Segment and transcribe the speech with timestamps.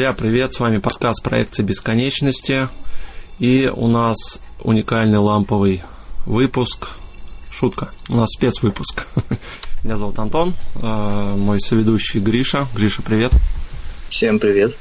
[0.00, 0.54] Друзья, привет!
[0.54, 2.68] С вами подкаст проекции бесконечности.
[3.38, 5.82] И у нас уникальный ламповый
[6.24, 6.88] выпуск.
[7.50, 7.90] Шутка.
[8.08, 9.06] У нас спецвыпуск.
[9.84, 12.66] Меня зовут Антон, э, мой соведущий Гриша.
[12.74, 13.30] Гриша, привет.
[14.08, 14.74] Всем привет.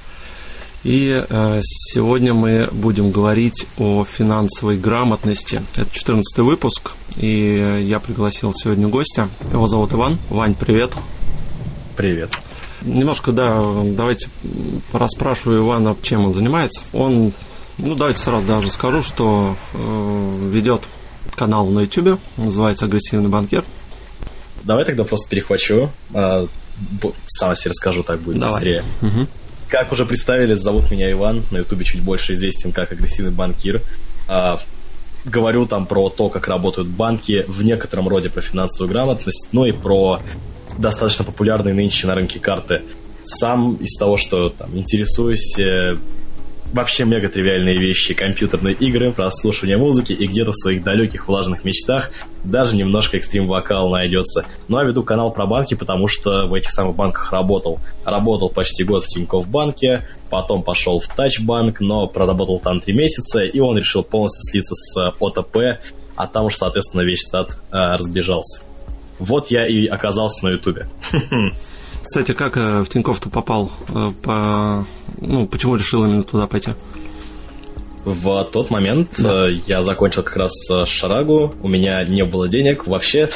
[0.86, 5.62] И э, сегодня мы будем говорить о финансовой грамотности.
[5.76, 9.28] Это 14 выпуск, и я пригласил сегодня гостя.
[9.52, 10.18] Его зовут Иван.
[10.30, 10.94] Вань, привет.
[11.98, 12.32] Привет.
[12.82, 14.30] Немножко, да, давайте
[14.94, 16.82] расспрашиваю Ивана, чем он занимается.
[16.94, 17.34] Он,
[17.78, 20.84] ну, давайте сразу даже скажу, что э, ведет
[21.36, 23.64] канал на YouTube, называется «Агрессивный банкир».
[24.64, 26.48] Давай тогда просто перехвачу, э,
[27.28, 28.54] сам себе расскажу, так будет Давай.
[28.56, 28.84] быстрее.
[29.02, 29.28] Угу.
[29.70, 33.82] Как уже представили, зовут меня Иван, на Ютубе чуть больше известен как «Агрессивный банкир».
[34.28, 34.58] Э,
[35.26, 39.72] говорю там про то, как работают банки, в некотором роде про финансовую грамотность, ну и
[39.72, 40.22] про
[40.80, 42.82] достаточно популярные нынче на рынке карты.
[43.24, 45.98] Сам из того, что там, интересуюсь э,
[46.74, 52.12] вообще мега тривиальные вещи, компьютерные игры, прослушивание музыки и где-то в своих далеких влажных мечтах
[52.44, 54.46] даже немножко экстрим-вокал найдется.
[54.68, 57.80] Ну а веду канал про банки, потому что в этих самых банках работал.
[58.06, 63.44] Работал почти год в Тинькофф банке, потом пошел в Тачбанк, но проработал там три месяца,
[63.44, 65.82] и он решил полностью слиться с ОТП,
[66.16, 68.62] а там уж, соответственно, весь стат э, разбежался.
[69.20, 70.88] Вот я и оказался на Ютубе.
[72.02, 73.72] Кстати, как э, в Тинькофф-то попал?
[73.90, 74.86] Э, по...
[75.20, 76.72] Ну, почему решил именно туда пойти?
[78.06, 79.50] В тот момент да.
[79.50, 80.54] Э, я закончил как раз
[80.86, 82.88] шарагу, у меня не было денег.
[82.88, 83.30] Вообще,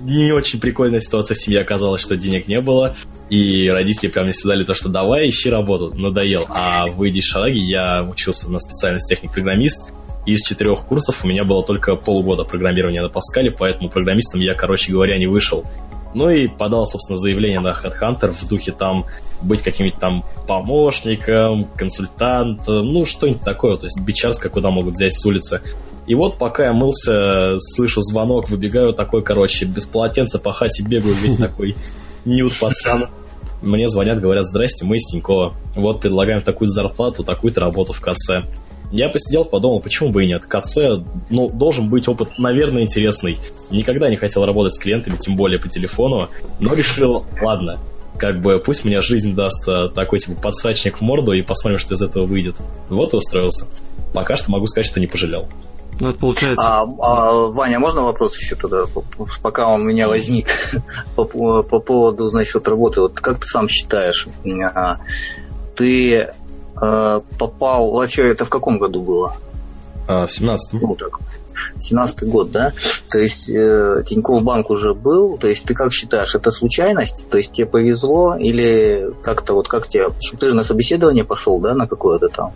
[0.00, 2.94] не очень прикольная ситуация в семье оказалась, что денег не было.
[3.28, 6.44] И родители прям мне сказали то, что давай ищи работу, надоел.
[6.48, 9.92] А выйдя из шараги, я учился на специальность техник-программист,
[10.34, 14.92] из четырех курсов у меня было только полгода программирования на Паскале, поэтому программистом я, короче
[14.92, 15.64] говоря, не вышел.
[16.12, 19.06] Ну и подал, собственно, заявление на HeadHunter в духе там
[19.42, 25.24] быть каким-нибудь там помощником, консультантом, ну что-нибудь такое, то есть бичарска, куда могут взять с
[25.24, 25.62] улицы.
[26.06, 31.14] И вот пока я мылся, слышу звонок, выбегаю такой, короче, без полотенца по хате бегаю,
[31.14, 31.76] весь такой
[32.24, 33.08] нюд пацан.
[33.62, 35.54] Мне звонят, говорят, здрасте, мы из Тинькова.
[35.76, 38.46] Вот предлагаем такую зарплату, такую-то работу в КЦ.
[38.90, 40.42] Я посидел, подумал, почему бы и нет.
[40.46, 43.38] КЦ, ну, должен быть опыт, наверное, интересный.
[43.70, 46.28] Никогда не хотел работать с клиентами, тем более по телефону,
[46.58, 47.78] но решил, ладно,
[48.20, 51.94] как бы пусть мне жизнь даст э, такой типа подсрачник в морду и посмотрим, что
[51.94, 52.56] из этого выйдет.
[52.88, 53.66] Вот и устроился.
[54.12, 55.48] Пока что могу сказать, что не пожалел.
[56.00, 56.64] Ну, это получается...
[56.66, 58.84] А, а, Ваня, можно вопрос еще тогда,
[59.42, 60.48] пока он у меня возник
[61.16, 63.02] по, по поводу, значит, работы.
[63.02, 64.26] Вот как ты сам считаешь,
[64.74, 64.98] а,
[65.76, 66.32] ты
[66.80, 67.92] попал...
[67.92, 69.36] Вообще, это в каком году было?
[70.08, 70.80] А, в семнадцатом.
[70.80, 71.20] Ну, так.
[71.78, 72.72] 17 год, да?
[73.10, 77.28] То есть э, Тинькофф банк уже был, то есть ты как считаешь, это случайность?
[77.30, 80.08] То есть тебе повезло или как-то вот как тебе...
[80.38, 82.52] Ты же на собеседование пошел, да, на какое-то там?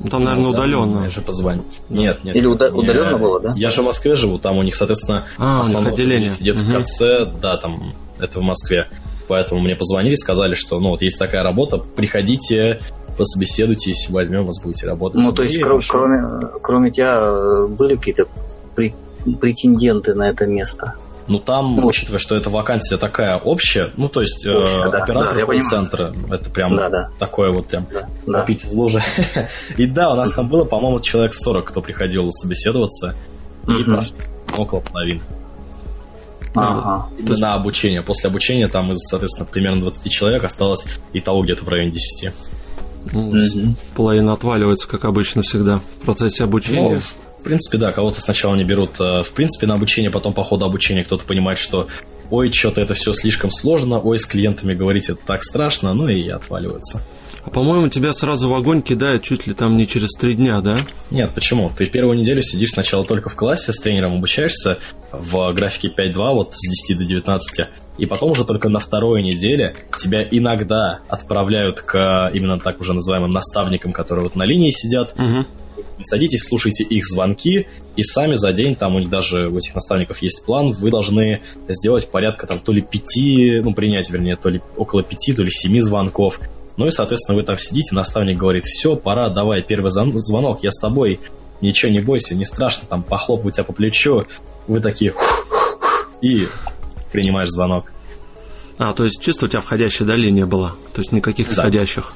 [0.00, 1.04] Ну, там, наверное, ну, удаленно.
[1.04, 1.64] Я же позвонил.
[1.88, 2.36] Нет, нет.
[2.36, 3.52] Или уда- удаленно было, да?
[3.56, 6.64] Я же в Москве живу, там у них, соответственно, а, основное отделение сидит угу.
[6.64, 8.88] в конце, да, там, это в Москве.
[9.26, 12.80] Поэтому мне позвонили, сказали, что, ну, вот есть такая работа, приходите,
[13.18, 15.20] пособеседуйтесь, возьмем вас, будете работать.
[15.20, 18.26] Ну, то есть, кр- кроме, кроме тебя, э, были какие-то
[19.40, 20.94] претенденты на это место?
[21.26, 25.02] Ну, там, ну, учитывая, что эта вакансия такая общая, ну, то есть, общая, э, да,
[25.02, 27.10] оператор да, центра это прям да, да.
[27.18, 29.02] такое вот прям да, попить из лужи.
[29.76, 33.14] И да, у нас там было, по-моему, человек 40, кто приходил собеседоваться,
[33.66, 34.16] и прошло
[34.56, 35.20] около половины.
[36.54, 37.08] Ага.
[37.16, 37.40] То есть...
[37.40, 38.02] На обучение.
[38.02, 42.32] После обучения там из, соответственно, примерно 20 человек осталось и того где-то в районе 10.
[43.12, 43.74] Ну, угу.
[43.94, 46.94] Половина отваливается, как обычно всегда, в процессе обучения.
[46.94, 46.98] Ну,
[47.38, 50.64] в принципе, да, кого-то сначала не берут, э, в принципе, на обучение, потом по ходу
[50.64, 51.88] обучения кто-то понимает, что
[52.30, 56.28] ой, что-то это все слишком сложно, ой, с клиентами говорить это так страшно, ну и
[56.28, 57.02] отваливаются.
[57.44, 60.80] А по-моему, тебя сразу в огонь кидают чуть ли там не через три дня, да?
[61.10, 61.72] Нет, почему?
[61.76, 64.78] Ты первую неделю сидишь сначала только в классе, с тренером обучаешься
[65.12, 67.66] в графике 5-2, вот с 10 до 19,
[67.98, 73.30] и потом уже только на второй неделе тебя иногда отправляют к именно так уже называемым
[73.30, 75.14] наставникам, которые вот на линии сидят.
[75.14, 75.46] Угу.
[75.98, 77.66] Вы садитесь, слушайте их звонки,
[77.96, 81.42] и сами за день, там у них даже у этих наставников есть план, вы должны
[81.68, 85.50] сделать порядка там то ли пяти, ну, принять, вернее, то ли около пяти, то ли
[85.50, 86.40] семи звонков.
[86.76, 90.78] Ну и, соответственно, вы там сидите, наставник говорит, все, пора, давай, первый звонок, я с
[90.78, 91.18] тобой,
[91.60, 94.22] ничего не бойся, не страшно, там похлопаю тебя по плечу,
[94.68, 95.14] вы такие
[96.20, 96.46] и
[97.12, 97.92] принимаешь звонок.
[98.78, 100.74] А, то есть чисто у тебя входящая да, линия была?
[100.92, 102.12] То есть никаких исходящих?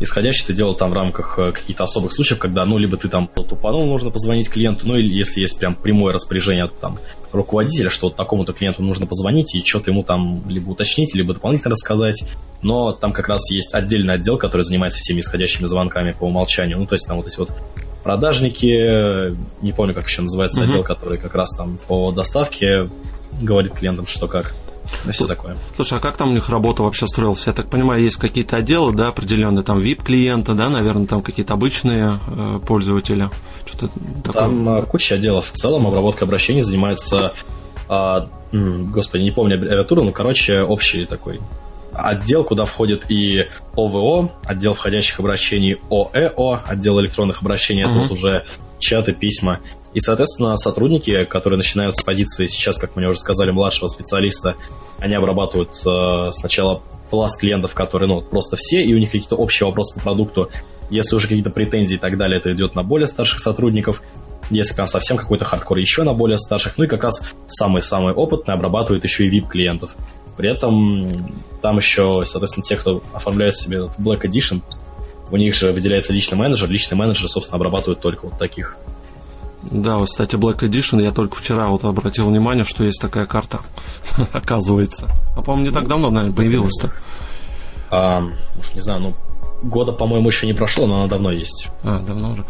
[0.00, 3.28] Исходящий ты делал там в рамках э, каких-то особых случаев, когда, ну, либо ты там
[3.28, 6.98] тупанул, нужно позвонить клиенту, ну, или если есть прям прямое распоряжение от там
[7.30, 11.70] руководителя, что вот такому-то клиенту нужно позвонить и что-то ему там либо уточнить, либо дополнительно
[11.70, 12.24] рассказать.
[12.62, 16.78] Но там как раз есть отдельный отдел, который занимается всеми исходящими звонками по умолчанию.
[16.78, 17.52] Ну, то есть там вот эти вот
[18.02, 20.64] продажники, не помню, как еще называется mm-hmm.
[20.64, 22.90] отдел, который как раз там по доставке
[23.40, 24.54] говорит клиентам, что как.
[25.04, 25.56] Ну, все такое.
[25.76, 27.46] Слушай, а как там у них работа вообще строилась?
[27.46, 32.18] Я так понимаю, есть какие-то отделы, да, определенные, там VIP-клиенты, да, наверное, там какие-то обычные
[32.26, 33.30] э, пользователи.
[33.66, 33.88] Что-то
[34.24, 34.42] такое.
[34.42, 35.46] Там э, куча отделов.
[35.46, 37.32] В целом обработка обращений занимается,
[37.88, 38.20] э,
[38.52, 41.40] господи, не помню аббревиатуру, но, короче, общий такой
[41.94, 48.08] отдел, куда входит и ОВО, отдел входящих обращений ОЭО, отдел электронных обращений, uh-huh.
[48.08, 48.44] тут уже
[48.78, 49.60] чаты, письма.
[49.94, 54.56] И, соответственно, сотрудники, которые начинают с позиции сейчас, как мы уже сказали, младшего специалиста,
[54.98, 59.66] они обрабатывают э, сначала пласт клиентов, которые, ну, просто все, и у них какие-то общие
[59.66, 60.50] вопросы по продукту.
[60.88, 64.02] Если уже какие-то претензии и так далее, это идет на более старших сотрудников.
[64.50, 66.78] Если прям совсем какой-то хардкор, еще на более старших.
[66.78, 69.94] Ну и как раз самые-самые опытные обрабатывают еще и VIP-клиентов.
[70.36, 71.08] При этом
[71.60, 74.62] там еще, соответственно, те, кто оформляет себе Black Edition,
[75.30, 76.68] у них же выделяется личный менеджер.
[76.70, 78.76] Личный менеджер, собственно, обрабатывает только вот таких.
[79.70, 83.60] Да, вот, кстати, Black Edition, я только вчера вот обратил внимание, что есть такая карта,
[84.32, 85.08] оказывается.
[85.36, 86.92] А, по-моему, не так давно, наверное, появилась-то.
[87.90, 88.24] А,
[88.58, 89.14] уж не знаю, ну,
[89.62, 91.68] года, по-моему, еще не прошло, но она давно есть.
[91.84, 92.44] А, давно уже.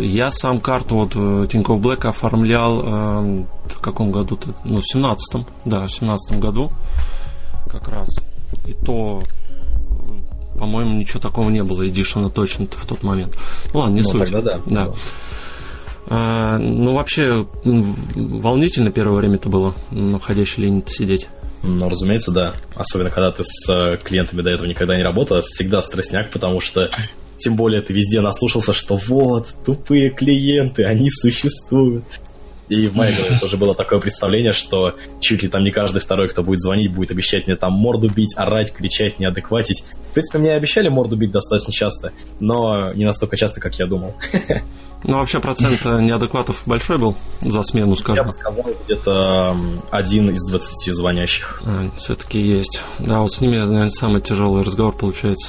[0.00, 4.50] Я сам карту вот э, Тинькофф Black оформлял э, в каком году-то?
[4.64, 6.70] Ну, в семнадцатом, да, в семнадцатом году
[7.68, 8.08] как раз.
[8.66, 9.22] И то
[10.58, 13.36] по-моему, ничего такого не было, эдишена точно в тот момент.
[13.72, 14.30] Ну ладно, не ну, суть.
[14.30, 14.60] Тогда да.
[14.66, 14.92] да.
[16.06, 21.28] А, ну, вообще, волнительно первое время-то было на входящей линии сидеть.
[21.62, 22.54] Ну, разумеется, да.
[22.74, 26.60] Особенно, когда ты с э, клиентами до этого никогда не работал, это всегда стрессняк, потому
[26.60, 26.90] что
[27.38, 32.04] тем более ты везде наслушался, что вот, тупые клиенты, они существуют.
[32.72, 36.28] И в моей голове тоже было такое представление, что чуть ли там не каждый второй,
[36.28, 39.84] кто будет звонить, будет обещать мне там морду бить, орать, кричать, неадекватить.
[40.10, 44.14] В принципе, мне обещали морду бить достаточно часто, но не настолько часто, как я думал.
[45.04, 48.24] Ну, вообще процент неадекватов большой был за смену, скажем?
[48.24, 49.56] Я бы сказал, где-то
[49.90, 51.60] один из 20 звонящих.
[51.66, 52.80] А, все-таки есть.
[53.00, 55.48] Да, вот с ними, наверное, самый тяжелый разговор получается.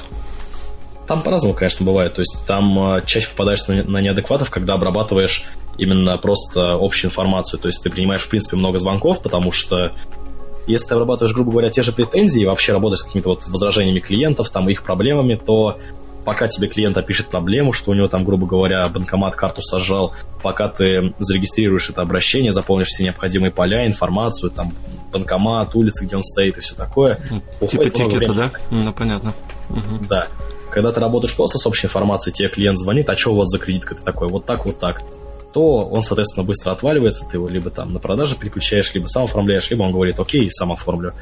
[1.06, 2.14] Там по-разному, конечно, бывает.
[2.14, 5.44] То есть там а, чаще попадаешь на неадекватов, когда обрабатываешь
[5.78, 7.60] именно просто общую информацию.
[7.60, 9.92] То есть ты принимаешь, в принципе, много звонков, потому что
[10.66, 14.00] если ты обрабатываешь, грубо говоря, те же претензии и вообще работаешь с какими-то вот возражениями
[14.00, 15.78] клиентов, там, их проблемами, то
[16.24, 20.68] пока тебе клиент опишет проблему, что у него там, грубо говоря, банкомат карту сожрал, пока
[20.68, 24.72] ты зарегистрируешь это обращение, заполнишь все необходимые поля, информацию, там,
[25.12, 27.20] банкомат, улица, где он стоит и все такое.
[27.68, 28.50] Типа тикета, да?
[28.70, 29.34] Ну, понятно.
[29.68, 30.06] Угу.
[30.08, 30.28] Да.
[30.70, 33.58] Когда ты работаешь просто с общей информацией, тебе клиент звонит, а что у вас за
[33.58, 33.94] кредитка?
[33.94, 35.02] Ты такой, вот так, вот так
[35.54, 39.70] то он, соответственно, быстро отваливается, ты его либо там на продаже переключаешь, либо сам оформляешь,
[39.70, 41.12] либо он говорит, окей, сам оформлю.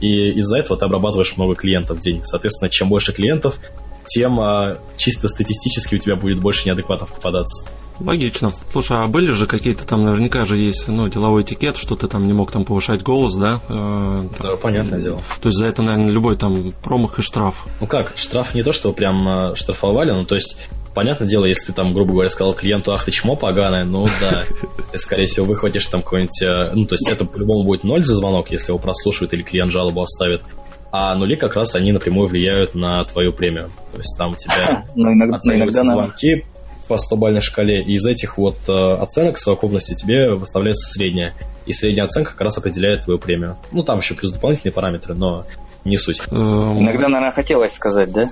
[0.00, 2.22] И из-за этого ты обрабатываешь много клиентов в день.
[2.24, 3.60] Соответственно, чем больше клиентов,
[4.06, 7.66] тем а, чисто статистически у тебя будет больше неадекватов попадаться.
[8.00, 8.52] Логично.
[8.72, 12.26] Слушай, а были же какие-то там, наверняка же есть, ну, деловой этикет, что ты там
[12.26, 13.60] не мог там повышать голос, да?
[13.68, 15.20] Э, да, понятное дело.
[15.42, 17.66] То есть за это, наверное, любой там промах и штраф.
[17.80, 20.56] Ну как, штраф не то, что прям а, штрафовали, ну, то есть
[20.94, 24.44] Понятное дело, если ты там, грубо говоря, сказал клиенту, ах ты чмо поганое, ну да,
[24.92, 26.42] ты, скорее всего, выхватишь там какой-нибудь...
[26.42, 29.72] Э, ну, то есть это по-любому будет ноль за звонок, если его прослушают или клиент
[29.72, 30.42] жалобу оставит.
[30.90, 33.70] А нули как раз они напрямую влияют на твою премию.
[33.90, 36.44] То есть там у тебя но иногда, оцениваются иногда звонки
[36.88, 41.32] по 100-бальной шкале, и из этих вот э, оценок в совокупности тебе выставляется средняя.
[41.64, 43.56] И средняя оценка как раз определяет твою премию.
[43.70, 45.46] Ну, там еще плюс дополнительные параметры, но
[45.84, 46.20] не суть.
[46.30, 48.30] Иногда, наверное, хотелось сказать, да?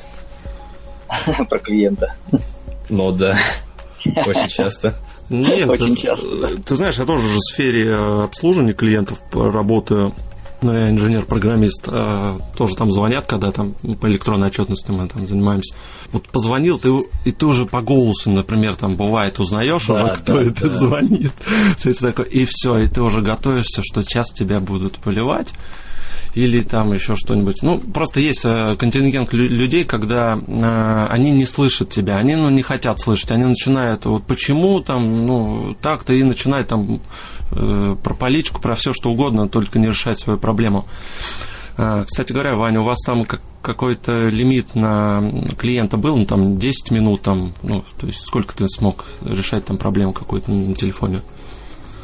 [1.49, 2.15] Про клиента.
[2.91, 3.37] Ну да,
[4.05, 4.97] очень часто.
[5.31, 6.27] Нет, очень часто.
[6.67, 10.13] Ты знаешь, я тоже в сфере э, обслуживания клиентов работаю.
[10.63, 15.75] Ну, я инженер-программист, э, тоже там звонят, когда там по электронной отчетности мы там занимаемся.
[16.13, 16.91] Вот позвонил, ты,
[17.25, 20.79] и ты уже по голосу, например, там бывает, узнаешь да, уже, кто да, это да.
[20.79, 21.33] звонит.
[21.83, 25.55] То есть такой, и все, и ты уже готовишься, что час тебя будут поливать
[26.35, 27.63] или там еще что-нибудь.
[27.63, 32.63] Ну, просто есть э, контингент людей, когда э, они не слышат тебя, они ну, не
[32.63, 37.01] хотят слышать, они начинают, вот почему там, ну, так-то и начинают там
[37.53, 40.87] э, про политику, про все что угодно, только не решать свою проблему.
[41.77, 45.23] Кстати говоря, Ваня, у вас там как, какой-то лимит на
[45.57, 49.79] клиента был, ну, там, 10 минут, там, ну, то есть сколько ты смог решать там
[49.79, 51.23] проблему какую-то на телефоне?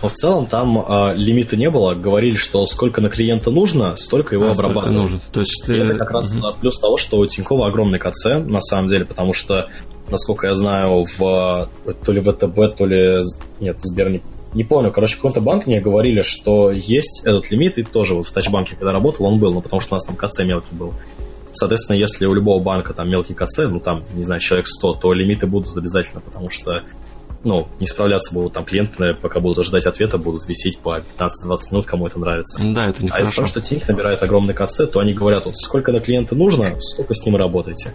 [0.06, 1.94] Но в целом там э, лимита не было.
[1.94, 4.94] Говорили, что сколько на клиента нужно, столько его а, обрабатывать.
[4.94, 5.20] нужно.
[5.32, 6.46] То есть, и это как раз угу.
[6.60, 9.68] плюс того, что у Тинькова огромный КЦ, на самом деле, потому что,
[10.08, 11.68] насколько я знаю, в
[12.04, 13.24] то ли ВТБ, то ли...
[13.58, 14.22] Нет, Сбер не,
[14.54, 14.92] не помню.
[14.92, 18.76] Короче, в каком-то банке мне говорили, что есть этот лимит, и тоже вот в Тачбанке,
[18.76, 20.94] когда работал, он был, ну, потому что у нас там КЦ мелкий был.
[21.52, 25.12] Соответственно, если у любого банка там мелкий КЦ, ну там, не знаю, человек 100, то
[25.12, 26.82] лимиты будут обязательно, потому что
[27.44, 31.28] ну, не справляться будут там клиенты, пока будут ожидать ответа, будут висеть по 15-20
[31.70, 32.60] минут, кому это нравится.
[32.62, 35.56] Да, это не А из-за того, что Тиньк набирает огромный КЦ, то они говорят, вот
[35.56, 37.92] сколько на клиента нужно, сколько с ним работаете.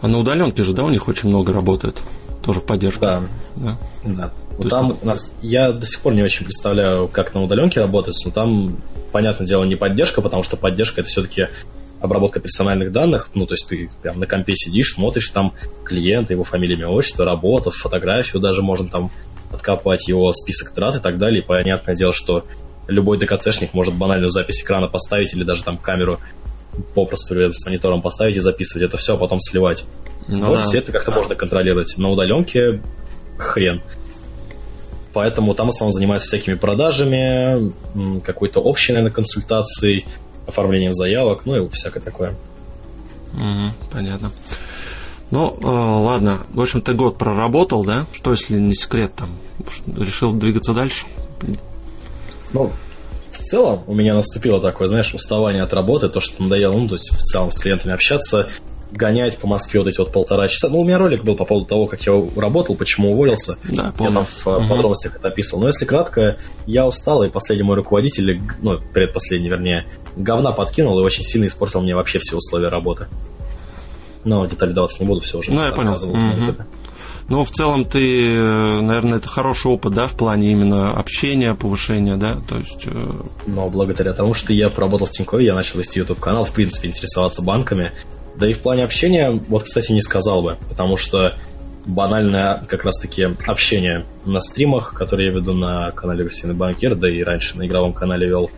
[0.00, 2.00] А на удаленке же, да, у них очень много работает?
[2.44, 3.00] Тоже в поддержку?
[3.00, 3.22] Да.
[3.56, 3.78] Да.
[4.04, 4.32] да.
[4.58, 8.20] Ну, там у нас, я до сих пор не очень представляю, как на удаленке работать,
[8.24, 8.76] но там,
[9.12, 11.48] понятное дело, не поддержка, потому что поддержка это все-таки
[12.00, 16.44] обработка персональных данных, ну, то есть ты прям на компе сидишь, смотришь там клиента, его
[16.44, 19.10] фамилия, имя, отчество, работа, фотографию даже можно там
[19.50, 21.42] откопать, его список трат и так далее.
[21.42, 22.44] И понятное дело, что
[22.88, 26.20] любой ДКЦшник может банальную запись экрана поставить или даже там камеру
[26.94, 29.84] попросту с монитором поставить и записывать это все, а потом сливать.
[30.28, 30.62] Ну, вот да.
[30.62, 31.96] все это как-то можно контролировать.
[31.96, 32.82] На удаленке
[33.38, 33.82] хрен.
[35.12, 37.72] Поэтому там в основном занимаются всякими продажами,
[38.20, 40.06] какой-то общей, наверное, консультацией,
[40.46, 42.34] оформлением заявок, ну и всякое такое.
[43.34, 44.30] Угу, понятно.
[45.30, 46.40] Ну, э, ладно.
[46.52, 48.06] В общем, ты год проработал, да?
[48.12, 49.36] Что, если не секрет, там,
[49.96, 51.06] решил двигаться дальше?
[52.52, 52.70] Ну,
[53.32, 56.94] в целом у меня наступило такое, знаешь, уставание от работы, то, что надоело, ну, то
[56.94, 58.48] есть в целом с клиентами общаться,
[58.92, 60.68] гонять по Москве вот эти вот полтора часа.
[60.68, 63.56] Ну, у меня ролик был по поводу того, как я работал, почему уволился.
[63.64, 64.12] Да, помню.
[64.12, 64.68] Я там в угу.
[64.68, 65.62] подробностях это описывал.
[65.62, 71.02] Но если кратко, я устал, и последний мой руководитель, ну, предпоследний, вернее, говна подкинул и
[71.02, 73.06] очень сильно испортил мне вообще все условия работы.
[74.24, 75.94] Но детали даваться не буду, все уже ну, я понял.
[75.94, 76.56] Угу.
[77.28, 78.40] Ну, в целом, ты,
[78.82, 82.84] наверное, это хороший опыт, да, в плане именно общения, повышения, да, то есть...
[82.86, 83.10] Э,
[83.46, 87.42] Но благодаря тому, что я поработал в Тинькове, я начал вести YouTube-канал, в принципе, интересоваться
[87.42, 87.90] банками,
[88.38, 91.34] да и в плане общения, вот, кстати, не сказал бы, потому что
[91.86, 97.22] банальное как раз-таки общение на стримах, которые я веду на канале Версийный банкир, да и
[97.22, 98.50] раньше на игровом канале вел,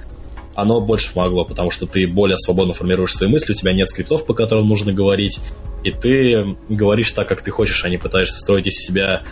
[0.55, 4.27] оно больше помогло, потому что ты более свободно формируешь свои мысли, у тебя нет скриптов,
[4.27, 5.39] по которым нужно говорить,
[5.85, 9.23] и ты говоришь так, как ты хочешь, а не пытаешься строить из себя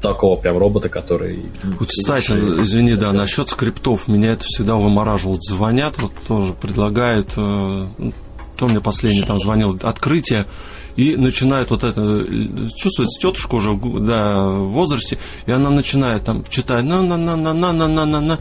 [0.00, 1.44] такого прям робота, который...
[1.78, 5.38] Вот, кстати, извини, да, насчет скриптов, меня это всегда вымораживало.
[5.40, 7.86] Звонят, вот тоже предлагают э,
[8.62, 10.46] кто мне последний там звонил, открытие,
[10.94, 12.24] и начинает вот это,
[12.76, 17.52] чувствует тетушку уже да, в возрасте, и она начинает там читать, на на на на
[17.52, 18.38] на на на на на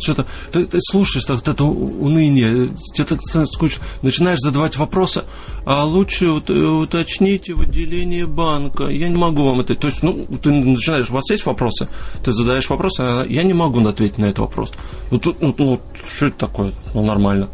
[0.00, 5.24] что-то, ты, ты слушаешь так, вот это уныние, что-то скучно, начинаешь задавать вопросы,
[5.66, 10.50] а лучше уточните в отделении банка, я не могу вам это, то есть, ну, ты
[10.50, 11.86] начинаешь, у вас есть вопросы,
[12.24, 14.72] ты задаешь вопросы, а я не могу ответить на этот вопрос.
[15.10, 16.72] Ну, тут, ну, ну, что это такое?
[16.94, 17.50] Ну, нормально.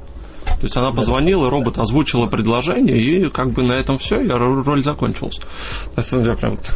[0.60, 4.82] То есть она позвонила, робот озвучила предложение, и как бы на этом все, и роль
[4.82, 5.38] закончилась.
[5.96, 6.58] Это прям...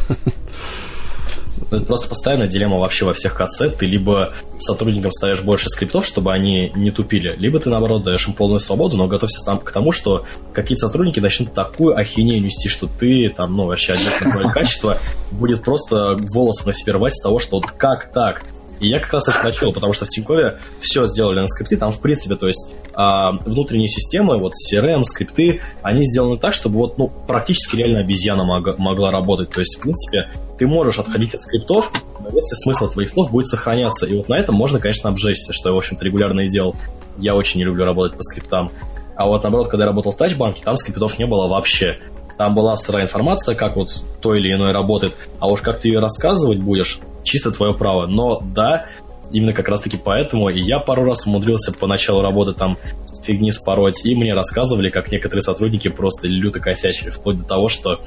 [1.69, 3.63] Это просто постоянная дилемма вообще во всех КЦ.
[3.77, 8.33] Ты либо сотрудникам ставишь больше скриптов, чтобы они не тупили, либо ты, наоборот, даешь им
[8.33, 12.87] полную свободу, но готовься там к тому, что какие-то сотрудники начнут такую ахинею нести, что
[12.87, 14.97] ты там, ну, вообще один контроль качества
[15.31, 18.43] будет просто волосы на себе рвать с того, что вот как так?
[18.81, 21.77] И я как раз это начал, потому что в Тинькове все сделали на скрипте.
[21.77, 26.79] Там, в принципе, то есть а, внутренние системы, вот CRM, скрипты, они сделаны так, чтобы
[26.79, 29.51] вот, ну, практически реально обезьяна мог, могла работать.
[29.51, 33.47] То есть, в принципе, ты можешь отходить от скриптов, но если смысл твоих слов будет
[33.47, 34.07] сохраняться.
[34.07, 36.75] И вот на этом можно, конечно, обжечься, что я, в общем-то, регулярно и делал.
[37.19, 38.71] Я очень не люблю работать по скриптам.
[39.15, 41.99] А вот наоборот, когда я работал в тачбанке, там скриптов не было вообще.
[42.37, 45.99] Там была сырая информация, как вот то или иное работает, а уж как ты ее
[45.99, 48.07] рассказывать будешь, чисто твое право.
[48.07, 48.87] Но да,
[49.31, 52.77] именно как раз-таки поэтому и я пару раз умудрился по началу работы там
[53.23, 58.01] фигни спороть, и мне рассказывали, как некоторые сотрудники просто люто косячили, вплоть до того, что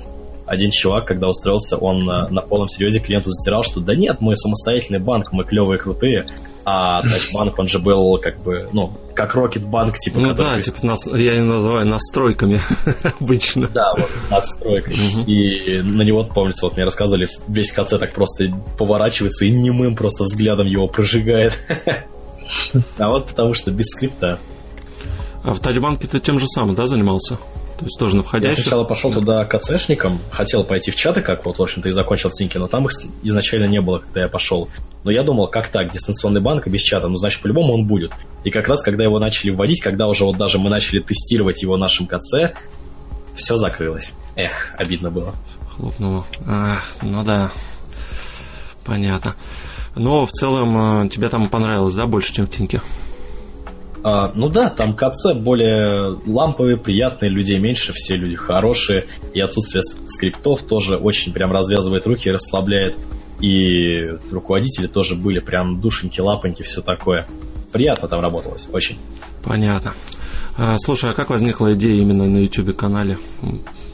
[0.47, 4.37] один чувак, когда устроился, он на, на полном серьезе клиенту затирал, что да нет, мы
[4.37, 6.27] самостоятельный банк, мы клевые, крутые,
[6.67, 10.57] а Тачбанк, он же был как бы, ну, как Рокетбанк, типа, Ну который...
[10.57, 12.61] да, типа, нас, я его называю настройками
[13.21, 13.69] обычно.
[13.69, 14.99] Да, вот, надстройкой.
[15.27, 18.49] И на него, помнится, вот мне рассказывали, весь КЦ так просто
[18.79, 21.57] поворачивается и немым просто взглядом его прожигает.
[22.99, 24.39] А вот потому что без скрипта.
[25.43, 27.39] А в Тачбанке ты тем же самым, да, занимался?
[27.79, 28.59] То есть тоже на входящих.
[28.59, 32.31] Я сначала пошел туда КЦшником, хотел пойти в чаты, как вот, в общем-то, и закончил
[32.31, 34.69] в Тиньке, но там их изначально не было, когда я пошел.
[35.03, 38.13] Но я думал, как так, дистанционный банк без чата, ну, значит, по-любому он будет.
[38.45, 41.77] И как раз, когда его начали вводить, когда уже вот даже мы начали тестировать его
[41.77, 42.53] нашим КЦ,
[43.35, 44.13] все закрылось.
[44.37, 45.35] Эх, обидно было.
[45.77, 46.25] Хлопнуло.
[46.47, 47.51] Ах, ну да,
[48.85, 49.35] понятно.
[49.97, 52.81] Но в целом э, тебе там понравилось, да, больше, чем в Тиньке?
[54.07, 59.07] А, ну да, там КЦ более ламповые, приятные, людей меньше, все люди хорошие.
[59.33, 62.97] И отсутствие скриптов тоже очень прям развязывает руки и расслабляет.
[63.41, 67.27] И руководители тоже были прям душеньки, лапоньки, все такое.
[67.73, 68.99] Приятно там работалось, очень.
[69.43, 69.95] Понятно.
[70.59, 73.19] А, слушай, а как возникла идея именно на YouTube канале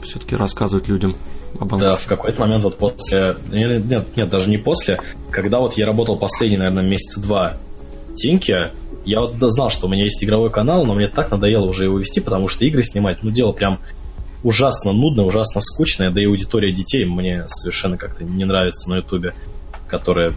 [0.03, 1.15] все-таки рассказывать людям
[1.57, 3.37] об Да, в какой-то момент вот после...
[3.49, 4.99] Нет, нет, даже не после.
[5.29, 7.57] Когда вот я работал последние, наверное, месяца два
[8.15, 8.71] Тинки,
[9.05, 11.97] я вот знал, что у меня есть игровой канал, но мне так надоело уже его
[11.99, 13.79] вести, потому что игры снимать, ну, дело прям
[14.43, 19.33] ужасно нудное, ужасно скучное, да и аудитория детей мне совершенно как-то не нравится на Ютубе,
[19.87, 20.33] которая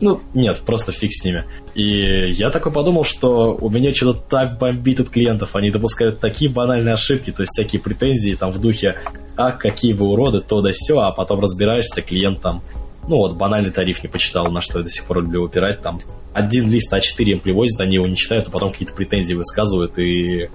[0.00, 1.46] ну, нет, просто фиг с ними.
[1.74, 6.50] И я такой подумал, что у меня что-то так бомбит от клиентов, они допускают такие
[6.50, 8.96] банальные ошибки, то есть всякие претензии там в духе
[9.36, 12.62] «А, какие вы уроды, то да сё», а потом разбираешься, клиент там
[13.08, 16.00] ну вот, банальный тариф не почитал, на что я до сих пор люблю упирать, там
[16.32, 20.50] один лист А4 им привозят, они его не читают, а потом какие-то претензии высказывают, и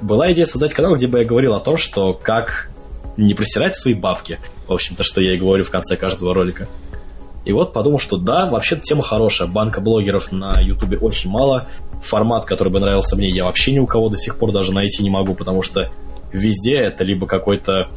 [0.00, 2.70] была идея создать канал, где бы я говорил о том, что как
[3.16, 6.68] не просирать свои бабки, в общем-то, что я и говорю в конце каждого ролика.
[7.46, 9.46] И вот подумал, что да, вообще тема хорошая.
[9.46, 11.68] Банка блогеров на Ютубе очень мало.
[12.02, 15.02] Формат, который бы нравился мне, я вообще ни у кого до сих пор даже найти
[15.02, 15.90] не могу, потому что
[16.32, 17.88] везде это либо какой-то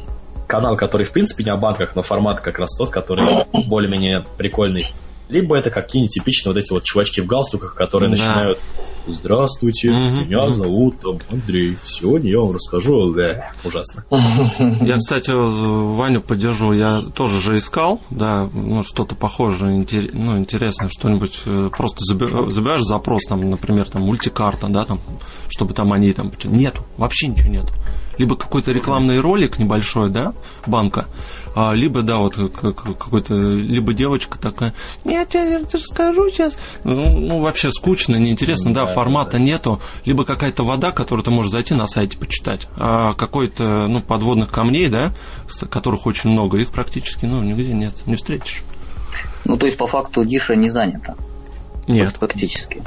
[0.50, 4.88] канал, который в принципе не о банках, но формат как раз тот, который более-менее прикольный.
[5.28, 8.16] Либо это какие-нибудь типичные вот эти вот чувачки в галстуках, которые да.
[8.16, 8.58] начинают
[9.06, 10.26] Здравствуйте, mm-hmm.
[10.26, 11.76] меня зовут там, Андрей.
[11.84, 13.12] Сегодня я вам расскажу.
[13.14, 14.04] Да, ужасно.
[14.82, 16.72] Я, кстати, Ваню поддержу.
[16.72, 21.40] Я тоже же искал, да, ну, что-то похожее, ну, интересное, что-нибудь.
[21.46, 25.00] Э, просто забираешь запрос, там, например, там, мультикарта, да, там,
[25.48, 26.30] чтобы там они там...
[26.44, 27.72] Нету, вообще ничего нету
[28.20, 30.34] либо какой-то рекламный ролик небольшой, да,
[30.66, 31.06] банка,
[31.56, 34.74] а, либо, да, вот какой-то, либо девочка такая,
[35.06, 36.52] нет, я тебе расскажу сейчас.
[36.84, 39.38] Ну, ну, вообще скучно, неинтересно, да, да формата да.
[39.38, 39.80] нету.
[40.04, 44.88] Либо какая-то вода, которую ты можешь зайти на сайте почитать, а какой-то, ну, подводных камней,
[44.88, 45.12] да,
[45.70, 48.64] которых очень много, их практически, ну, нигде нет, не встретишь.
[49.46, 51.14] Ну, то есть, по факту, Диша не занята?
[51.88, 52.14] Нет.
[52.20, 52.82] Фактически.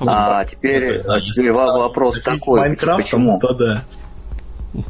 [0.00, 3.38] А теперь, а теперь вопрос такой, Майнкрафт, почему?
[3.38, 3.84] То да.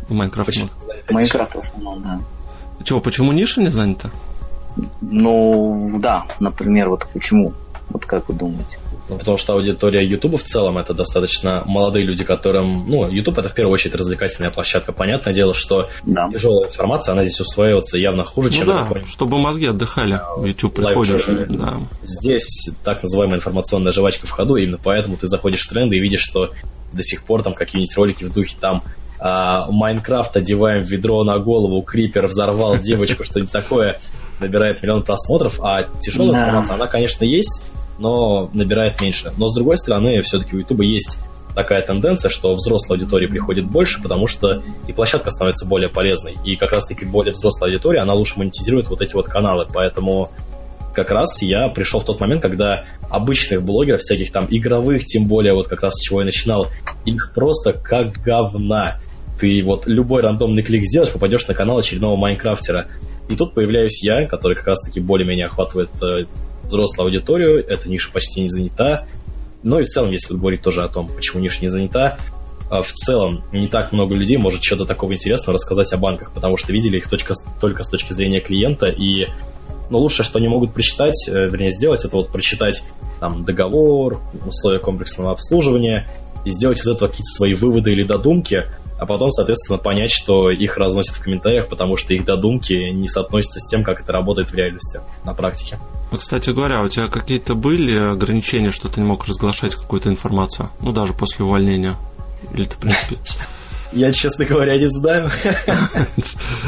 [0.09, 0.47] Майнкрафт.
[0.47, 0.69] Почему?
[1.11, 2.21] Майнкрафт в основном, да.
[2.85, 4.11] Чего, почему ниша не занята?
[5.01, 7.55] Ну, да, например, вот почему?
[7.89, 8.79] Вот как вы думаете?
[9.09, 12.89] Ну, потому что аудитория YouTube в целом это достаточно молодые люди, которым...
[12.89, 14.93] Ну, YouTube это в первую очередь развлекательная площадка.
[14.93, 16.29] Понятное дело, что да.
[16.29, 18.67] тяжелая информация, она здесь усваивается явно хуже, ну чем...
[18.67, 20.21] да, чтобы мозги отдыхали.
[20.37, 21.27] В YouTube приходишь.
[21.49, 21.81] Да.
[22.03, 26.23] Здесь так называемая информационная жвачка в ходу, именно поэтому ты заходишь в тренды и видишь,
[26.23, 26.51] что
[26.93, 28.83] до сих пор там какие-нибудь ролики в духе там
[29.21, 33.99] Майнкрафт одеваем ведро на голову, Крипер взорвал девочку, что-нибудь такое,
[34.41, 36.43] набирает миллион просмотров, а тяжелая да.
[36.43, 37.63] информация, она, конечно, есть,
[37.99, 39.33] но набирает меньше.
[39.37, 41.19] Но, с другой стороны, все-таки у Ютуба есть
[41.55, 46.37] такая тенденция, что взрослой аудитории приходит больше, потому что и площадка становится более полезной.
[46.45, 49.67] И как раз-таки более взрослая аудитория, она лучше монетизирует вот эти вот каналы.
[49.73, 50.31] Поэтому
[50.93, 55.55] как раз я пришел в тот момент, когда обычных блогеров, всяких там игровых, тем более
[55.55, 56.69] вот как раз с чего я начинал,
[57.07, 59.01] их просто как говна
[59.39, 62.87] ты вот любой рандомный клик сделаешь, попадешь на канал очередного майнкрафтера.
[63.29, 66.27] И тут появляюсь я, который как раз-таки более-менее охватывает э,
[66.65, 69.07] взрослую аудиторию, эта ниша почти не занята.
[69.63, 72.19] Ну и в целом, если говорить тоже о том, почему ниша не занята,
[72.71, 76.57] э, в целом не так много людей может что-то такого интересного рассказать о банках, потому
[76.57, 79.27] что видели их точка, только с точки зрения клиента, и
[79.91, 82.83] ну, лучшее, что они могут прочитать, э, вернее, сделать, это вот прочитать
[83.21, 86.09] там договор, условия комплексного обслуживания,
[86.45, 88.65] и сделать из этого какие-то свои выводы или додумки,
[88.99, 93.61] а потом, соответственно, понять, что их разносят в комментариях, потому что их додумки не соотносятся
[93.61, 95.79] с тем, как это работает в реальности, на практике.
[96.11, 100.71] Ну, кстати говоря, у тебя какие-то были ограничения, что ты не мог разглашать какую-то информацию?
[100.81, 101.97] Ну, даже после увольнения?
[102.55, 103.17] Или ты, в принципе...
[103.93, 105.31] Я, честно говоря, не знаю.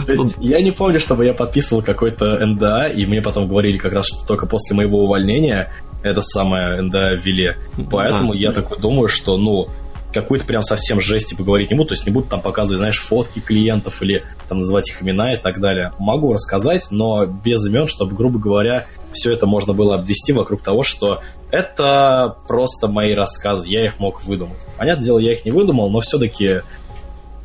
[0.38, 4.27] Я не помню, чтобы я подписывал какой-то НДА, и мне потом говорили как раз, что
[4.27, 5.71] только после моего увольнения
[6.03, 7.57] это самое НДА ввели.
[7.91, 9.67] Поэтому я такой думаю, что, ну,
[10.12, 13.01] какую-то прям совсем жесть типа говорить не буду, то есть не буду там показывать, знаешь,
[13.01, 15.92] фотки клиентов или там называть их имена и так далее.
[15.99, 20.83] Могу рассказать, но без имен, чтобы, грубо говоря, все это можно было обвести вокруг того,
[20.83, 24.66] что это просто мои рассказы, я их мог выдумать.
[24.77, 26.62] Понятное дело, я их не выдумал, но все-таки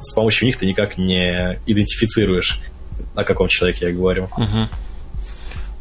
[0.01, 2.59] с помощью них ты никак не идентифицируешь,
[3.15, 4.25] о каком человеке я говорю.
[4.37, 4.69] Угу.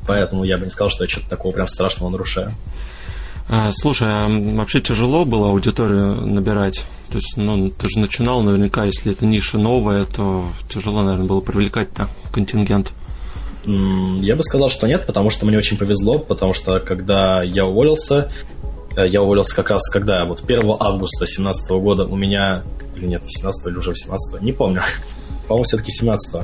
[0.07, 2.53] Поэтому я бы не сказал, что я что-то такого прям страшного нарушаю.
[3.49, 6.87] А, слушай, а вообще тяжело было аудиторию набирать?
[7.11, 11.41] То есть, ну, ты же начинал, наверняка, если это ниша новая, то тяжело, наверное, было
[11.41, 12.93] привлекать-то контингент.
[13.65, 18.33] Я бы сказал, что нет, потому что мне очень повезло, потому что когда я уволился,
[18.97, 22.63] э, я уволился как раз когда, вот 1 августа 2017 года у меня,
[22.97, 24.83] или нет, 17 или уже 18 не помню,
[25.47, 26.43] по-моему, все-таки 17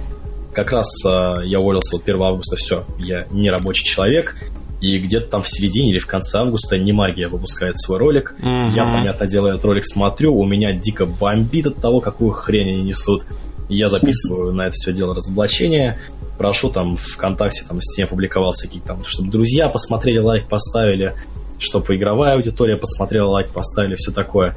[0.52, 4.36] как раз э, я уволился вот 1 августа, все, я не рабочий человек,
[4.80, 8.34] и где-то там в середине или в конце августа не магия выпускает свой ролик.
[8.38, 8.74] Mm-hmm.
[8.74, 12.82] Я, понятное дело, этот ролик смотрю, у меня дико бомбит от того, какую хрень они
[12.82, 13.24] несут.
[13.68, 15.98] Я записываю на это все дело разоблачение,
[16.38, 21.14] прошу там ВКонтакте, там, стене публиковал всякие там, чтобы друзья посмотрели, лайк поставили,
[21.58, 24.56] чтобы игровая аудитория посмотрела, лайк поставили, все такое.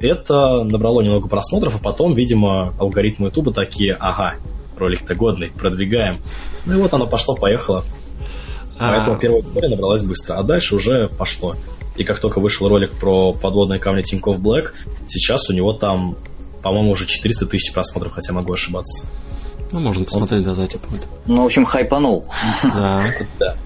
[0.00, 4.36] Это набрало немного просмотров, а потом, видимо, алгоритмы Ютуба такие, ага,
[4.76, 6.20] ролик-то годный, продвигаем.
[6.66, 7.84] Ну и вот оно пошло-поехало.
[8.78, 8.92] А...
[8.92, 11.54] Поэтому первая аудитория набралась быстро, а дальше уже пошло.
[11.96, 14.72] И как только вышел ролик про подводные камни Тинькофф Black,
[15.08, 16.16] сейчас у него там,
[16.62, 19.08] по-моему, уже 400 тысяч просмотров, хотя могу ошибаться.
[19.72, 21.06] Ну, можно посмотреть, да, типа будет.
[21.26, 22.24] Ну, в общем, хайпанул.
[22.62, 23.02] Да.
[23.38, 23.56] Да.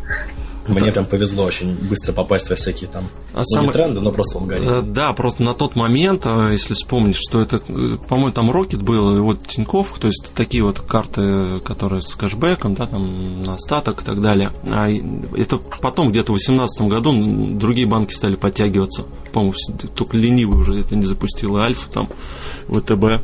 [0.66, 3.72] Мне прям повезло очень быстро попасть во всякие там а ну, самый...
[3.72, 4.68] тренды, но просто в алгоритм.
[4.68, 8.82] Э, да, просто на тот момент, а, если вспомнить, что это, э, по-моему, там Rocket
[8.82, 13.54] был, и вот Тиньков, то есть такие вот карты, которые с кэшбэком, да, там на
[13.54, 14.52] остаток и так далее.
[14.70, 14.88] А
[15.36, 19.04] это потом, где-то в 2018 году, другие банки стали подтягиваться.
[19.32, 19.54] По-моему,
[19.94, 22.08] только ленивый уже это не запустил, и Альфа там,
[22.68, 23.22] ВТБ.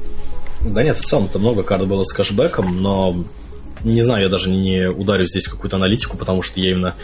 [0.62, 3.24] Да нет, в целом-то много карт было с кэшбэком, но
[3.85, 6.94] не знаю, я даже не ударю здесь какую-то аналитику, потому что я именно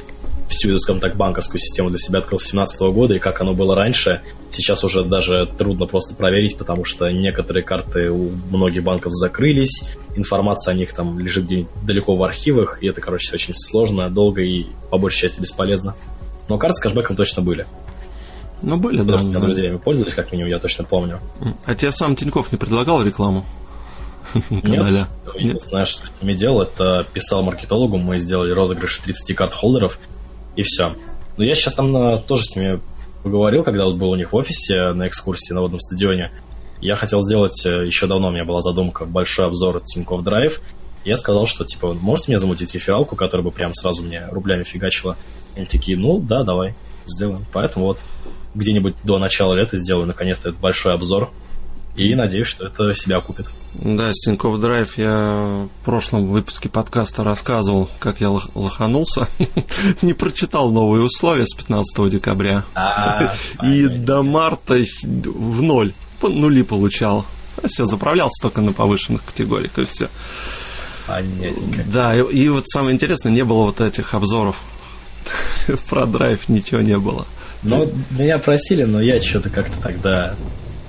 [0.55, 3.75] всю, скажем так, банковскую систему для себя открыл с 2017 года, и как оно было
[3.75, 9.89] раньше, сейчас уже даже трудно просто проверить, потому что некоторые карты у многих банков закрылись,
[10.17, 14.43] информация о них там лежит где-нибудь далеко в архивах, и это, короче, очень сложно, долго
[14.43, 15.95] и, по большей части, бесполезно.
[16.49, 17.67] Но карты с кэшбэком точно были.
[18.63, 19.25] Ну, были, Потому да.
[19.25, 19.41] Что да.
[19.41, 21.21] друзьями пользовались, как минимум, я точно помню.
[21.65, 23.45] А тебе сам Тиньков не предлагал рекламу?
[24.51, 29.99] Нет, единственное, что я не делал, это писал маркетологу, мы сделали розыгрыш 30 карт холдеров,
[30.57, 30.95] и все.
[31.37, 32.81] Но я сейчас там на, тоже с ними
[33.23, 36.31] поговорил, когда вот был у них в офисе на экскурсии на водном стадионе.
[36.81, 40.61] Я хотел сделать, э, еще давно у меня была задумка, большой обзор Тинькофф Драйв.
[41.05, 45.17] Я сказал, что, типа, можете мне замутить рефералку, которая бы прям сразу мне рублями фигачила?
[45.57, 46.75] Они такие, ну, да, давай,
[47.07, 47.45] сделаем.
[47.53, 48.01] Поэтому вот
[48.55, 51.31] где-нибудь до начала лета сделаю, наконец-то, этот большой обзор
[51.97, 53.53] и надеюсь, что это себя окупит.
[53.75, 59.29] Да, с Тинькофф Драйв я в прошлом выпуске подкаста рассказывал, как я лоханулся.
[60.03, 62.65] Не прочитал новые условия с 15 декабря.
[62.75, 67.27] А, и до марта в ноль, по нули получал.
[67.63, 70.09] А все, заправлялся только на повышенных категориях, и все.
[71.07, 71.85] Понятненько.
[71.87, 74.57] Да, и, и вот самое интересное, не было вот этих обзоров.
[75.89, 77.27] Про драйв ничего не было.
[77.63, 80.35] Ну, меня просили, но я что-то как-то тогда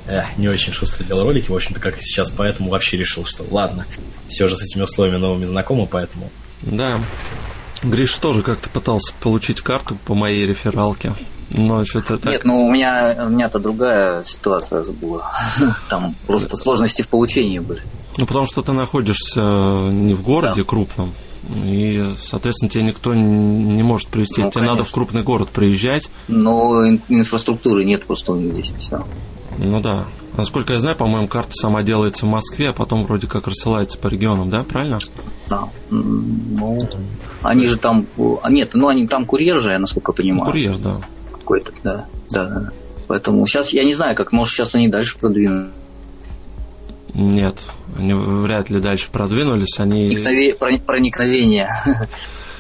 [0.08, 3.46] эх, не очень шустро делал ролики, в общем-то, как и сейчас, поэтому вообще решил, что
[3.50, 3.86] ладно,
[4.28, 6.30] все же с этими условиями новыми знакомы, поэтому...
[6.62, 7.02] Да,
[7.84, 11.13] Гриш тоже как-то пытался получить карту по моей рефералке.
[11.52, 12.32] Но что-то так.
[12.32, 15.32] Нет, ну у меня у меня-то другая ситуация была.
[15.89, 17.82] Там просто сложности в получении были.
[18.18, 20.68] Ну потому что ты находишься не в городе да.
[20.68, 21.13] крупном,
[21.54, 24.41] и, соответственно, тебе никто не может привезти.
[24.41, 24.74] Ну, тебе конечно.
[24.74, 26.10] надо в крупный город приезжать.
[26.28, 29.06] Но инфраструктуры нет просто у них здесь все.
[29.58, 30.06] Ну да.
[30.38, 34.08] Насколько я знаю, по-моему, карта сама делается в Москве, а потом вроде как рассылается по
[34.08, 35.00] регионам, да, правильно?
[35.48, 35.70] Да.
[35.89, 36.78] Ну,
[37.41, 38.06] они же там...
[38.41, 40.46] А, нет, ну они там курьер же, я насколько понимаю.
[40.46, 41.02] Ну, курьер, да.
[41.32, 42.72] Какой-то, да, да, да.
[43.08, 45.72] Поэтому сейчас, я не знаю, как, может, сейчас они дальше продвинут.
[47.13, 47.60] Нет,
[47.98, 50.18] они вряд ли дальше продвинулись, они...
[50.86, 51.70] Проникновение.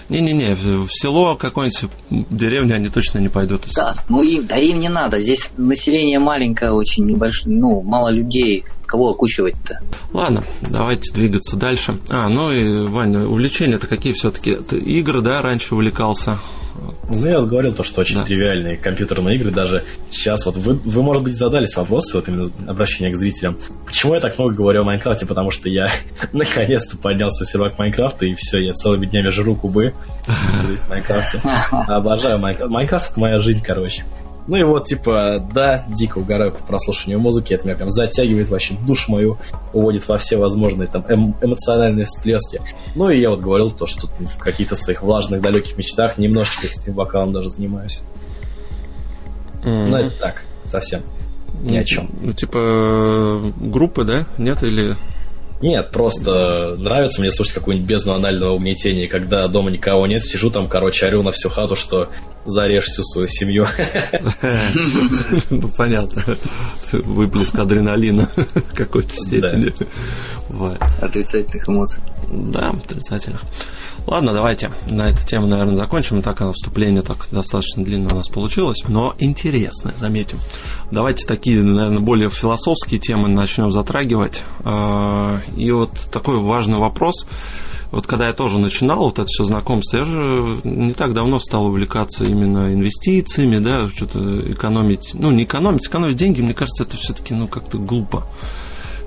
[0.09, 1.89] Не-не-не, в село какое-нибудь
[2.29, 3.63] деревню они точно не пойдут.
[3.75, 5.19] Да, ну им, да им не надо.
[5.19, 8.63] Здесь население маленькое очень, небольшое, ну, мало людей.
[8.85, 9.79] Кого окучивать-то?
[10.13, 11.99] Ладно, давайте двигаться дальше.
[12.09, 14.51] А, ну и, Ваня, увлечения-то какие все-таки?
[14.51, 16.37] Игры, да, раньше увлекался?
[17.09, 18.23] Ну, я вот говорил то, что очень да.
[18.23, 19.51] тривиальные компьютерные игры.
[19.51, 23.57] Даже сейчас вот вы, вы, может быть, задались вопросы, вот именно обращение к зрителям.
[23.85, 25.25] Почему я так много говорю о Майнкрафте?
[25.25, 25.89] Потому что я
[26.33, 29.93] наконец-то поднял свой сервак Майнкрафта, и все, я целыми днями жру кубы
[30.25, 31.41] в Майнкрафте.
[31.71, 32.71] Обожаю Майнкрафт.
[32.71, 34.03] Майнкрафт— это моя жизнь, короче.
[34.47, 38.75] Ну и вот, типа, да, дико угораю по прослушиванию музыки, это меня прям затягивает вообще
[38.85, 39.37] душ мою,
[39.73, 42.61] уводит во все возможные там эм- эмоциональные всплески.
[42.95, 46.93] Ну и я вот говорил то, что в каких-то своих влажных далеких мечтах немножечко этим
[46.93, 48.03] вокалом даже занимаюсь.
[49.63, 49.87] Mm-hmm.
[49.87, 51.01] Ну это так, совсем.
[51.61, 52.11] Ни о чем.
[52.21, 54.25] Ну, типа, группы, да?
[54.37, 54.95] Нет или
[55.61, 60.67] Нет, просто нравится мне слушать какую-нибудь бездну анального угнетения, когда дома никого нет, сижу там,
[60.67, 62.09] короче, орю на всю хату, что
[62.45, 63.65] зарежь всю свою семью.
[65.49, 66.21] Ну, понятно.
[66.91, 68.29] Выплеск адреналина
[68.73, 69.73] какой-то степени.
[71.01, 72.03] Отрицательных эмоций.
[72.31, 73.41] Да, отрицательных.
[74.05, 76.21] Ладно, давайте на эту тему, наверное, закончим.
[76.21, 80.37] Так, оно вступление так достаточно длинное у нас получилось, но интересное, заметим.
[80.91, 84.43] Давайте такие, наверное, более философские темы начнем затрагивать.
[85.55, 87.25] И вот такой важный вопрос.
[87.91, 91.67] Вот когда я тоже начинал вот это все знакомство, я же не так давно стал
[91.67, 97.33] увлекаться именно инвестициями, да, что-то экономить, ну, не экономить, экономить деньги, мне кажется, это все-таки,
[97.33, 98.25] ну, как-то глупо.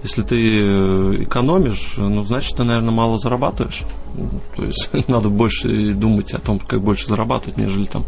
[0.02, 3.82] Если ты э, экономишь, ну, значит, ты, наверное, мало зарабатываешь.
[4.56, 8.04] То есть надо больше думать о том, как больше зарабатывать, нежели там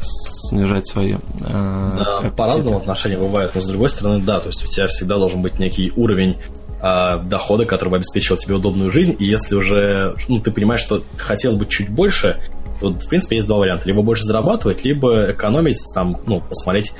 [0.00, 1.16] снижать свои.
[1.40, 5.16] Э, да, по-разному отношения бывают, но с другой стороны, да, то есть у тебя всегда
[5.16, 6.36] должен быть некий уровень
[6.84, 11.02] э, дохода, который бы обеспечивал тебе удобную жизнь, и если уже ну, ты понимаешь, что
[11.16, 12.40] хотелось бы чуть больше,
[12.80, 13.86] то, в принципе, есть два варианта.
[13.86, 16.92] Либо больше зарабатывать, либо экономить, там, ну, посмотреть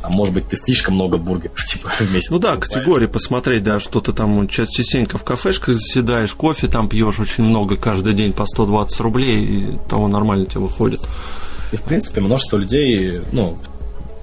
[0.00, 2.30] а может быть, ты слишком много бургеров, типа, в месяц.
[2.30, 7.18] Ну да, категории посмотреть, да, что ты там частенько в кафешках заседаешь, кофе там пьешь
[7.18, 11.00] очень много каждый день по 120 рублей, и того нормально тебе выходит.
[11.72, 13.56] И, в принципе, множество людей, ну,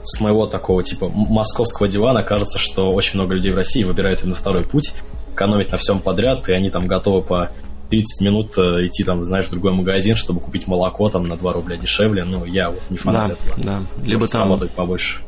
[0.06, 4.36] с моего такого типа московского дивана кажется, что очень много людей в России выбирают именно
[4.36, 4.94] второй путь,
[5.34, 7.52] экономить на всем подряд, и они там готовы по
[7.90, 11.54] 30 минут э, идти там, знаешь, в другой магазин, чтобы купить молоко там на 2
[11.54, 12.24] рубля дешевле.
[12.24, 13.64] Ну, я вот не фанат да, этого.
[13.64, 14.58] Да, либо там...
[14.76, 15.20] побольше.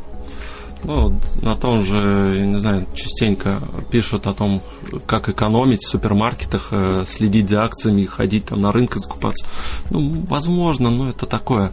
[0.83, 3.59] Ну, на том же, я не знаю, частенько
[3.91, 4.61] пишут о том,
[5.05, 9.45] как экономить в супермаркетах, э, следить за акциями, ходить там на рынок закупаться.
[9.89, 11.71] Ну, возможно, но это такое.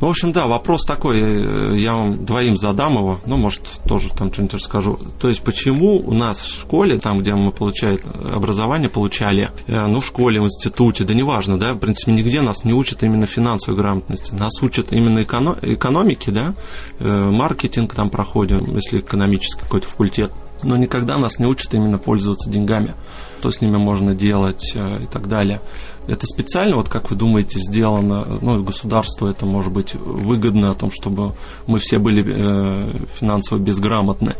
[0.00, 4.08] Ну, в общем, да, вопрос такой, э, я вам двоим задам его, ну, может, тоже
[4.10, 4.98] там что-нибудь расскажу.
[5.20, 8.00] То есть, почему у нас в школе, там, где мы получали
[8.34, 12.64] образование, получали, э, ну, в школе, в институте, да неважно, да, в принципе, нигде нас
[12.64, 14.34] не учат именно финансовой грамотности.
[14.34, 16.54] Нас учат именно эконом- экономике, да,
[16.98, 20.30] маркетинг там проходим, если экономический какой-то факультет,
[20.62, 22.94] но никогда нас не учат именно пользоваться деньгами,
[23.40, 25.60] что с ними можно делать э, и так далее.
[26.06, 30.92] Это специально, вот как вы думаете, сделано, ну, государству это может быть выгодно о том,
[30.92, 31.34] чтобы
[31.66, 34.36] мы все были э, финансово безграмотны,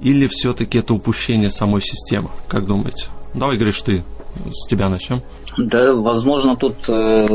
[0.00, 3.04] или все-таки это упущение самой системы, как думаете?
[3.34, 4.02] Давай, говоришь, ты,
[4.50, 5.20] с тебя начнем.
[5.58, 7.26] Да, возможно, тут э,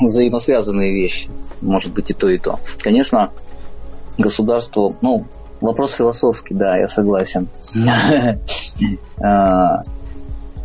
[0.00, 1.28] взаимосвязанные вещи.
[1.60, 2.58] Может быть и то, и то.
[2.78, 3.30] Конечно,
[4.20, 5.24] государство, ну,
[5.60, 7.48] вопрос философский, да, я согласен.
[9.22, 9.82] А,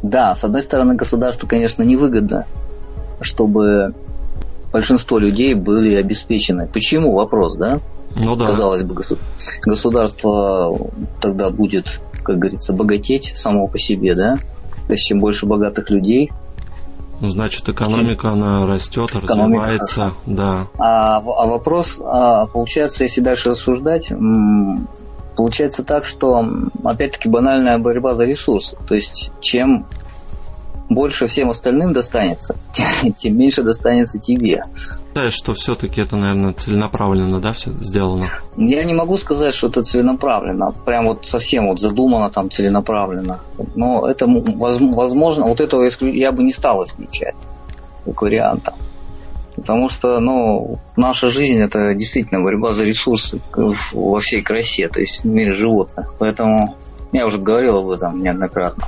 [0.01, 2.45] да, с одной стороны, государству, конечно, невыгодно,
[3.19, 3.93] чтобы
[4.71, 6.67] большинство людей были обеспечены.
[6.67, 7.13] Почему?
[7.13, 7.79] Вопрос, да?
[8.15, 8.47] Ну да.
[8.47, 9.03] Казалось бы,
[9.63, 10.77] государство
[11.19, 14.37] тогда будет, как говорится, богатеть само по себе, да?
[14.87, 16.31] То есть чем больше богатых людей,
[17.21, 20.67] значит, экономика, она растет, экономика развивается, да.
[20.77, 24.11] А, а вопрос, а, получается, если дальше рассуждать,
[25.35, 26.45] получается так, что,
[26.83, 28.77] опять-таки, банальная борьба за ресурсы.
[28.87, 29.85] То есть, чем
[30.89, 32.55] больше всем остальным достанется,
[33.17, 34.63] тем меньше достанется тебе.
[34.75, 38.29] Считаешь, что все-таки это, наверное, целенаправленно, да, все сделано?
[38.57, 43.39] Я не могу сказать, что это целенаправленно, прям вот совсем вот задумано там целенаправленно.
[43.75, 47.35] Но это возможно, вот этого я бы не стал исключать
[48.05, 48.73] как варианта.
[49.55, 53.39] Потому что, ну, наша жизнь это действительно борьба за ресурсы
[53.93, 56.13] во всей красе, то есть в мире животных.
[56.19, 56.75] Поэтому
[57.13, 58.85] я уже говорил об этом неоднократно.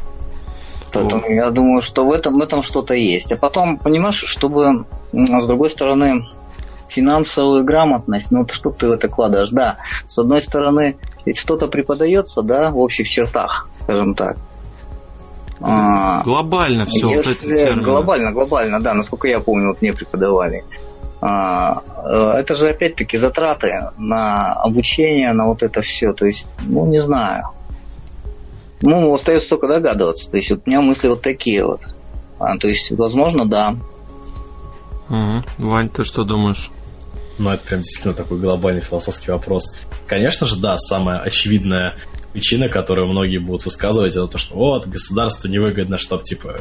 [0.98, 3.32] Поэтому я думаю, что в этом, в этом что-то есть.
[3.32, 6.26] А потом, понимаешь, чтобы, с другой стороны,
[6.88, 9.50] финансовую грамотность, ну что ты в это кладешь?
[9.52, 14.38] Да, с одной стороны, ведь что-то преподается, да, в общих чертах, скажем так.
[15.60, 17.10] А, глобально все.
[17.10, 20.64] Если, вот глобально, глобально, да, насколько я помню, вот мне преподавали.
[21.20, 26.14] А, э, это же опять-таки затраты на обучение, на вот это все.
[26.14, 27.44] То есть, ну не знаю.
[28.82, 30.30] Ну, остается только догадываться.
[30.30, 31.82] То есть вот у меня мысли вот такие вот.
[32.40, 33.76] А, то есть, возможно, да.
[35.10, 35.68] Угу.
[35.68, 36.70] Вань, ты что думаешь?
[37.40, 39.76] Ну, это прям действительно такой глобальный философский вопрос.
[40.08, 41.96] Конечно же, да, самая очевидная
[42.34, 46.56] причина, которую многие будут высказывать, это то, что вот, государству невыгодно, чтобы, типа,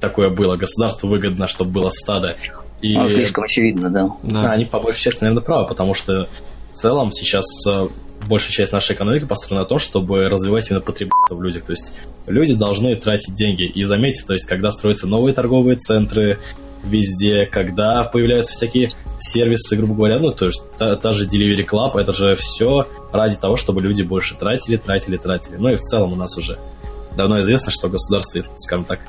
[0.00, 0.56] такое было.
[0.56, 2.36] Государству выгодно, чтобы было стадо.
[2.80, 2.96] И...
[2.96, 4.10] Ну, слишком очевидно, да.
[4.22, 4.52] да.
[4.52, 6.28] Они, по большей части, наверное, правы, потому что
[6.74, 7.88] в целом сейчас э,
[8.28, 11.64] большая часть нашей экономики построена на том, чтобы развивать именно потребительство в людях.
[11.64, 11.92] То есть
[12.26, 13.64] люди должны тратить деньги.
[13.64, 16.38] И заметьте, то есть когда строятся новые торговые центры
[16.84, 21.98] везде, когда появляются всякие сервисы, грубо говоря, ну, то есть та, та же Delivery Club,
[21.98, 25.56] это же все ради того, чтобы люди больше тратили, тратили, тратили.
[25.56, 26.58] Ну и в целом у нас уже
[27.16, 29.00] давно известно, что государство, скажем так,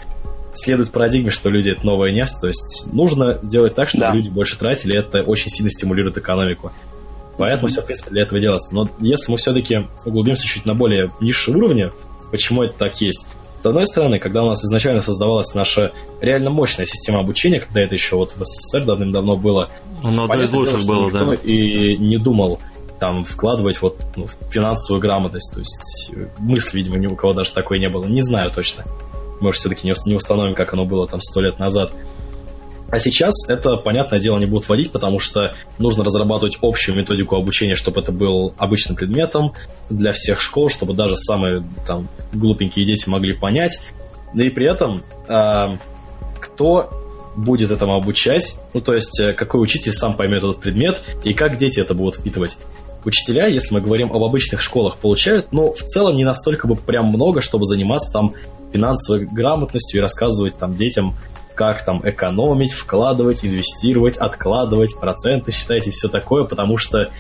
[0.54, 4.14] следует парадигме, что люди это новое место, то есть нужно делать так, чтобы да.
[4.14, 6.72] люди больше тратили, это очень сильно стимулирует экономику.
[7.38, 8.74] Поэтому все, в принципе, для этого делается.
[8.74, 11.92] Но если мы все-таки углубимся чуть на более низшие уровни,
[12.32, 13.26] почему это так есть?
[13.62, 17.96] С одной стороны, когда у нас изначально создавалась наша реально мощная система обучения, когда это
[17.96, 19.70] еще вот в СССР давным-давно было,
[20.04, 21.34] ну, одно из лучших дело, было, да.
[21.36, 22.60] И не думал
[23.00, 25.54] там вкладывать вот ну, в финансовую грамотность.
[25.54, 28.06] То есть мысли, видимо, ни у кого даже такой не было.
[28.06, 28.84] Не знаю точно.
[29.40, 31.92] Может, все-таки не установим, как оно было там сто лет назад.
[32.90, 37.76] А сейчас это, понятное дело, не будут вводить, потому что нужно разрабатывать общую методику обучения,
[37.76, 39.54] чтобы это был обычным предметом
[39.90, 43.82] для всех школ, чтобы даже самые там глупенькие дети могли понять.
[44.34, 45.78] Да и при этом э,
[46.40, 46.92] кто
[47.36, 51.58] будет этому обучать, ну то есть э, какой учитель сам поймет этот предмет и как
[51.58, 52.58] дети это будут впитывать.
[53.06, 57.08] Учителя, если мы говорим об обычных школах, получают, ну, в целом не настолько бы прям
[57.08, 58.34] много, чтобы заниматься там
[58.72, 61.16] финансовой грамотностью и рассказывать там детям
[61.56, 67.12] как там экономить, вкладывать, инвестировать, откладывать, проценты считать и все такое, потому что,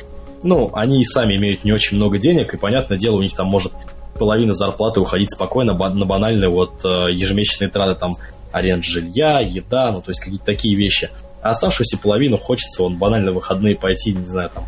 [0.42, 3.48] ну, они и сами имеют не очень много денег, и, понятное дело, у них там
[3.48, 3.74] может
[4.18, 8.18] половина зарплаты уходить спокойно на банальные вот э, ежемесячные траты, там,
[8.52, 11.10] аренд жилья, еда, ну, то есть какие-то такие вещи.
[11.42, 14.66] А оставшуюся половину хочется, он банально в выходные пойти, не знаю, там,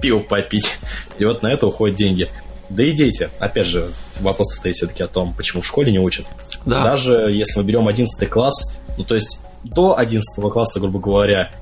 [0.00, 0.78] пиво попить.
[1.18, 2.28] И вот на это уходят деньги.
[2.68, 3.28] Да и дети.
[3.38, 3.88] Опять же,
[4.20, 6.26] вопрос стоит все-таки о том, почему в школе не учат.
[6.64, 6.82] Да.
[6.82, 11.52] Даже если мы берем 11 класс, ну, то есть до 11 класса, грубо говоря,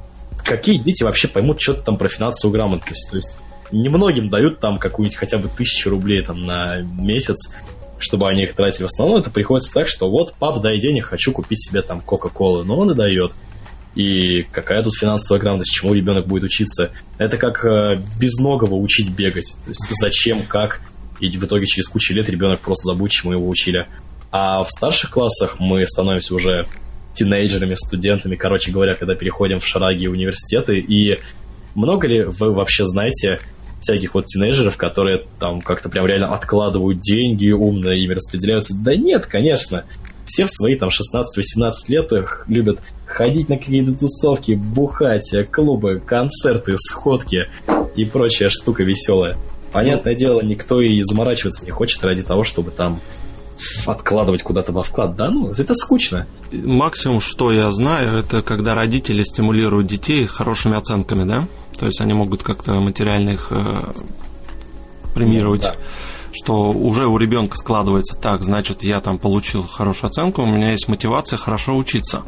[0.44, 3.10] какие дети вообще поймут что-то там про финансовую грамотность?
[3.10, 3.38] То есть
[3.72, 7.52] немногим дают там какую-нибудь хотя бы тысячу рублей там на месяц,
[7.98, 8.82] чтобы они их тратили.
[8.82, 12.64] В основном это приходится так, что вот, пап, дай денег, хочу купить себе там Кока-Колы.
[12.64, 13.32] Но он и дает.
[13.94, 16.90] И какая тут финансовая грамотность, чему ребенок будет учиться?
[17.16, 19.54] Это как э, безногого учить бегать.
[19.64, 20.80] То есть зачем, как,
[21.20, 23.86] и в итоге через кучу лет ребенок просто забудет, чему его учили.
[24.32, 26.66] А в старших классах мы становимся уже
[27.14, 30.78] тинейджерами, студентами, короче говоря, когда переходим в шараги университеты.
[30.78, 31.18] И
[31.74, 33.38] много ли вы вообще знаете
[33.80, 38.74] всяких вот тинейджеров, которые там как-то прям реально откладывают деньги, умно ими распределяются?
[38.74, 39.84] Да нет, конечно.
[40.26, 42.10] Все в свои там 16-18 лет
[42.46, 47.48] любят ходить на какие-то тусовки, бухать, клубы, концерты, сходки
[47.94, 49.36] и прочая штука веселая.
[49.70, 53.00] Понятное дело, никто и заморачиваться не хочет ради того, чтобы там
[53.86, 55.16] откладывать куда-то во вклад.
[55.16, 56.26] Да, ну, это скучно.
[56.52, 61.46] Максимум, что я знаю, это когда родители стимулируют детей хорошими оценками, да?
[61.78, 63.92] То есть они могут как-то материально их э,
[65.14, 65.62] премировать.
[65.62, 65.74] Да.
[66.32, 70.88] Что уже у ребенка складывается так, значит, я там получил хорошую оценку, у меня есть
[70.88, 72.22] мотивация хорошо учиться.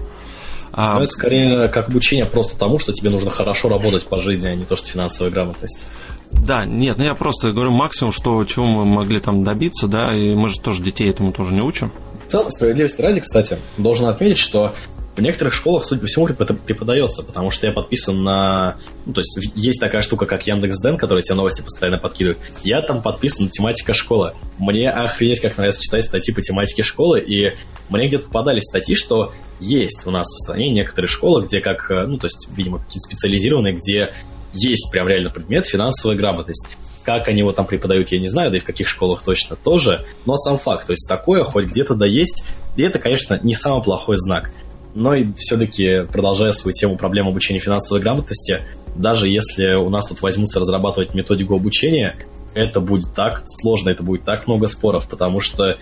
[0.73, 0.95] А...
[0.95, 4.55] Но это скорее как обучение просто тому, что тебе нужно хорошо работать по жизни, а
[4.55, 5.87] не то, что финансовая грамотность.
[6.33, 10.35] Да, нет, ну я просто говорю максимум, что чего мы могли там добиться, да, и
[10.35, 11.93] мы же тоже детей этому тоже не учим.
[12.27, 14.75] В целом, справедливости ради, кстати, должен отметить, что
[15.17, 18.77] в некоторых школах, судя по всему, преподается, потому что я подписан на...
[19.07, 22.39] Ну, то есть есть такая штука, как Яндекс.Ден, которая тебе новости постоянно подкидывает.
[22.62, 24.35] Я там подписан на тематика школы.
[24.59, 27.55] Мне охренеть, как нравится читать статьи по тематике школы, и
[27.89, 32.05] мне где-то попадались статьи, что есть у нас в стране некоторые школы, где как, э,
[32.07, 34.12] ну, то есть, видимо, какие-то специализированные, где
[34.53, 36.77] есть прям реально предмет финансовая грамотность.
[37.03, 40.05] Как они его там преподают, я не знаю, да и в каких школах точно тоже,
[40.25, 42.43] но сам факт, то есть такое хоть где-то да есть,
[42.77, 44.51] и это, конечно, не самый плохой знак.
[44.95, 48.63] Но и все-таки, продолжая свою тему проблем обучения финансовой грамотности,
[48.97, 52.17] даже если у нас тут возьмутся разрабатывать методику обучения,
[52.55, 55.77] это будет так сложно, это будет так много споров, потому что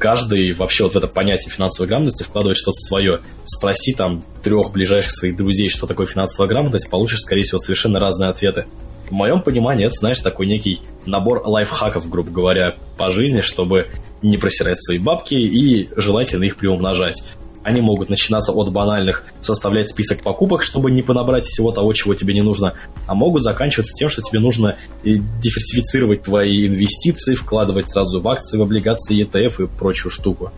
[0.00, 3.20] каждый вообще вот в это понятие финансовой грамотности вкладывает что-то свое.
[3.44, 8.30] Спроси там трех ближайших своих друзей, что такое финансовая грамотность, получишь, скорее всего, совершенно разные
[8.30, 8.64] ответы.
[9.08, 13.88] В моем понимании это, знаешь, такой некий набор лайфхаков, грубо говоря, по жизни, чтобы
[14.22, 17.22] не просирать свои бабки и желательно их приумножать.
[17.62, 22.32] Они могут начинаться от банальных составлять список покупок, чтобы не понабрать всего того, чего тебе
[22.32, 22.74] не нужно,
[23.06, 28.62] а могут заканчиваться тем, что тебе нужно диверсифицировать твои инвестиции, вкладывать сразу в акции, в
[28.62, 30.52] облигации, ETF и прочую штуку.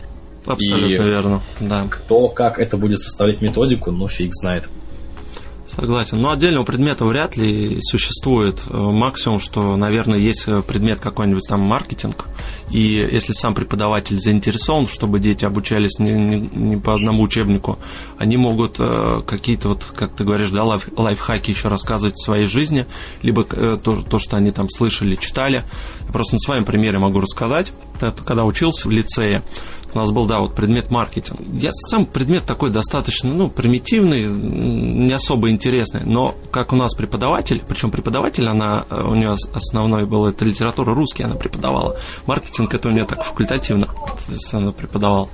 [0.45, 1.87] Абсолютно и верно, да.
[1.89, 4.69] Кто как это будет составлять методику, ну фиг знает.
[5.75, 6.21] Согласен.
[6.21, 8.61] Но отдельного предмета вряд ли существует.
[8.69, 12.25] Э, максимум, что, наверное, есть э, предмет какой-нибудь там маркетинг.
[12.69, 17.79] И если сам преподаватель заинтересован, чтобы дети обучались не, не, не по одному учебнику,
[18.19, 22.45] они могут э, какие-то, вот, как ты говоришь, да, лайф, лайфхаки еще рассказывать в своей
[22.45, 22.85] жизни,
[23.23, 25.63] либо то, то, что они там слышали, читали.
[26.05, 27.71] Я просто на своем примере могу рассказать.
[27.99, 29.43] когда учился в лицее,
[29.93, 31.39] у нас был, да, вот предмет маркетинг.
[31.53, 37.63] Я сам предмет такой достаточно, ну, примитивный, не особо интересный, но как у нас преподаватель,
[37.67, 41.97] причем преподаватель, она, э, у нее основной был это литература русский, она преподавала.
[42.25, 43.87] Маркетинг это у нее так факультативно,
[44.51, 45.29] она преподавала.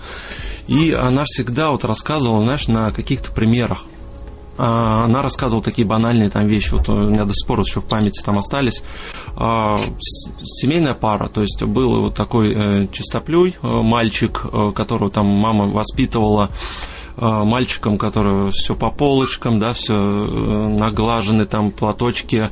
[0.67, 3.85] И она всегда вот рассказывала, знаешь, на каких-то примерах.
[4.61, 7.85] А, она рассказывала такие банальные там вещи, вот у меня до сих пор еще в
[7.85, 8.83] памяти там остались.
[9.37, 9.79] А,
[10.43, 15.65] семейная пара, то есть был вот такой э, чистоплюй, э, мальчик, э, которого там мама
[15.65, 16.49] воспитывала
[17.19, 22.49] мальчиком, который все по полочкам, да, все э, наглажены, там платочки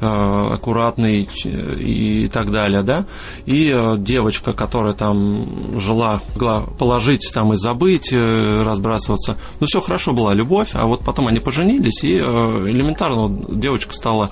[0.00, 3.06] э, аккуратные и так далее, да,
[3.46, 10.34] и девочка, которая там жила, могла положить там и забыть, разбрасываться, ну все хорошо была
[10.34, 14.30] любовь, а вот потом они поженились и элементарно девочка стала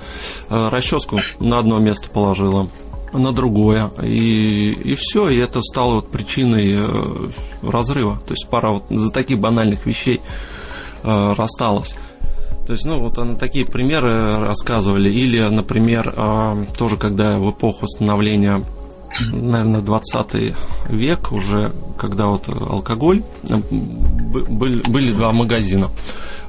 [0.49, 2.69] расческу на одно место положила
[3.13, 3.91] на другое.
[4.03, 7.31] И, и все, и это стало вот причиной э,
[7.63, 8.21] разрыва.
[8.27, 10.21] То есть пара вот за таких банальных вещей
[11.03, 11.97] э, рассталась.
[12.67, 15.11] То есть, ну, вот на такие примеры рассказывали.
[15.11, 18.63] Или, например, э, тоже когда в эпоху становления
[19.33, 20.55] наверное, 20
[20.91, 25.91] век уже, когда вот алкоголь, были, были два магазина.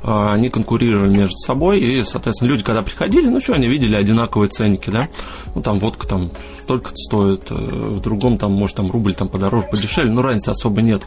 [0.02, 4.50] А, они конкурировали между собой, и, соответственно, люди, когда приходили, ну что, они видели одинаковые
[4.50, 5.10] ценники, да,
[5.56, 6.32] ну там водка там
[6.64, 10.82] столько стоит, э, в другом там, может, там рубль там подороже, подешевле, но разницы особо
[10.82, 11.04] нет.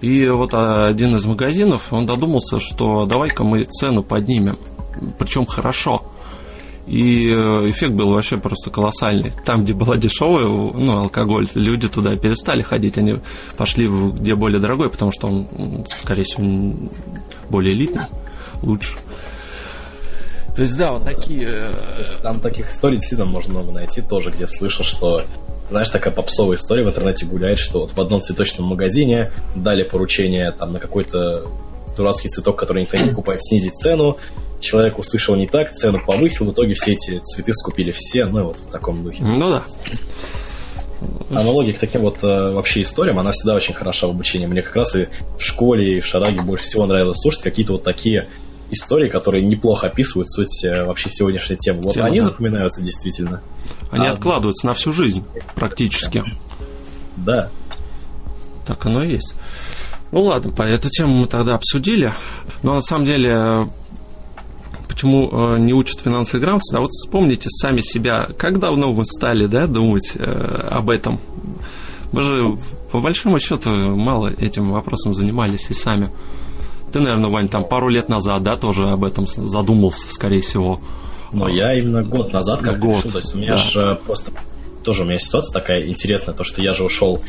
[0.00, 4.58] И вот один из магазинов, он додумался, что давай-ка мы цену поднимем,
[5.18, 6.02] причем хорошо.
[6.86, 9.32] И э, эффект был вообще просто колоссальный.
[9.46, 13.20] Там, где была дешевая, ну, алкоголь, люди туда перестали ходить, они
[13.56, 16.74] пошли в где более дорогой, потому что он, скорее всего,
[17.48, 18.08] более элитный
[18.64, 18.98] лучше.
[20.56, 21.48] То есть, да, вот такие...
[21.50, 25.24] Э, там таких историй действительно можно много найти тоже, где слышал, что
[25.70, 30.52] знаешь, такая попсовая история в интернете гуляет, что вот в одном цветочном магазине дали поручение
[30.52, 31.46] там на какой-то
[31.96, 34.18] дурацкий цветок, который никто не покупает, снизить цену.
[34.60, 38.58] Человек услышал не так, цену повысил, в итоге все эти цветы скупили все, ну вот
[38.58, 39.22] в таком духе.
[39.22, 39.64] Ну да.
[41.30, 44.46] Аналогия к таким вот э, вообще историям, она всегда очень хороша в обучении.
[44.46, 45.08] Мне как раз и
[45.38, 48.26] в школе, и в Шараге больше всего нравилось слушать какие-то вот такие
[48.70, 51.82] истории, которые неплохо описывают суть э, вообще сегодняшней темы.
[51.82, 52.26] Вот Тема, они да.
[52.26, 53.42] запоминаются действительно.
[53.90, 56.24] Они а, откладываются на всю жизнь практически.
[57.16, 57.50] Да.
[58.66, 59.34] Так оно и есть.
[60.10, 62.12] Ну ладно, по эту тему мы тогда обсудили.
[62.62, 63.68] Но на самом деле,
[64.88, 66.72] почему э, не учат финансовой грамотности?
[66.72, 71.20] Да вот вспомните сами себя, как давно вы стали да, думать э, об этом?
[72.12, 72.58] Мы же,
[72.92, 76.10] по большому счету, мало этим вопросом занимались и сами.
[76.94, 80.78] Ты, наверное, Вань, там пару лет назад, да, тоже об этом задумался, скорее всего.
[81.32, 83.10] Но я именно год назад как год, решил.
[83.10, 83.56] То есть у меня да.
[83.56, 84.30] же просто
[84.84, 87.20] тоже у меня ситуация такая интересная, то что я же ушел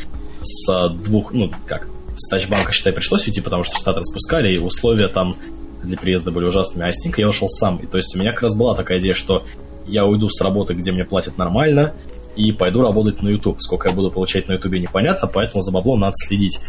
[0.44, 5.08] с двух, ну как, с Тачбанка, считай, пришлось уйти, потому что штат распускали, и условия
[5.08, 5.36] там
[5.82, 6.88] для приезда были ужасными.
[6.88, 7.78] А с я ушел сам.
[7.78, 9.46] И то есть у меня как раз была такая идея, что
[9.88, 11.96] я уйду с работы, где мне платят нормально,
[12.36, 13.60] и пойду работать на YouTube.
[13.60, 16.60] Сколько я буду получать на YouTube, непонятно, поэтому за баблом надо следить.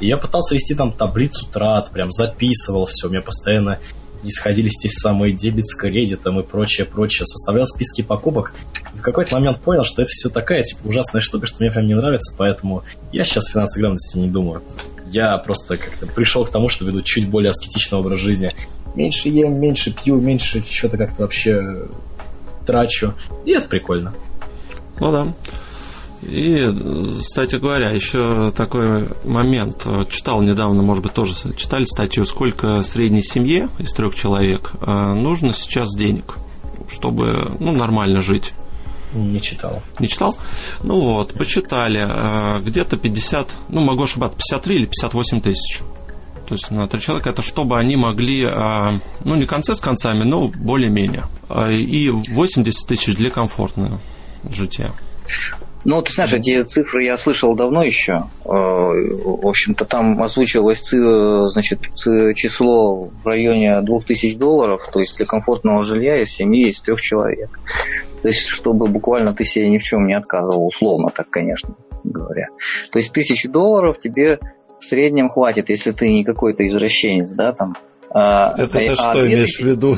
[0.00, 3.06] И я пытался вести там таблицу трат, прям записывал все.
[3.06, 3.78] У меня постоянно
[4.24, 7.26] не сходились те самые дебет с кредитом и прочее, прочее.
[7.26, 8.54] Составлял списки покупок.
[8.94, 11.86] И в какой-то момент понял, что это все такая, типа, ужасная штука, что мне прям
[11.86, 12.82] не нравится, поэтому
[13.12, 14.62] я сейчас финансовой грамотности не думаю.
[15.10, 18.52] Я просто как-то пришел к тому, что веду чуть более аскетичный образ жизни.
[18.94, 21.86] Меньше ем, меньше пью, меньше что-то как-то вообще
[22.66, 23.14] трачу.
[23.44, 24.14] И это прикольно.
[24.98, 25.34] Ну да.
[26.26, 26.72] И,
[27.20, 29.86] кстати говоря, еще такой момент.
[30.10, 35.52] Читал недавно, может быть, тоже читали статью, сколько средней семье из трех человек э, нужно
[35.52, 36.36] сейчас денег,
[36.92, 38.52] чтобы ну, нормально жить.
[39.12, 39.82] Не читал.
[39.98, 40.36] Не читал?
[40.82, 42.06] Ну вот, почитали.
[42.08, 45.80] Э, где-то 50, ну могу ошибаться, 53 или 58 тысяч.
[46.46, 50.24] То есть на три человека это чтобы они могли, э, ну не концы с концами,
[50.24, 51.24] но более-менее.
[51.70, 54.00] И 80 тысяч для комфортного
[54.48, 54.92] жития.
[55.84, 58.24] Ну, ты знаешь, эти цифры я слышал давно еще.
[58.44, 60.88] Э, в общем-то, там озвучивалось
[61.52, 61.80] значит,
[62.34, 67.58] число в районе 2000 долларов, то есть для комфортного жилья из семьи из трех человек.
[68.22, 72.48] То есть, чтобы буквально ты себе ни в чем не отказывал, условно так, конечно говоря.
[72.90, 74.38] То есть, тысячи долларов тебе
[74.78, 77.74] в среднем хватит, если ты не какой-то извращенец, да, там,
[78.14, 79.96] это ты а, что имеешь в виду?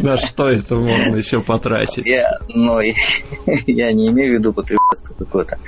[0.02, 2.06] На что это можно еще потратить?
[2.48, 2.78] Ну,
[3.66, 5.58] я не имею в виду потребительство какое-то.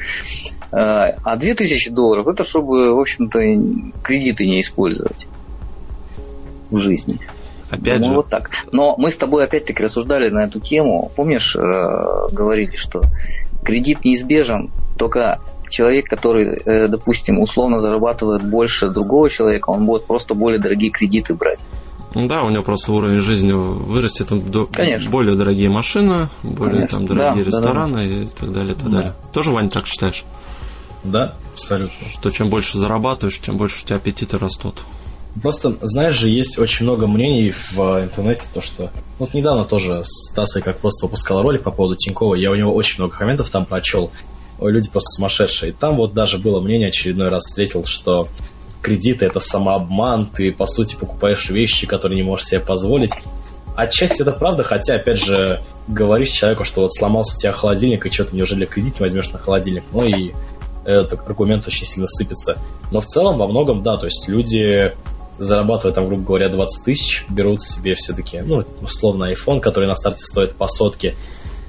[0.70, 3.41] А, а 2000 долларов это чтобы, в общем-то,
[4.05, 5.26] кредиты не использовать
[6.70, 7.18] в жизни.
[7.68, 8.11] Опять же.
[8.11, 8.51] вот так.
[8.70, 11.11] Но мы с тобой опять-таки рассуждали на эту тему.
[11.16, 13.03] Помнишь, э, говорили, что
[13.64, 15.41] кредит неизбежен, только
[15.71, 21.35] человек, который, э, допустим, условно зарабатывает больше другого человека, он будет просто более дорогие кредиты
[21.35, 21.59] брать.
[22.14, 24.43] Ну да, у него просто уровень жизни вырастет, там
[24.73, 25.11] Конечно.
[25.11, 26.99] более дорогие машины, более Конечно.
[26.99, 28.23] там дорогие да, рестораны да, да.
[28.23, 28.97] и так далее, и так да.
[28.97, 29.14] далее.
[29.33, 30.25] Тоже, Вань, так считаешь?
[31.05, 32.09] Да, абсолютно.
[32.12, 34.83] Что чем больше зарабатываешь, тем больше у тебя аппетиты растут.
[35.41, 38.91] Просто, знаешь же, есть очень много мнений в интернете, то что...
[39.18, 42.97] Вот недавно тоже Стаса как просто выпускал ролик по поводу Тинькова, я у него очень
[42.99, 44.11] много комментов там прочел.
[44.61, 45.73] Люди просто сумасшедшие.
[45.73, 48.29] Там вот даже было мнение, очередной раз встретил, что
[48.83, 53.13] кредиты это самообман, ты по сути покупаешь вещи, которые не можешь себе позволить.
[53.77, 58.11] Отчасти это правда, хотя, опять же, говоришь человеку, что вот сломался у тебя холодильник, и
[58.11, 59.85] что ты неужели кредит не возьмешь на холодильник?
[59.93, 60.33] Ну и
[60.85, 62.59] этот аргумент очень сильно сыпется.
[62.91, 64.93] Но в целом, во многом, да, то есть люди
[65.41, 70.21] зарабатывая там, грубо говоря, 20 тысяч, берут себе все-таки, ну, условно, iPhone, который на старте
[70.21, 71.17] стоит по сотке.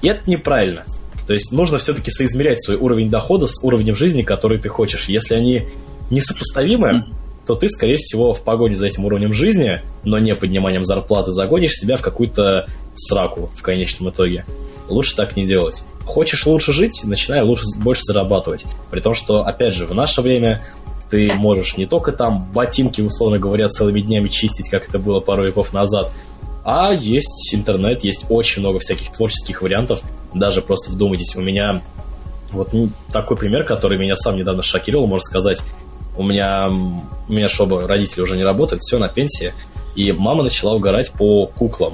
[0.01, 0.83] И это неправильно.
[1.31, 5.05] То есть нужно все-таки соизмерять свой уровень дохода с уровнем жизни, который ты хочешь.
[5.07, 5.65] Если они
[6.09, 7.05] несопоставимы,
[7.47, 11.71] то ты, скорее всего, в погоне за этим уровнем жизни, но не подниманием зарплаты, загонишь
[11.71, 14.43] себя в какую-то сраку в конечном итоге.
[14.89, 15.85] Лучше так не делать.
[16.03, 18.65] Хочешь лучше жить, начинай лучше, больше зарабатывать.
[18.89, 20.65] При том, что, опять же, в наше время
[21.09, 25.45] ты можешь не только там ботинки, условно говоря, целыми днями чистить, как это было пару
[25.45, 26.11] веков назад,
[26.65, 30.01] а есть интернет, есть очень много всяких творческих вариантов.
[30.33, 31.81] Даже просто вдумайтесь, у меня
[32.51, 32.73] вот
[33.11, 35.61] такой пример, который меня сам недавно шокировал, можно сказать.
[36.17, 39.53] У меня, у меня чтобы родители уже не работают, все на пенсии,
[39.95, 41.93] и мама начала угорать по куклам.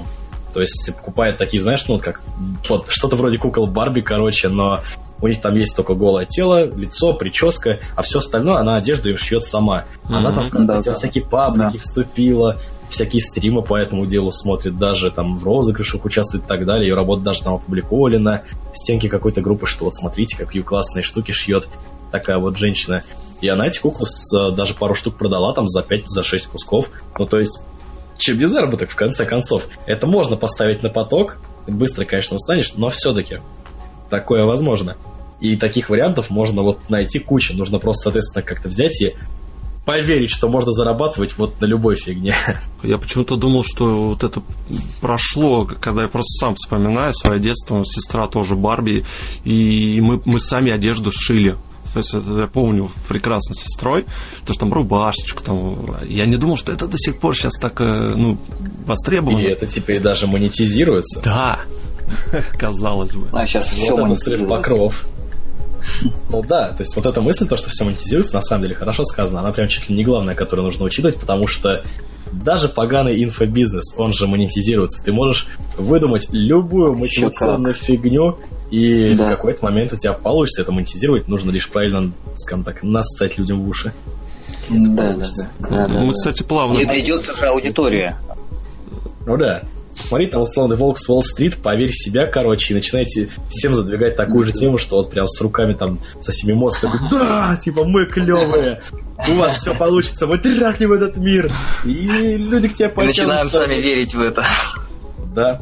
[0.52, 2.20] То есть покупает такие, знаешь, ну, как
[2.68, 4.80] вот что-то вроде кукол Барби, короче, но
[5.20, 9.18] у них там есть только голое тело, лицо, прическа, а все остальное она одежду им
[9.18, 9.84] шьет сама.
[10.04, 10.14] Mm-hmm.
[10.14, 10.94] Она там в да, да.
[10.94, 11.78] всякие паблики да.
[11.78, 12.56] вступила,
[12.88, 16.88] всякие стримы по этому делу смотрит, даже там в розыгрышах участвует и так далее.
[16.88, 21.32] Ее работа даже там опубликовали на стенке какой-то группы, что вот смотрите, какие классные штуки
[21.32, 21.68] шьет
[22.10, 23.02] такая вот женщина.
[23.40, 26.90] И она эти куклы с, даже пару штук продала там за 5-6 за кусков.
[27.18, 27.60] Ну, то есть,
[28.16, 29.68] чем не заработок, в конце концов.
[29.86, 33.38] Это можно поставить на поток, быстро, конечно, устанешь, но все-таки
[34.10, 34.96] такое возможно.
[35.40, 37.54] И таких вариантов можно вот найти кучу.
[37.54, 39.14] Нужно просто, соответственно, как-то взять и
[39.88, 42.34] поверить, что можно зарабатывать вот на любой фигне.
[42.82, 44.42] Я почему-то думал, что вот это
[45.00, 49.06] прошло, когда я просто сам вспоминаю свое детство, сестра тоже Барби,
[49.44, 51.56] и мы, мы сами одежду шили.
[51.94, 54.04] То есть это я помню прекрасно с сестрой,
[54.44, 55.96] то что там рубашечку там.
[56.06, 58.36] Я не думал, что это до сих пор сейчас так э, ну,
[58.84, 59.40] востребовано.
[59.40, 61.22] И это теперь даже монетизируется.
[61.24, 61.60] Да,
[62.58, 63.26] казалось бы.
[63.32, 64.48] А сейчас вот все монетизируется.
[64.48, 65.06] покров.
[66.30, 69.04] Ну да, то есть вот эта мысль, то, что все монетизируется, на самом деле хорошо
[69.04, 69.40] сказано.
[69.40, 71.82] Она прям чуть ли не главная, которую нужно учитывать, потому что
[72.32, 75.02] даже поганый инфобизнес, он же монетизируется.
[75.02, 78.38] Ты можешь выдумать любую мотивационную фигню,
[78.70, 79.26] и да.
[79.26, 81.28] в какой-то момент у тебя получится это монетизировать.
[81.28, 83.92] Нужно лишь правильно, скажем так, нассать людям в уши.
[84.68, 85.26] Да, да,
[85.60, 85.88] да.
[85.88, 86.78] Мы, кстати, плавно...
[86.78, 88.18] И найдется же аудитория.
[89.26, 89.62] Ну да.
[90.00, 94.46] Смотри, там условный волк с Уолл-стрит, поверь в себя, короче, и начинаете всем задвигать такую
[94.46, 98.06] же тему, что вот прям с руками там, со всеми мозгом такой, да, типа, мы
[98.06, 98.80] клевые,
[99.28, 101.50] у вас все получится, мы трахнем этот мир.
[101.84, 103.22] И люди к тебе потянутся.
[103.22, 104.44] Начинаем сами верить в это.
[105.34, 105.60] Да.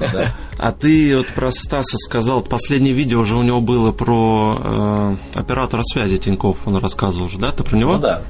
[0.00, 0.34] Да.
[0.58, 5.82] А ты вот про Стаса сказал, последнее видео уже у него было про э, оператора
[5.84, 7.52] связи Тиньков, он рассказывал уже, да?
[7.52, 7.94] Ты про него?
[7.94, 8.22] Ну да.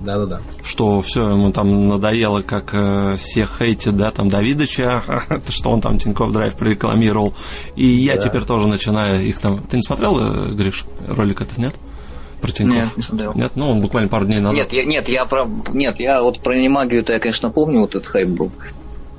[0.00, 0.40] Да-да-да.
[0.64, 5.02] Что все ему там надоело, как э, всех хейтит, да, там Давидыча,
[5.48, 7.34] что он там Тинькофф Драйв прорекламировал.
[7.76, 8.22] И я да.
[8.22, 9.58] теперь тоже начинаю их там...
[9.58, 11.74] Ты не смотрел, э, Гриш, ролик этот, нет?
[12.40, 12.76] Про Тинькофф?
[12.76, 13.32] Нет, не смотрел.
[13.34, 14.56] Нет, ну он буквально пару дней назад.
[14.56, 15.46] Нет, я, нет, я про...
[15.72, 18.50] Нет, я вот про немагию-то я, конечно, помню, вот этот хайп был.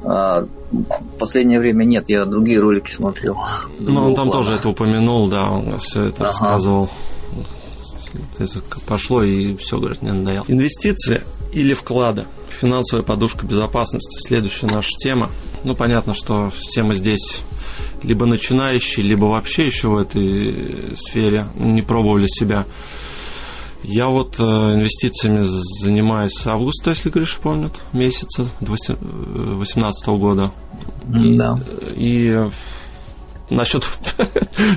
[0.04, 0.48] А,
[1.20, 3.38] последнее время нет, я другие ролики смотрел.
[3.78, 6.26] Ну, он там тоже это упомянул, да, он все это ага.
[6.26, 6.90] рассказывал
[8.86, 10.46] пошло и все, говорит, мне надоело.
[10.48, 12.26] Инвестиции или вклады.
[12.60, 14.18] Финансовая подушка безопасности.
[14.20, 15.30] Следующая наша тема.
[15.64, 17.42] Ну, понятно, что все мы здесь
[18.04, 22.66] либо начинающие, либо вообще еще в этой сфере не пробовали себя.
[23.84, 30.52] Я вот э, инвестициями занимаюсь с августа, если Гриша помнит, месяца 2018 года.
[31.14, 31.60] И, да.
[31.96, 32.48] И
[33.50, 33.84] насчет...
[34.18, 34.30] То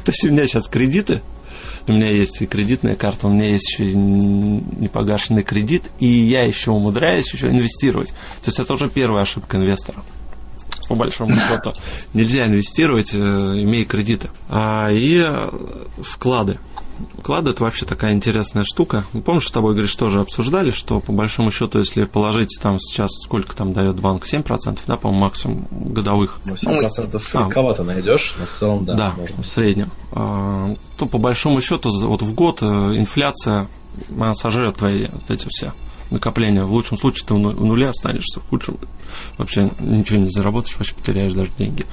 [0.06, 1.20] есть у меня сейчас кредиты
[1.86, 6.70] у меня есть и кредитная карта, у меня есть еще непогашенный кредит, и я еще
[6.70, 8.08] умудряюсь еще инвестировать.
[8.08, 10.02] То есть это уже первая ошибка инвестора.
[10.88, 11.72] по большому счету.
[12.12, 14.28] Нельзя инвестировать, э, имея кредиты.
[14.48, 15.26] А, и
[16.02, 16.58] вклады.
[17.18, 19.04] Вклады это вообще такая интересная штука.
[19.24, 23.56] Помнишь, с тобой, говоришь, тоже обсуждали, что по большому счету, если положить там сейчас, сколько
[23.56, 26.40] там дает банк, 7%, да, по-моему, максимум годовых.
[26.46, 28.94] Ну, 7% а, кого-то найдешь, но в целом, да.
[28.94, 29.42] Да, можно.
[29.42, 29.90] в среднем.
[30.12, 33.68] А, то по большому счету, вот в год э, инфляция
[34.10, 35.72] она сожрет твои вот эти все
[36.10, 36.64] накопления.
[36.64, 38.78] В лучшем случае ты в нуле останешься, в худшем
[39.38, 41.86] вообще ничего не заработаешь, вообще потеряешь даже деньги.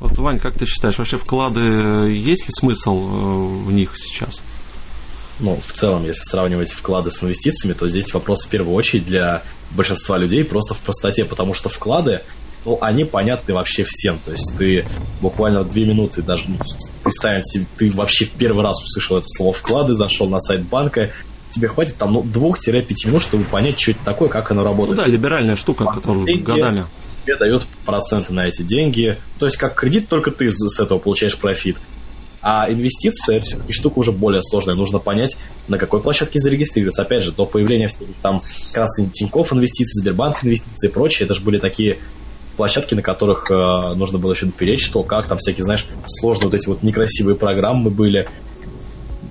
[0.00, 4.42] Вот, Вань, как ты считаешь, вообще вклады, есть ли смысл э, в них сейчас?
[5.38, 9.42] Ну, в целом, если сравнивать вклады с инвестициями, то здесь вопрос в первую очередь для
[9.70, 12.20] большинства людей просто в простоте, потому что вклады,
[12.64, 14.18] ну, они понятны вообще всем.
[14.24, 14.86] То есть ты
[15.20, 16.58] буквально две минуты даже ну,
[17.02, 21.10] представим себе, ты вообще в первый раз услышал это слово вклады, зашел на сайт банка,
[21.52, 24.98] тебе хватит там ну, 2-5 минут, чтобы понять, что это такое, как оно работает.
[24.98, 26.86] Ну да, либеральная штука, а деньги годами.
[27.24, 29.16] Тебе дает проценты на эти деньги.
[29.38, 31.76] То есть как кредит, только ты с этого получаешь профит.
[32.40, 34.74] А инвестиции это все-таки штука уже более сложная.
[34.74, 35.36] Нужно понять,
[35.68, 37.02] на какой площадке зарегистрироваться.
[37.02, 38.40] Опять же, до появления всяких там
[38.72, 41.98] красных Тинькофф инвестиций, Сбербанк инвестиций и прочее, это же были такие
[42.56, 46.54] площадки, на которых э, нужно было еще допереть, что как там всякие, знаешь, сложные вот
[46.54, 48.28] эти вот некрасивые программы были,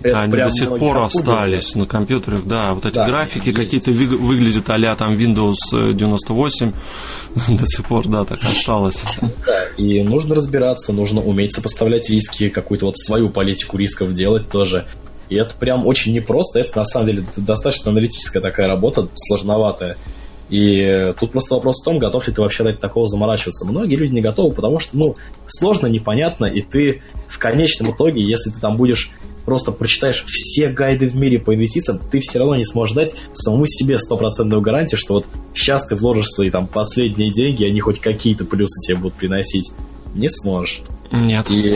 [0.04, 2.74] это Они до сих пор остались на компьютерах, да.
[2.74, 6.74] Вот эти да, графики какие-то вы, выглядят а там Windows 98
[7.58, 9.04] до сих пор, да, так осталось.
[9.78, 14.88] И нужно разбираться, нужно уметь сопоставлять риски, какую-то вот свою политику рисков делать тоже.
[15.30, 16.60] И это прям очень непросто.
[16.60, 19.98] Это на самом деле достаточно аналитическая такая работа, сложноватая.
[20.52, 23.66] И тут просто вопрос в том, готов ли ты вообще ради такого заморачиваться.
[23.66, 25.14] Многие люди не готовы, потому что, ну,
[25.48, 29.12] сложно, непонятно, и ты в конечном итоге, если ты там будешь
[29.46, 33.66] просто прочитаешь все гайды в мире по инвестициям, ты все равно не сможешь дать самому
[33.66, 38.46] себе стопроцентную гарантию, что вот сейчас ты вложишь свои там последние деньги, они хоть какие-то
[38.46, 39.72] плюсы тебе будут приносить.
[40.14, 40.82] Не сможешь.
[41.12, 41.50] Нет.
[41.52, 41.74] И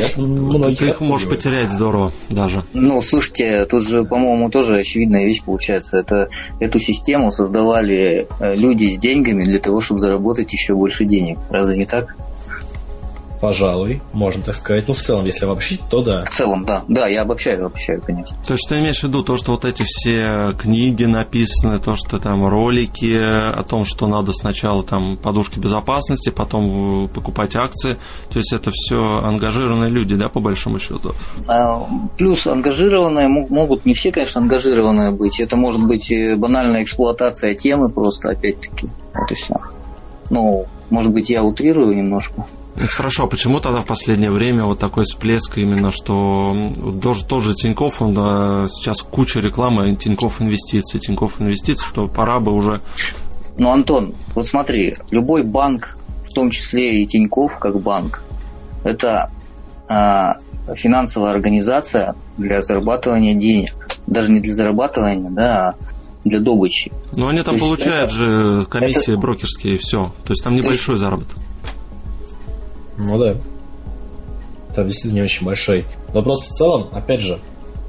[0.76, 2.64] Ты их можешь потерять здорово даже.
[2.74, 6.00] Ну, слушайте, тут же, по-моему, тоже очевидная вещь получается.
[6.00, 11.38] Это эту систему создавали э, люди с деньгами для того, чтобы заработать еще больше денег.
[11.50, 12.16] Разве не так?
[13.46, 14.88] Пожалуй, можно так сказать.
[14.88, 16.24] Ну, в целом, если обобщить, то да.
[16.24, 16.84] В целом, да.
[16.88, 18.36] Да, я обобщаю, обобщаю, конечно.
[18.48, 22.18] То есть ты имеешь в виду то, что вот эти все книги написаны, то, что
[22.18, 27.98] там ролики о том, что надо сначала там подушки безопасности, потом покупать акции.
[28.32, 31.12] То есть это все ангажированные люди, да, по большому счету?
[31.48, 31.88] А,
[32.18, 35.40] плюс ангажированные могут не все, конечно, ангажированные быть.
[35.40, 38.90] Это может быть банальная эксплуатация темы просто, опять-таки.
[39.14, 39.54] Вот и все.
[40.32, 42.48] Ну, может быть, я утрирую немножко.
[42.78, 48.02] Хорошо, а почему тогда в последнее время вот такой всплеск именно, что тоже, тоже Тиньков,
[48.02, 52.82] он да, сейчас куча рекламы Тиньков инвестиций, Тиньков инвестиций, что пора бы уже...
[53.58, 55.98] Ну, Антон, вот смотри, любой банк,
[56.30, 58.24] в том числе и Тиньков как банк,
[58.84, 59.32] это
[59.88, 60.38] а,
[60.76, 63.74] финансовая организация для зарабатывания денег.
[64.08, 65.76] Даже не для зарабатывания, да, а
[66.26, 66.92] для добычи.
[67.12, 69.22] Но они там То получают это, же комиссии это...
[69.22, 70.14] брокерские и все.
[70.26, 71.38] То есть там небольшой есть, заработок.
[72.98, 73.36] Ну да.
[74.76, 75.86] Там действительно не очень большой.
[76.14, 77.40] Но просто в целом, опять же,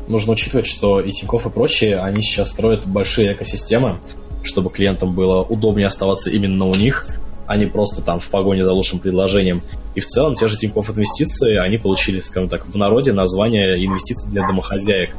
[0.09, 3.98] нужно учитывать, что и Тинькофф и прочие, они сейчас строят большие экосистемы,
[4.42, 7.07] чтобы клиентам было удобнее оставаться именно у них,
[7.46, 9.62] а не просто там в погоне за лучшим предложением.
[9.94, 14.30] И в целом те же Тинькофф инвестиции, они получили, скажем так, в народе название инвестиций
[14.30, 15.14] для домохозяек.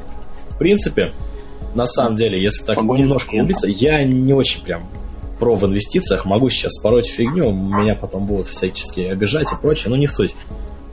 [0.50, 1.12] В принципе,
[1.76, 4.90] на самом деле, если так Погоня немножко убиться, я не очень прям
[5.40, 9.96] про в инвестициях, могу сейчас спороть фигню, меня потом будут всячески обижать и прочее, но
[9.96, 10.36] не суть.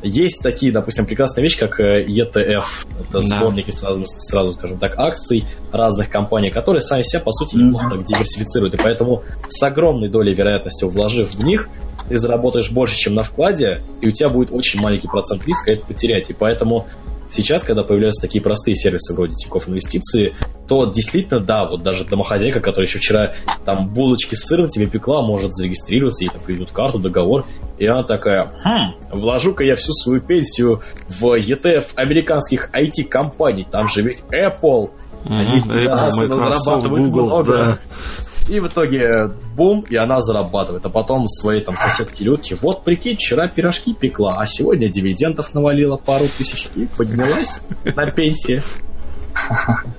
[0.02, 2.52] Есть такие, допустим, прекрасные вещи, как ETF, э,
[3.00, 3.20] это да.
[3.20, 8.04] сборники сразу, сразу, скажем так, акций разных компаний, которые сами себя, по сути, неплохо так
[8.04, 8.74] диверсифицируют.
[8.74, 11.68] И поэтому с огромной долей вероятности, вложив в них,
[12.06, 15.86] ты заработаешь больше, чем на вкладе, и у тебя будет очень маленький процент риска это
[15.86, 16.28] потерять.
[16.28, 16.86] И поэтому
[17.34, 20.36] Сейчас, когда появляются такие простые сервисы вроде Тинькофф Инвестиции,
[20.68, 23.32] то действительно, да, вот даже домохозяйка, которая еще вчера
[23.64, 27.44] там булочки с сыром тебе пекла, может зарегистрироваться, ей там приведут карту, договор,
[27.78, 34.02] и она такая, хм, вложу-ка я всю свою пенсию в ETF американских IT-компаний, там же
[34.02, 34.90] ведь Apple,
[35.26, 37.56] они Apple, Microsoft, Google, много.
[37.56, 37.78] Да.
[38.48, 40.84] И в итоге бум, и она зарабатывает.
[40.84, 45.96] А потом своей там соседке Людке, вот прикинь, вчера пирожки пекла, а сегодня дивидендов навалила
[45.96, 48.62] пару тысяч и поднялась на пенсии.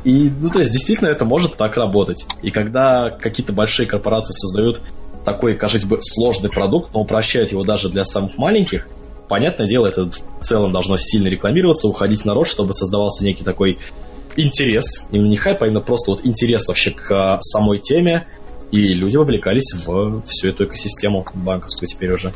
[0.03, 2.25] И, ну, то есть, действительно, это может так работать.
[2.41, 4.81] И когда какие-то большие корпорации создают
[5.25, 8.87] такой, кажется бы, сложный продукт, но упрощают его даже для самых маленьких,
[9.27, 13.79] понятное дело, это в целом должно сильно рекламироваться, уходить в народ, чтобы создавался некий такой
[14.35, 18.27] интерес, именно не хайп, а именно просто вот интерес вообще к а, самой теме,
[18.71, 22.33] и люди вовлекались в всю эту экосистему банковскую теперь уже.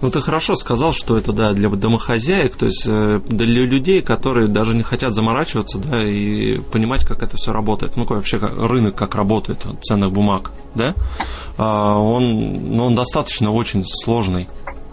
[0.00, 4.46] Ну, ты хорошо сказал, что это, да, для домохозяек, то есть э, для людей, которые
[4.46, 7.96] даже не хотят заморачиваться, да, и понимать, как это все работает.
[7.96, 10.94] Ну, вообще, как, рынок как работает ценных бумаг, да,
[11.56, 14.48] а, он, ну, он достаточно очень сложный.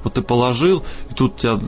[0.06, 1.60] Вот ты положил, и тут тебя,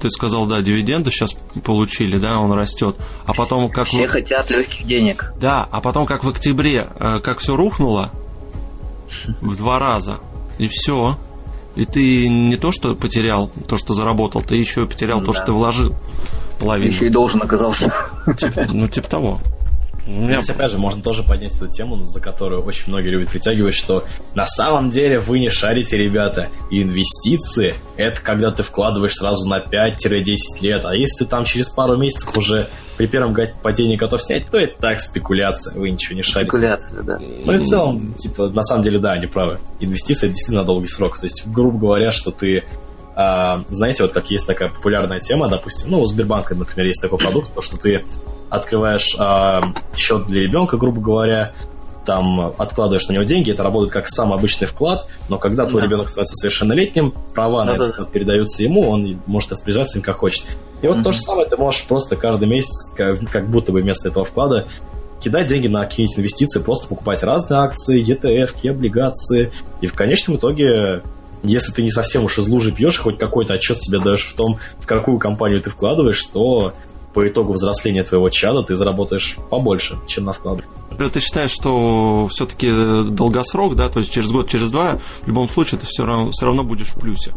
[0.00, 1.34] ты сказал, да, дивиденды сейчас
[1.64, 2.94] получили, да, он растет.
[3.24, 3.86] А потом как...
[3.86, 4.10] Все в...
[4.10, 5.32] хотят легких денег.
[5.40, 8.10] Да, а потом как в октябре, э, как все рухнуло
[9.40, 10.20] в два раза,
[10.58, 11.18] и все.
[11.74, 15.32] И ты не то, что потерял то, что заработал, ты еще и потерял ну, то,
[15.32, 15.38] да.
[15.38, 15.94] что ты вложил
[16.58, 16.90] половину.
[16.90, 17.94] Еще и должен оказался.
[18.36, 19.40] Тип, ну, типа того.
[20.06, 20.40] Меня...
[20.40, 24.04] Здесь, опять же, можно тоже поднять эту тему, за которую очень многие любят притягивать, что
[24.34, 26.48] на самом деле вы не шарите, ребята.
[26.70, 31.96] Инвестиции— это когда ты вкладываешь сразу на 5-10 лет, а если ты там через пару
[31.96, 36.48] месяцев уже при первом падении готов снять, то это так спекуляция, вы ничего не шарите.
[36.48, 37.18] Спекуляция, да.
[37.18, 39.58] Ну и в целом, типа, на самом деле, да, они правы.
[39.80, 41.18] Инвестиция действительно на долгий срок.
[41.18, 42.64] То есть, грубо говоря, что ты
[43.16, 47.18] а, знаете, вот как есть такая популярная тема, допустим, ну, у Сбербанка, например, есть такой
[47.18, 48.04] продукт, то, что ты
[48.50, 49.62] открываешь а,
[49.94, 51.52] счет для ребенка, грубо говоря,
[52.06, 55.86] там откладываешь на него деньги, это работает как самый обычный вклад, но когда твой да.
[55.86, 58.04] ребенок становится совершеннолетним, права да, на это да.
[58.04, 60.44] передаются ему, он может распоряжаться им как хочет.
[60.82, 63.82] И вот mm то же самое ты можешь просто каждый месяц, как, как будто бы
[63.82, 64.66] вместо этого вклада,
[65.20, 71.02] кидать деньги на какие-нибудь инвестиции, просто покупать разные акции, ETF, облигации, и в конечном итоге
[71.42, 74.58] если ты не совсем уж из лужи пьешь, хоть какой-то отчет себе даешь в том,
[74.78, 76.72] в какую компанию ты вкладываешь, то
[77.16, 80.58] по итогу взросления твоего чада ты заработаешь побольше, чем на вклад.
[80.98, 82.70] Ты считаешь, что все-таки
[83.10, 86.44] долгосрок, да, то есть через год, через два, в любом случае ты все равно, все
[86.44, 87.32] равно будешь в плюсе?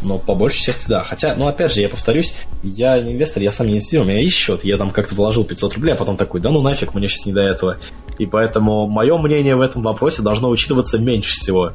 [0.00, 1.04] Но по большей части да.
[1.04, 4.22] Хотя, ну опять же, я повторюсь, я не инвестор, я сам не инвестирую, у меня
[4.22, 7.06] есть счет, я там как-то вложил 500 рублей, а потом такой, да ну нафиг, мне
[7.06, 7.76] сейчас не до этого.
[8.16, 11.72] И поэтому мое мнение в этом вопросе должно учитываться меньше всего.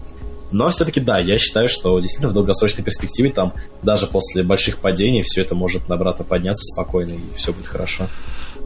[0.52, 5.22] Но все-таки да, я считаю, что действительно в долгосрочной перспективе там даже после больших падений
[5.22, 8.08] все это может обратно подняться спокойно и все будет хорошо.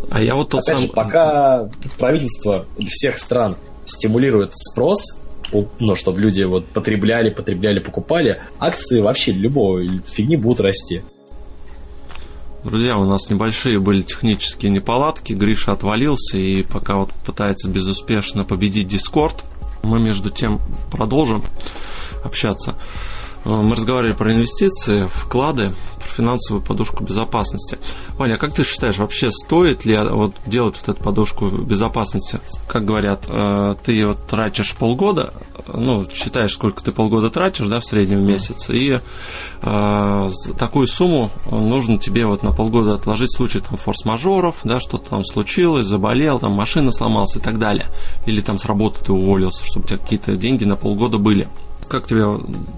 [0.10, 0.88] А я вот тот Опять сам...
[0.88, 5.18] же, пока правительство всех стран стимулирует спрос,
[5.80, 11.02] ну, чтобы люди вот потребляли, потребляли, покупали, акции вообще любого фигни будут расти.
[12.64, 18.88] Друзья, у нас небольшие были технические неполадки, Гриша отвалился и пока вот пытается безуспешно победить
[18.88, 19.44] Дискорд,
[19.84, 20.60] мы между тем
[20.92, 21.44] продолжим
[22.24, 22.76] общаться.
[23.46, 27.78] Э, мы разговаривали про инвестиции, вклады, про финансовую подушку безопасности.
[28.18, 32.40] Ваня, а как ты считаешь, вообще стоит ли вот делать вот эту подушку безопасности?
[32.68, 35.34] Как говорят, э, ты вот тратишь полгода,
[35.68, 39.00] ну, считаешь, сколько ты полгода тратишь, да, в среднем месяц, и
[39.62, 45.12] э, такую сумму нужно тебе вот на полгода отложить в случае там форс-мажоров, да, что-то
[45.12, 47.88] там случилось, заболел, там машина сломалась и так далее.
[48.26, 51.48] Или там с работы ты уволился, чтобы у тебя какие-то деньги на полгода были.
[51.88, 52.26] Как тебе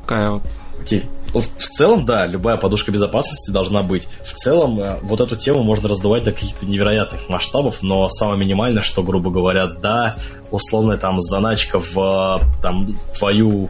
[0.05, 0.41] какая
[0.85, 1.05] Окей.
[1.33, 4.07] В целом, да, любая подушка безопасности должна быть.
[4.23, 8.83] В целом, э, вот эту тему можно раздувать до каких-то невероятных масштабов, но самое минимальное,
[8.83, 10.15] что, грубо говоря, да,
[10.51, 13.69] условная там заначка в э, там, твою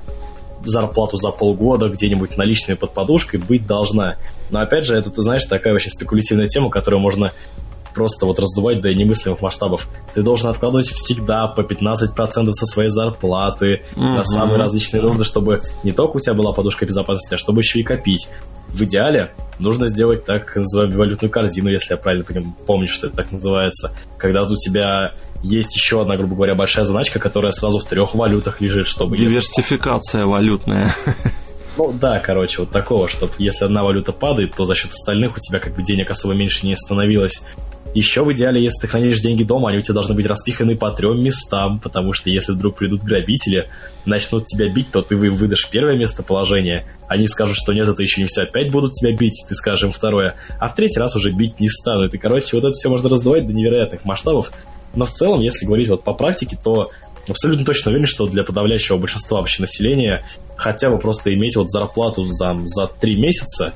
[0.65, 4.17] зарплату за полгода где-нибудь наличными под подушкой быть должна.
[4.49, 7.31] Но опять же, это, ты знаешь, такая очень спекулятивная тема, которую можно
[7.95, 9.87] просто вот раздувать до немыслимых масштабов.
[10.13, 14.01] Ты должен откладывать всегда по 15% со своей зарплаты mm-hmm.
[14.01, 17.79] на самые различные нужды, чтобы не только у тебя была подушка безопасности, а чтобы еще
[17.79, 18.27] и копить.
[18.67, 22.25] В идеале нужно сделать так называемую валютную корзину, если я правильно
[22.67, 23.95] помню, что это так называется.
[24.17, 28.59] Когда у тебя есть еще одна, грубо говоря, большая заначка, которая сразу в трех валютах
[28.59, 29.15] лежит, чтобы...
[29.15, 30.31] Диверсификация если...
[30.31, 30.93] валютная.
[31.77, 35.39] Ну да, короче, вот такого, чтобы если одна валюта падает, то за счет остальных у
[35.39, 37.43] тебя как бы денег особо меньше не становилось.
[37.95, 40.91] Еще в идеале, если ты хранишь деньги дома, они у тебя должны быть распиханы по
[40.91, 43.69] трем местам, потому что если вдруг придут грабители,
[44.05, 46.85] начнут тебя бить, то ты выдашь первое местоположение.
[47.07, 49.91] Они скажут, что нет, это еще не все, опять будут тебя бить, ты скажешь им
[49.91, 50.35] второе.
[50.59, 52.13] А в третий раз уже бить не станут.
[52.13, 54.51] И, короче, вот это все можно раздавать до невероятных масштабов.
[54.93, 56.91] Но в целом, если говорить вот по практике, то
[57.29, 60.25] абсолютно точно уверен, что для подавляющего большинства вообще населения
[60.57, 63.73] хотя бы просто иметь вот зарплату за, за три месяца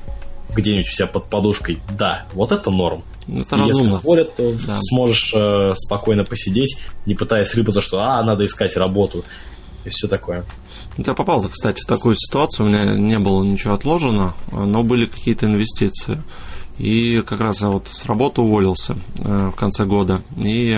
[0.54, 3.02] где-нибудь у себя под подушкой, да, вот это норм.
[3.28, 3.94] Это и разумно.
[3.94, 4.78] Если уволят, то да.
[4.80, 9.24] сможешь э, спокойно посидеть, не пытаясь рыпаться, что а, надо искать работу
[9.84, 10.44] и все такое.
[10.96, 15.06] Ну, я попал, кстати, в такую ситуацию, у меня не было ничего отложено, но были
[15.06, 16.22] какие-то инвестиции.
[16.78, 20.72] И как раз я вот с работы уволился э, в конце года и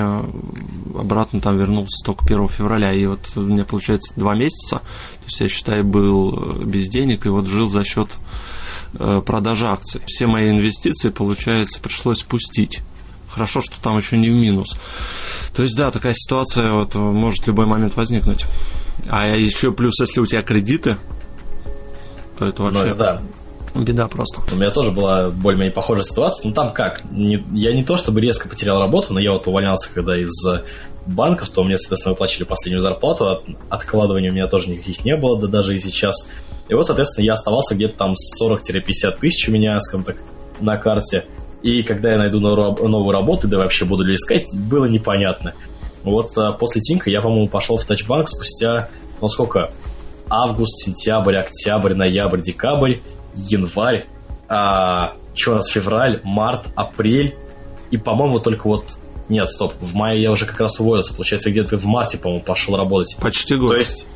[0.98, 2.92] обратно там вернулся только 1 февраля.
[2.92, 7.24] И вот у меня получается два месяца, то есть я считаю, был э, без денег
[7.26, 8.08] и вот жил за счет
[8.98, 10.00] продажи акций.
[10.06, 12.80] Все мои инвестиции, получается, пришлось спустить.
[13.30, 14.76] Хорошо, что там еще не в минус.
[15.54, 18.44] То есть, да, такая ситуация вот может в любой момент возникнуть.
[19.08, 20.96] А еще плюс, если у тебя кредиты,
[22.38, 22.90] то это вообще...
[22.90, 23.22] Ну, да.
[23.74, 24.42] Беда просто.
[24.52, 26.46] У меня тоже была более-менее похожая ситуация.
[26.46, 27.10] Ну там как?
[27.10, 30.30] Не, я не то чтобы резко потерял работу, но я вот увольнялся, когда из
[31.06, 33.28] банков, то мне, соответственно, выплачивали последнюю зарплату.
[33.28, 36.28] От, откладываний у меня тоже никаких не было, да даже и сейчас.
[36.68, 40.22] И вот, соответственно, я оставался где-то там 40-50 тысяч у меня, скажем так,
[40.60, 41.26] на карте.
[41.62, 45.54] И когда я найду новую работу, да вообще буду ли искать, было непонятно.
[46.02, 48.88] Вот а, после Тинка я, по-моему, пошел в Тачбанк спустя,
[49.20, 49.72] ну сколько,
[50.28, 52.96] август, сентябрь, октябрь, ноябрь, декабрь,
[53.36, 54.08] январь,
[54.48, 57.36] а, что у нас, февраль, март, апрель,
[57.90, 58.84] и, по-моему, только вот
[59.32, 61.14] нет, стоп, в мае я уже как раз уволился.
[61.14, 63.16] Получается, где-то в марте, по-моему, пошел работать.
[63.18, 63.72] Почти год.
[63.72, 64.06] То есть,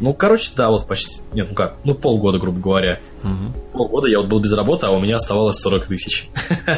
[0.00, 1.20] ну, короче, да, вот почти.
[1.32, 3.00] Нет, ну как, ну полгода, грубо говоря.
[3.22, 3.72] Угу.
[3.72, 6.28] Полгода я вот был без работы, а у меня оставалось 40 тысяч.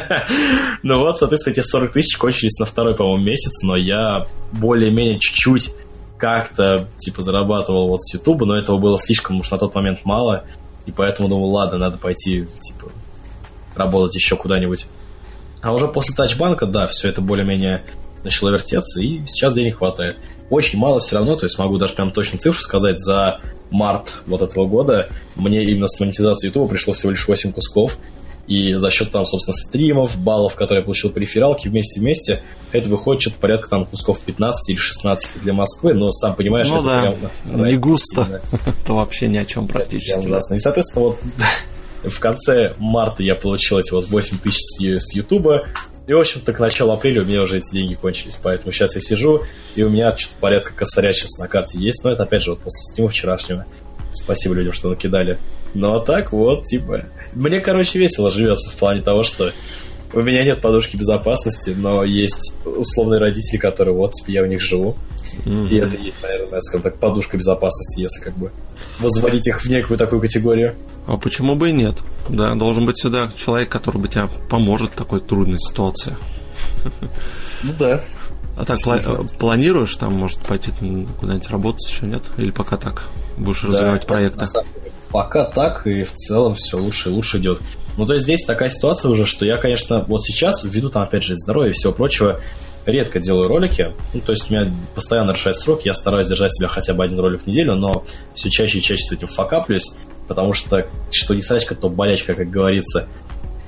[0.83, 4.23] ну вот, соответственно, эти 40 тысяч кончились на второй, по-моему, месяц, но я
[4.53, 5.71] более-менее чуть-чуть
[6.17, 10.45] как-то, типа, зарабатывал вот с Ютуба, но этого было слишком уж на тот момент мало,
[10.87, 12.91] и поэтому думал, ладно, надо пойти, типа,
[13.75, 14.87] работать еще куда-нибудь.
[15.61, 17.83] А уже после тачбанка, да, все это более-менее
[18.23, 20.17] начало вертеться, и сейчас денег хватает.
[20.49, 23.39] Очень мало все равно, то есть могу даже прям точно цифру сказать, за
[23.69, 27.97] март вот этого года мне именно с монетизацией YouTube пришло всего лишь 8 кусков,
[28.47, 33.21] и за счет там, собственно, стримов, баллов, которые я получил по рефералке вместе-вместе, это выходит
[33.21, 37.01] что-то порядка там кусков 15 или 16 для Москвы, но сам понимаешь, ну, это да.
[37.43, 37.65] прям...
[37.65, 38.41] Не густо.
[38.83, 40.25] это вообще ни о чем практически.
[40.25, 41.19] Это И, соответственно, вот
[42.03, 44.61] в конце марта я получил эти вот 8 тысяч
[44.99, 45.67] с Ютуба,
[46.07, 48.39] и, в общем-то, к началу апреля у меня уже эти деньги кончились.
[48.41, 49.43] Поэтому сейчас я сижу,
[49.75, 52.01] и у меня что-то порядка косаря сейчас на карте есть.
[52.05, 53.65] Но это, опять же, вот после стима вчерашнего.
[54.13, 55.37] Спасибо людям, что накидали.
[55.73, 57.07] Ну, а так вот, типа...
[57.33, 59.51] Мне, короче, весело живется в плане того, что
[60.13, 64.61] у меня нет подушки безопасности, но есть условные родители, которые вот, типа, я у них
[64.61, 64.95] живу.
[65.45, 65.69] Mm-hmm.
[65.69, 68.51] И это есть, наверное, скажем так, подушка безопасности, если как бы
[68.99, 70.75] возводить их в некую такую категорию.
[71.07, 71.95] А почему бы и нет?
[72.27, 76.17] Да, должен быть сюда человек, который бы тебе поможет в такой трудной ситуации.
[77.63, 78.01] Ну да.
[78.57, 80.71] А так пла- планируешь там, может, пойти
[81.19, 82.23] куда-нибудь работать еще, нет?
[82.37, 83.03] Или пока так?
[83.37, 84.45] Будешь да, развивать проекты?
[85.09, 87.61] Пока так, и в целом все лучше и лучше идет.
[87.97, 91.23] Ну, то есть здесь такая ситуация уже, что я, конечно, вот сейчас, ввиду там, опять
[91.23, 92.41] же, здоровья и всего прочего,
[92.85, 93.93] редко делаю ролики.
[94.13, 97.19] Ну, то есть у меня постоянно решает срок, я стараюсь держать себя хотя бы один
[97.19, 98.03] ролик в неделю, но
[98.33, 99.93] все чаще и чаще с этим факаплюсь,
[100.27, 103.07] потому что что не срачка, то болячка, как говорится.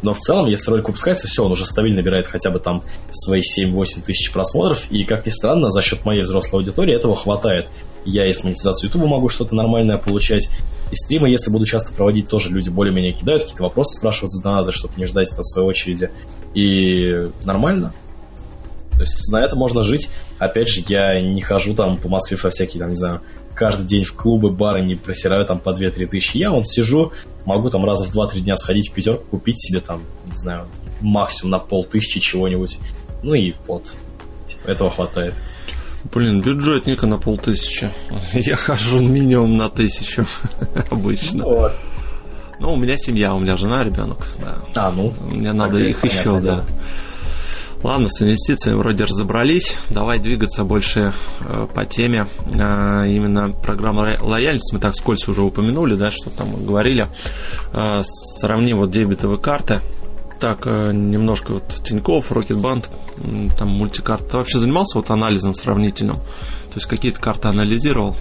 [0.02, 3.42] Но в целом, если ролик выпускается, все, он уже стабильно набирает хотя бы там свои
[3.42, 7.68] 7-8 тысяч просмотров, и, как ни странно, за счет моей взрослой аудитории этого хватает.
[8.06, 10.50] Я и с монетизацией YouTube могу что-то нормальное получать,
[10.92, 14.72] и стримы, если буду часто проводить, тоже люди более-менее кидают, какие-то вопросы спрашивают за донаты,
[14.72, 16.12] чтобы не ждать это в своей очереди.
[16.54, 17.94] И нормально.
[18.94, 20.10] То есть на это можно жить.
[20.40, 23.22] Опять же, я не хожу там по Москве во всякие, там, не знаю,
[23.60, 26.38] каждый день в клубы, бары, не просираю там по 2-3 тысячи.
[26.38, 27.12] Я вон сижу,
[27.44, 30.68] могу там раза в 2-3 дня сходить в пятерку, купить себе там, не знаю,
[31.02, 32.80] максимум на полтысячи чего-нибудь.
[33.22, 33.94] Ну и вот,
[34.48, 35.34] типа, этого хватает.
[36.14, 37.92] Блин, бюджетника на полтысячи.
[38.34, 40.26] Я хожу минимум на тысячу
[40.90, 41.44] обычно.
[41.44, 41.74] Вот.
[42.62, 44.26] Ну, у меня семья, у меня жена, ребенок.
[44.40, 44.88] Да.
[44.88, 45.14] А, ну.
[45.30, 46.64] Мне надо их еще, да.
[47.82, 49.78] Ладно, с инвестициями вроде разобрались.
[49.90, 52.28] Давай двигаться больше э, по теме.
[52.54, 54.74] Э, именно программа лояльности.
[54.74, 57.08] Мы так вскользь уже упомянули, да, что там мы говорили.
[57.72, 59.82] Э, сравним вот дебетовые карты.
[60.42, 62.90] Так, э, немножко вот Тинькофф, Рокетбанк,
[63.58, 64.30] там мультикарт.
[64.30, 66.18] Ты вообще занимался вот анализом сравнительным?
[66.18, 68.18] То есть какие-то карты анализировал?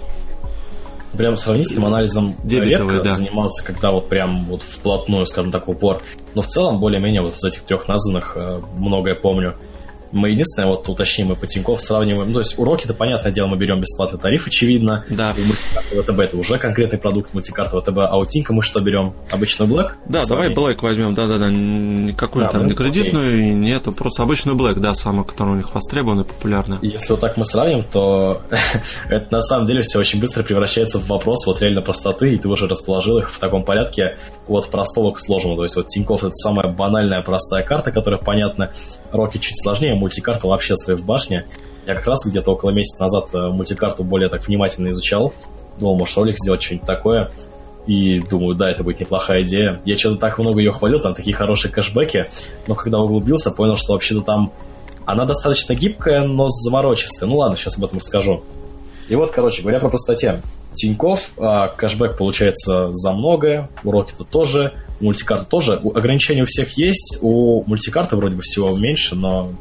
[1.17, 3.15] Прям сравнительным анализом Дебетовый, редко да.
[3.15, 6.01] занимался, когда вот прям вот вплотную, скажем так, упор.
[6.35, 9.55] Но в целом, более-менее, вот из этих трех названных э, многое помню.
[10.11, 12.27] Мы единственное, вот уточним, мы по Тинькофф сравниваем.
[12.27, 15.05] Ну, то есть уроки-то, понятное дело, мы берем бесплатный тариф, очевидно.
[15.09, 15.35] Да.
[15.37, 17.97] Мультикарты ВТБ это уже конкретный продукт мультикарты ВТБ.
[17.99, 19.13] А у Тинька мы что берем?
[19.31, 19.91] Обычный Black?
[20.05, 21.49] Да, давай Black возьмем, да-да-да.
[21.49, 23.51] Никакую да, там не кредитную, окей.
[23.51, 26.77] нету, просто обычный Black, да, самый, который у них востребованный, популярный.
[26.81, 28.41] Если вот так мы сравним, то
[29.09, 32.47] это на самом деле все очень быстро превращается в вопрос вот реально простоты, и ты
[32.47, 35.55] уже расположил их в таком порядке от простого к сложному.
[35.57, 38.71] То есть вот Тинькофф это самая банальная простая карта, которая понятна.
[39.11, 41.45] Роки чуть сложнее, мультикарта вообще в башне.
[41.85, 45.33] Я как раз где-то около месяца назад э, мультикарту более так внимательно изучал.
[45.79, 47.31] Думал, может, ролик сделать что-нибудь такое.
[47.87, 49.81] И думаю, да, это будет неплохая идея.
[49.85, 52.29] Я что-то так много ее хвалил, там такие хорошие кэшбэки.
[52.67, 54.51] Но когда углубился, понял, что вообще-то там
[55.05, 57.27] она достаточно гибкая, но заморочистая.
[57.27, 58.43] Ну ладно, сейчас об этом расскажу.
[59.09, 60.41] И вот, короче, говоря про простоте.
[60.73, 65.73] Тиньков, а, кэшбэк получается за многое, уроки-то тоже, мультикарта тоже.
[65.73, 69.51] Ограничения у всех есть, у мультикарты вроде бы всего меньше, но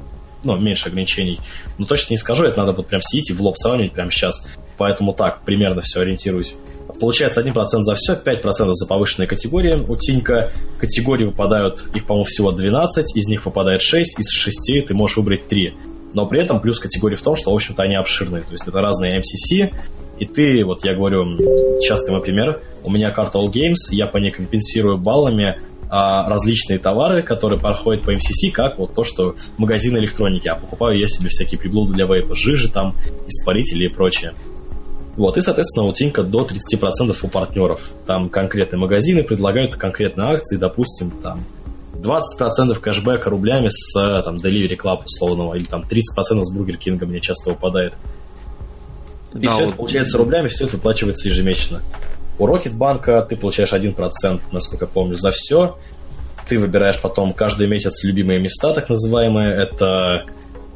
[0.45, 1.41] ну, меньше ограничений.
[1.79, 4.47] Но точно не скажу, это надо вот прям сидеть и в лоб сравнивать прямо сейчас.
[4.77, 6.55] Поэтому так, примерно все ориентируюсь.
[7.01, 9.75] получается 1% за все, 5% за повышенные категории.
[9.75, 14.95] У Тинька категории выпадают, их, по-моему, всего 12, из них выпадает 6, из 6 ты
[14.95, 15.75] можешь выбрать 3.
[16.15, 18.43] Но при этом плюс категории в том, что, в общем-то, они обширные.
[18.43, 19.73] То есть это разные MCC,
[20.19, 21.39] и ты, вот я говорю,
[21.81, 26.79] частый мой пример, у меня карта All Games, я по ней компенсирую баллами а, различные
[26.79, 31.29] товары, которые проходят по MCC, как вот то, что магазин электроники, а покупаю я себе
[31.29, 32.95] всякие приблуды для вейпа, жижи там,
[33.27, 34.35] испарители и прочее.
[35.17, 37.91] Вот, и, соответственно, у Тинька до 30% у партнеров.
[38.07, 41.45] Там конкретные магазины предлагают конкретные акции, допустим, там
[41.99, 43.93] 20% кэшбэка рублями с
[44.23, 47.95] там, Delivery Club условного, или там 30% с Бургер Кинга мне часто выпадает.
[49.35, 49.69] И да, все вот...
[49.69, 51.83] это получается рублями, все это выплачивается ежемесячно.
[52.39, 55.77] У Рокетбанка ты получаешь 1%, насколько я помню, за все.
[56.49, 59.55] Ты выбираешь потом каждый месяц любимые места, так называемые.
[59.55, 60.25] Это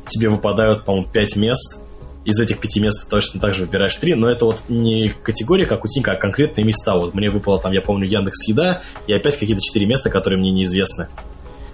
[0.07, 1.79] тебе выпадают, по-моему, 5 мест.
[2.25, 5.85] Из этих пяти мест точно так же выбираешь три, но это вот не категория, как
[5.85, 6.95] у Тинька, а конкретные места.
[6.95, 10.53] Вот мне выпало там, я помню, Яндекс Еда, и опять какие-то четыре места, которые мне
[10.53, 11.09] неизвестны.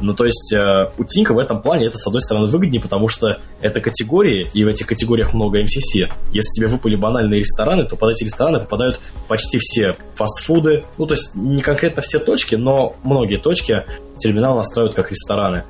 [0.00, 3.08] Ну, то есть э, у Тинька в этом плане это, с одной стороны, выгоднее, потому
[3.08, 5.94] что это категории, и в этих категориях много МСС.
[6.32, 10.84] Если тебе выпали банальные рестораны, то под эти рестораны попадают почти все фастфуды.
[10.98, 13.84] Ну, то есть не конкретно все точки, но многие точки
[14.18, 15.64] терминал настраивают как рестораны.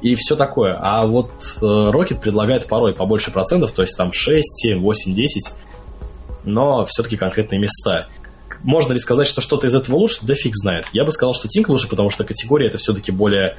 [0.00, 0.76] И все такое.
[0.78, 1.30] А вот
[1.60, 5.52] э, Rocket предлагает порой побольше процентов, то есть там 6, 7, 8, 10,
[6.44, 8.08] но все-таки конкретные места
[8.62, 10.20] можно ли сказать, что что-то из этого лучше?
[10.22, 10.86] Да фиг знает.
[10.92, 13.56] Я бы сказал, что Тинк лучше, потому что категория это все-таки более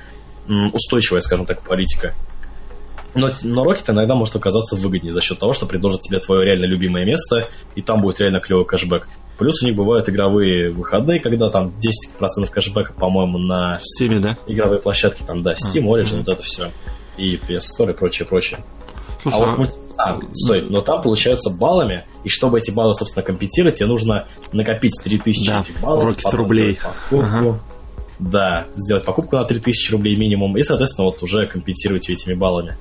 [0.74, 2.14] устойчивая, скажем так, политика.
[3.16, 6.66] Но, но Rocket иногда может оказаться выгоднее за счет того, что предложит тебе твое реально
[6.66, 9.08] любимое место, и там будет реально клевый кэшбэк.
[9.40, 14.38] Плюс у них бывают игровые выходные, когда там 10% кэшбэка, по-моему, на Steam, да?
[14.48, 16.72] игровые площадки, там, да, Steam, а, Origin, вот это все.
[17.16, 18.60] И PS Store и прочее, прочее.
[19.22, 23.24] Слушай, а, а вот а, стой, но там получаются баллами, и чтобы эти баллы, собственно,
[23.24, 26.18] компенсировать, тебе нужно накопить 3000 да, этих баллов.
[26.34, 26.78] рублей.
[27.10, 27.60] Ага.
[28.20, 32.76] Да, сделать покупку на 3000 рублей минимум, и, соответственно, вот уже компенсировать этими баллами.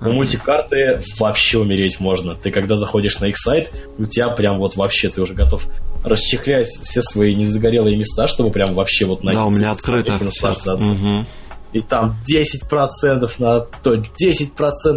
[0.00, 2.34] У мультикарты вообще умереть можно.
[2.34, 5.66] Ты когда заходишь на их сайт, у тебя прям вот вообще ты уже готов
[6.02, 10.12] расчехлять все свои незагорелые места, чтобы прям вообще вот на Да, у меня открыто.
[10.22, 10.90] Наслаждаться.
[10.90, 11.26] Угу
[11.72, 14.00] и там 10% на то, 10%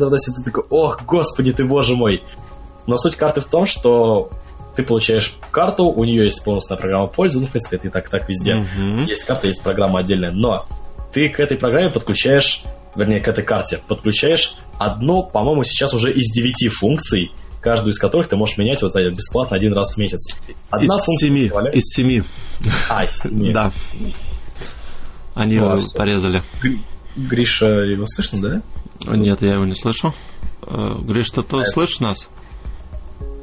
[0.10, 2.24] на все, ты такой, ох, господи ты, боже мой.
[2.88, 4.32] Но суть карты в том, что
[4.76, 8.10] ты получаешь карту, у нее есть полностью программа пользы, ну, в принципе, это и так,
[8.10, 8.54] так везде.
[8.54, 9.06] Mm-hmm.
[9.06, 10.66] Есть карта, есть программа отдельная, но
[11.14, 12.64] ты к этой программе подключаешь,
[12.96, 17.32] вернее, к этой карте подключаешь одну, по-моему, сейчас уже из девяти функций,
[17.62, 20.36] каждую из которых ты можешь менять вот бесплатно один раз в месяц.
[20.70, 21.52] Одна из функция семи.
[21.74, 22.24] Из семи.
[22.90, 23.54] А, из семи.
[23.54, 23.72] Да.
[25.34, 26.44] Они ну, его порезали.
[27.16, 28.62] Гриша, его слышно, да?
[29.16, 30.14] Нет, я его не слышу.
[30.62, 32.30] Э, Гриш, ты а слышишь нас?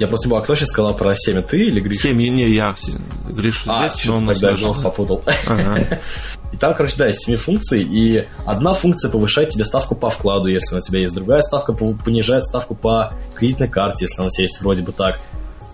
[0.01, 2.09] Я просто был, а кто сейчас сказал про 7, ты или Гриша?
[2.09, 2.75] 7, не, я.
[3.29, 5.23] Гриша а, здесь, но он тогда голос попутал.
[5.47, 6.01] Ага.
[6.53, 10.49] И там, короче, да, есть 7 функций, и одна функция повышает тебе ставку по вкладу,
[10.49, 14.45] если у тебя есть, другая ставка понижает ставку по кредитной карте, если она у тебя
[14.45, 15.21] есть вроде бы так.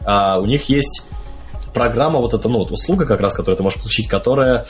[0.05, 1.05] А у них есть
[1.73, 4.67] программа, вот эта, ну, вот услуга как раз, которую ты можешь получить, которая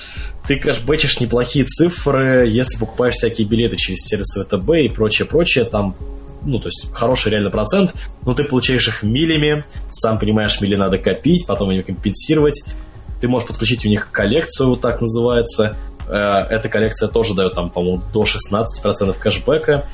[0.46, 5.96] ты кэшбэчишь неплохие цифры, если покупаешь всякие билеты через сервис ВТБ и прочее-прочее, там
[6.46, 7.94] ну, то есть хороший реально процент,
[8.24, 12.62] но ты получаешь их милями, сам понимаешь, мили надо копить, потом их компенсировать.
[13.20, 15.76] Ты можешь подключить у них коллекцию, вот так называется.
[16.06, 19.86] Э, эта коллекция тоже дает там, по-моему, до 16% кэшбэка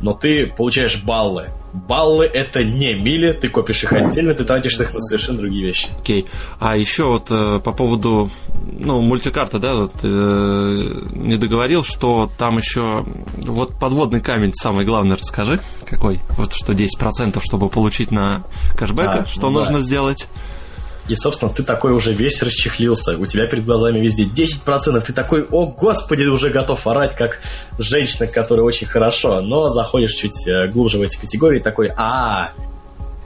[0.00, 1.48] но ты получаешь баллы.
[1.88, 5.88] Баллы это не мили, ты копишь их отдельно, ты тратишь их на совершенно другие вещи.
[6.00, 6.22] Окей.
[6.22, 6.28] Okay.
[6.58, 8.30] А еще вот э, по поводу,
[8.78, 13.04] ну, мультикарта, да, вот, э, не договорил, что там еще
[13.36, 16.20] вот подводный камень самый главный расскажи, какой?
[16.36, 18.42] Вот что 10% чтобы получить на
[18.76, 19.82] кэшбэк, а, что ну, нужно да.
[19.82, 20.28] сделать?
[21.08, 23.16] И, собственно, ты такой уже весь расчехлился.
[23.16, 25.00] У тебя перед глазами везде 10%.
[25.00, 27.40] Ты такой, о, господи, уже готов орать, как
[27.78, 29.40] женщина, которая очень хорошо.
[29.40, 32.52] Но заходишь чуть э, глубже в эти категории, такой, а,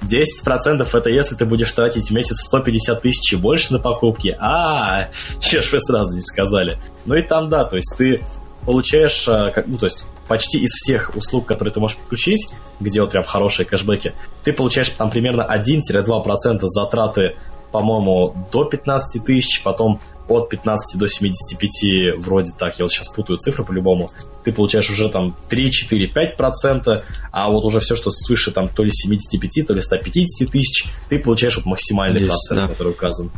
[0.02, 4.36] 10% это если ты будешь тратить в месяц 150 тысяч и больше на покупки.
[4.38, 5.08] А,
[5.40, 6.78] че ж вы сразу не сказали.
[7.06, 8.20] Ну и там, да, то есть ты
[8.64, 13.10] получаешь, э, ну, то есть почти из всех услуг, которые ты можешь подключить, где вот
[13.10, 14.12] прям хорошие кэшбэки,
[14.44, 17.36] ты получаешь там примерно 1-2% затраты
[17.72, 23.38] по-моему, до 15 тысяч, потом от 15 до 75, вроде так, я вот сейчас путаю
[23.38, 24.10] цифры по-любому,
[24.44, 28.68] ты получаешь уже там 3, 4, 5 процента, а вот уже все, что свыше там
[28.68, 32.68] то ли 75, то ли 150 тысяч, ты получаешь вот максимальный Здесь, процент, да.
[32.68, 33.30] который указан.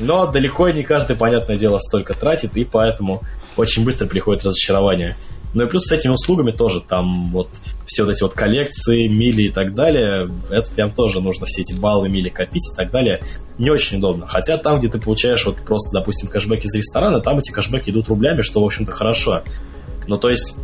[0.00, 3.22] Но далеко не каждый, понятное дело, столько тратит, и поэтому
[3.56, 5.16] очень быстро приходит разочарование.
[5.54, 7.48] Ну и плюс с этими услугами тоже, там вот
[7.86, 11.74] все вот эти вот коллекции, мили и так далее, это прям тоже нужно все эти
[11.74, 13.22] баллы, мили копить и так далее.
[13.58, 14.26] Не очень удобно.
[14.26, 18.08] Хотя там, где ты получаешь вот просто, допустим, кэшбэк из ресторана, там эти кэшбэки идут
[18.08, 19.42] рублями, что, в общем-то, хорошо.
[20.08, 20.54] Ну, то есть,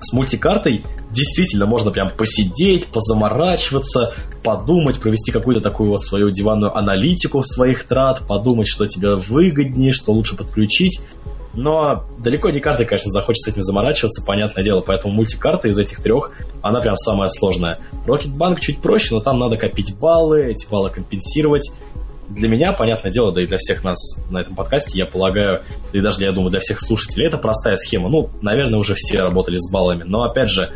[0.00, 4.12] с мультикартой действительно можно прям посидеть, позаморачиваться,
[4.42, 10.12] подумать, провести какую-то такую вот свою диванную аналитику своих трат, подумать, что тебе выгоднее, что
[10.12, 11.00] лучше подключить.
[11.56, 14.82] Но далеко не каждый, конечно, захочет с этим заморачиваться, понятное дело.
[14.82, 16.32] Поэтому мультикарта из этих трех,
[16.62, 17.78] она прям самая сложная.
[18.06, 21.70] Рокетбанк чуть проще, но там надо копить баллы, эти баллы компенсировать.
[22.28, 23.98] Для меня, понятное дело, да и для всех нас
[24.30, 28.08] на этом подкасте, я полагаю, и даже, я думаю, для всех слушателей, это простая схема.
[28.08, 30.02] Ну, наверное, уже все работали с баллами.
[30.02, 30.70] Но, опять же,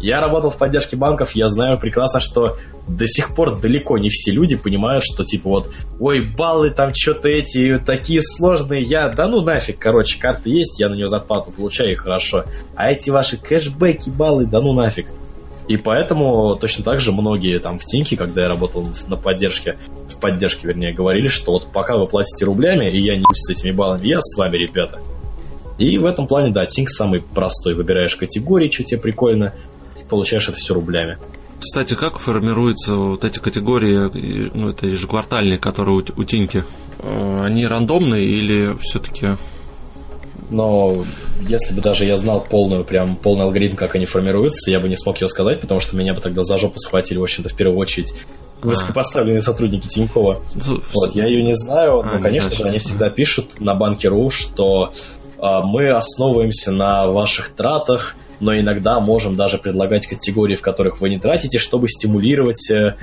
[0.00, 4.30] я работал в поддержке банков, я знаю прекрасно, что до сих пор далеко не все
[4.30, 9.40] люди понимают, что типа вот, ой, баллы там что-то эти такие сложные, я, да ну
[9.40, 12.44] нафиг, короче, карта есть, я на нее зарплату получаю, и хорошо.
[12.74, 15.08] А эти ваши кэшбэки, баллы, да ну нафиг.
[15.68, 19.76] И поэтому точно так же многие там в Тинке, когда я работал на поддержке,
[20.08, 23.72] в поддержке, вернее, говорили, что вот пока вы платите рублями, и я не с этими
[23.72, 25.00] баллами, я с вами, ребята.
[25.78, 27.74] И в этом плане, да, Тинк самый простой.
[27.74, 29.52] Выбираешь категории, что тебе прикольно,
[30.08, 31.18] получаешь это все рублями.
[31.58, 36.64] Кстати, как формируются вот эти категории, ну, это ежеквартальные, которые у, у Тиньки?
[36.98, 39.36] Э, они рандомные или все-таки
[40.50, 41.04] но
[41.40, 44.96] если бы даже я знал полную, прям полный алгоритм, как они формируются, я бы не
[44.96, 47.78] смог его сказать, потому что меня бы тогда за жопу схватили, в общем-то, в первую
[47.78, 48.14] очередь
[48.62, 48.66] а.
[48.66, 50.40] высокопоставленные сотрудники Тинькова.
[50.94, 54.92] Вот, я ее не знаю, но, а, конечно же, они всегда пишут на банке.ру, что
[55.38, 61.08] а, мы основываемся на ваших тратах, но иногда можем даже предлагать категории, в которых вы
[61.10, 62.96] не тратите, чтобы стимулировать э,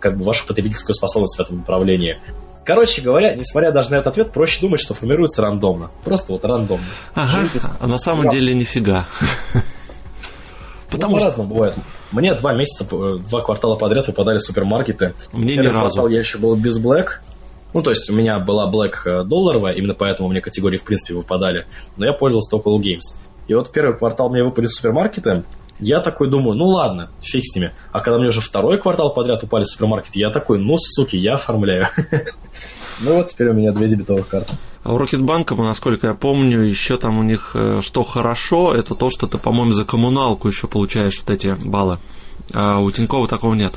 [0.00, 2.18] как бы вашу потребительскую способность в этом направлении.
[2.64, 5.90] Короче говоря, несмотря даже на этот ответ, проще думать, что формируется рандомно.
[6.02, 6.84] Просто вот рандомно.
[7.14, 7.46] Ага,
[7.78, 9.06] а на самом деле нифига.
[10.90, 11.74] Потому ну, по-разному бывает.
[12.12, 15.14] Мне два месяца, э, два квартала подряд выпадали супермаркеты.
[15.32, 15.80] Мне Первый ни разу.
[15.80, 17.20] квартал я еще был без Black.
[17.74, 21.14] Ну, то есть у меня была Black э, долларовая, именно поэтому мне категории в принципе
[21.14, 21.66] выпадали.
[21.96, 23.18] Но я пользовался только All Games.
[23.48, 25.44] И вот первый квартал мне выпали супермаркеты,
[25.80, 27.74] я такой думаю, ну ладно, фиг с ними.
[27.92, 31.88] А когда мне уже второй квартал подряд упали супермаркеты, я такой, ну, суки, я оформляю.
[33.00, 34.54] Ну вот теперь у меня две дебетовых карты.
[34.84, 39.10] А у Рокетбанка, насколько я помню, еще там у них э, что хорошо, это то,
[39.10, 41.98] что ты, по-моему, за коммуналку еще получаешь вот эти баллы.
[42.52, 43.74] А у Тинькова такого нет.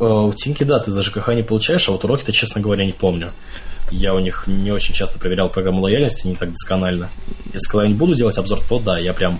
[0.00, 2.84] Э, у Тиньки, да, ты за ЖКХ не получаешь, а вот у Рокета, честно говоря,
[2.84, 3.30] не помню.
[3.92, 7.08] Я у них не очень часто проверял программу лояльности, не так досконально.
[7.52, 9.38] Если когда-нибудь буду делать обзор, то да, я прям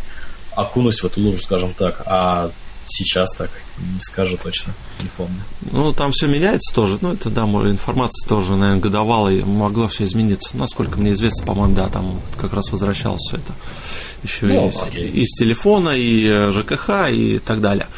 [0.54, 2.02] окунусь в эту лужу, скажем так.
[2.06, 2.50] А
[2.84, 5.40] сейчас так не скажу точно, не помню.
[5.70, 6.98] Ну, там все меняется тоже.
[7.00, 10.56] Ну, это, да, информация тоже, наверное, годовалой могло все измениться.
[10.56, 13.52] Насколько мне известно, по-моему, да, там как раз возвращалось все это.
[14.22, 17.88] Еще ну, из, из телефона, и э, ЖКХ, и так далее.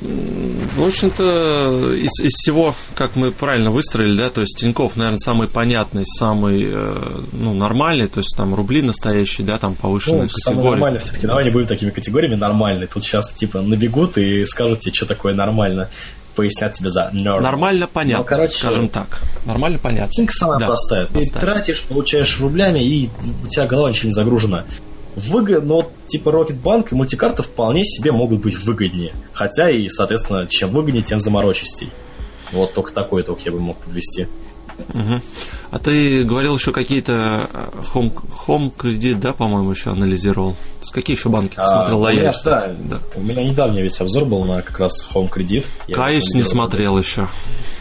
[0.00, 5.46] В общем-то, из, из всего, как мы правильно выстроили, да, то есть Тиньков, наверное, самый
[5.46, 10.56] понятный, самый, э, ну, нормальный, то есть там рубли настоящие, да, там повышенные ну, категории.
[10.56, 12.86] Самый нормальный все-таки, давай не будем такими категориями нормальный.
[12.86, 15.90] Тут сейчас, типа, набегут и скажут тебе, что такое нормально
[16.34, 17.42] пояснят тебе за normal.
[17.42, 19.20] Нормально понятно, ну, короче, скажем так.
[19.44, 20.10] Нормально понятно.
[20.10, 21.06] Тинька самая да, простая.
[21.06, 21.40] Ты простая.
[21.40, 23.10] тратишь, получаешь рублями, и
[23.44, 24.64] у тебя голова ничего не загружена
[25.28, 29.12] выгодно, но типа Рокетбанк и мультикарты вполне себе могут быть выгоднее.
[29.32, 31.90] Хотя и, соответственно, чем выгоднее, тем заморочистей.
[32.52, 34.26] Вот только такой итог я бы мог подвести.
[34.88, 35.20] Угу.
[35.72, 37.48] А ты говорил еще какие-то
[37.94, 38.12] home,
[38.46, 40.56] home кредит, да, по-моему, еще анализировал.
[40.82, 42.44] С какие еще банки ты а, смотрел лояльность?
[42.44, 45.66] Да, да, у меня недавний весь обзор был на как раз home кредит.
[45.92, 47.28] Каюсь, не смотрел еще.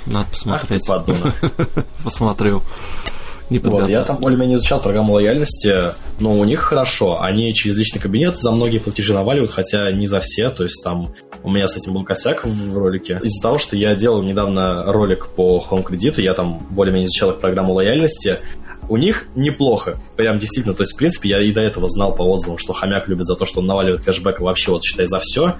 [0.05, 0.89] Надо посмотреть.
[0.89, 1.05] Ах,
[2.03, 2.61] Посмотрю
[3.49, 7.21] не Вот, я там более-менее изучал программу лояльности, но у них хорошо.
[7.21, 10.49] Они через личный кабинет за многие платежи наваливают, хотя не за все.
[10.49, 13.19] То есть там у меня с этим был косяк в ролике.
[13.23, 17.39] Из-за того, что я делал недавно ролик по Home кредиту, я там более-менее изучал их
[17.39, 18.39] программу лояльности.
[18.87, 19.99] У них неплохо.
[20.15, 20.73] Прям действительно.
[20.75, 23.35] То есть, в принципе, я и до этого знал по отзывам, что хомяк любит за
[23.35, 25.57] то, что он наваливает кэшбэк вообще, вот считай, за все.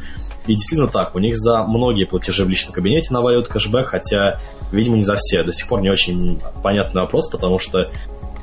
[0.48, 4.40] И действительно так, у них за многие платежи в личном кабинете наваливают кэшбэк, хотя,
[4.72, 5.44] видимо, не за все.
[5.44, 7.90] До сих пор не очень понятный вопрос, потому что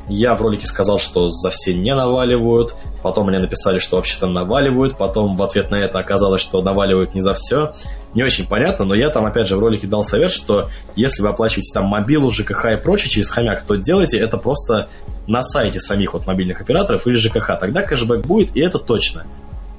[0.09, 4.97] я в ролике сказал, что за все не наваливают, потом мне написали, что вообще-то наваливают,
[4.97, 7.73] потом в ответ на это оказалось, что наваливают не за все.
[8.15, 11.29] Не очень понятно, но я там опять же в ролике дал совет, что если вы
[11.29, 14.89] оплачиваете там мобилу, ЖКХ и прочее через хомяк, то делайте это просто
[15.27, 17.59] на сайте самих вот мобильных операторов или ЖКХ.
[17.59, 19.25] Тогда кэшбэк будет, и это точно.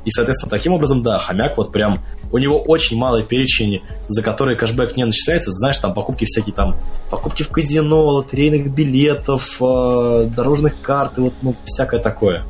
[0.08, 2.00] И, соответственно, таким образом, да, хомяк вот прям,
[2.32, 5.52] у него очень малый перечень, за который кэшбэк не начисляется.
[5.52, 6.78] Знаешь, там покупки всякие там,
[7.10, 12.46] покупки в казино, лотерейных билетов, э, дорожных карт и вот, ну, всякое такое.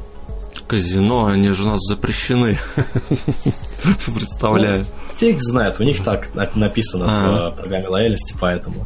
[0.68, 2.60] казино, они же у нас запрещены.
[4.06, 4.82] Представляю.
[4.82, 8.86] Ну, фиг знает, у них так написано в программе лояльности, поэтому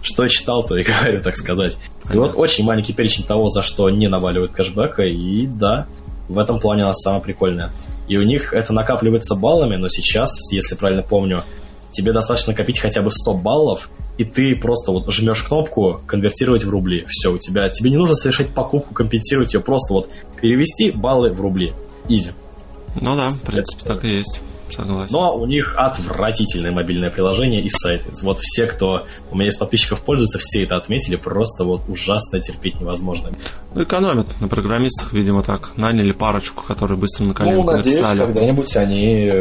[0.00, 1.76] что читал, то и говорю, так сказать.
[2.12, 5.88] И вот очень маленький перечень того, за что не наваливают кэшбэка, и да,
[6.28, 7.70] в этом плане она самая прикольная.
[8.12, 11.44] И у них это накапливается баллами, но сейчас, если правильно помню,
[11.92, 16.68] тебе достаточно копить хотя бы 100 баллов, и ты просто вот жмешь кнопку конвертировать в
[16.68, 17.06] рубли.
[17.08, 21.40] Все, у тебя тебе не нужно совершать покупку, компенсировать ее, просто вот перевести баллы в
[21.40, 21.72] рубли.
[22.06, 22.32] Изи.
[23.00, 23.94] Ну да, в принципе, это...
[23.94, 24.42] так и есть.
[24.72, 25.12] Согласен.
[25.12, 28.10] Но у них отвратительное мобильное приложение и сайты.
[28.22, 32.80] Вот все, кто у меня из подписчиков пользуется, все это отметили, просто вот ужасно терпеть
[32.80, 33.30] невозможно.
[33.74, 35.72] Ну, экономят на программистах, видимо, так.
[35.76, 38.18] Наняли парочку, которые быстро на коленку ну, надеюсь, написали.
[38.18, 39.32] когда-нибудь они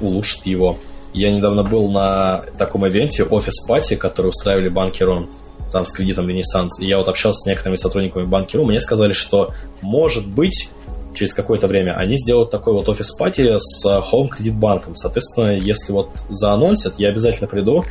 [0.00, 0.78] улучшат его.
[1.12, 5.30] Я недавно был на таком ивенте офис пати, который устраивали банки Рон
[5.72, 6.78] там с кредитом Ренессанс.
[6.80, 10.70] И я вот общался с некоторыми сотрудниками банки Ру, мне сказали, что может быть
[11.16, 14.94] через какое-то время они сделают такой вот офис пати с Home Credit банком.
[14.94, 17.84] Соответственно, если вот заанонсят, я обязательно приду.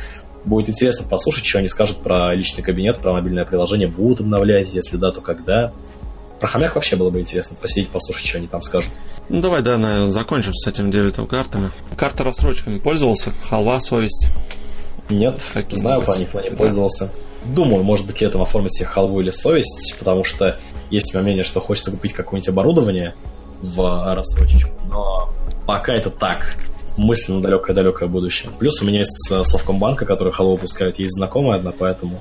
[0.44, 3.88] Будет интересно послушать, что они скажут про личный кабинет, про мобильное приложение.
[3.88, 5.72] Будут обновлять, если да, то когда.
[6.38, 8.92] Про хомяк вообще было бы интересно посидеть, послушать, что они там скажут.
[9.28, 11.70] Ну, давай, да, наверное, закончим с этим дебетом картами.
[11.96, 13.32] Карта рассрочками пользовался?
[13.48, 14.28] Халва, совесть?
[15.08, 16.56] Нет, Какие знаю про них, но не да.
[16.56, 17.12] пользовался.
[17.44, 20.58] Думаю, может быть, летом оформить себе халву или совесть, потому что
[20.90, 23.14] есть у меня мнение, что хочется купить какое-нибудь оборудование
[23.62, 25.30] в рассрочечку, но
[25.66, 26.56] пока это так,
[26.96, 28.50] мысли на далекое-далекое будущее.
[28.58, 32.20] Плюс у меня есть э, Совкомбанка, который халву выпускает, есть знакомая одна, поэтому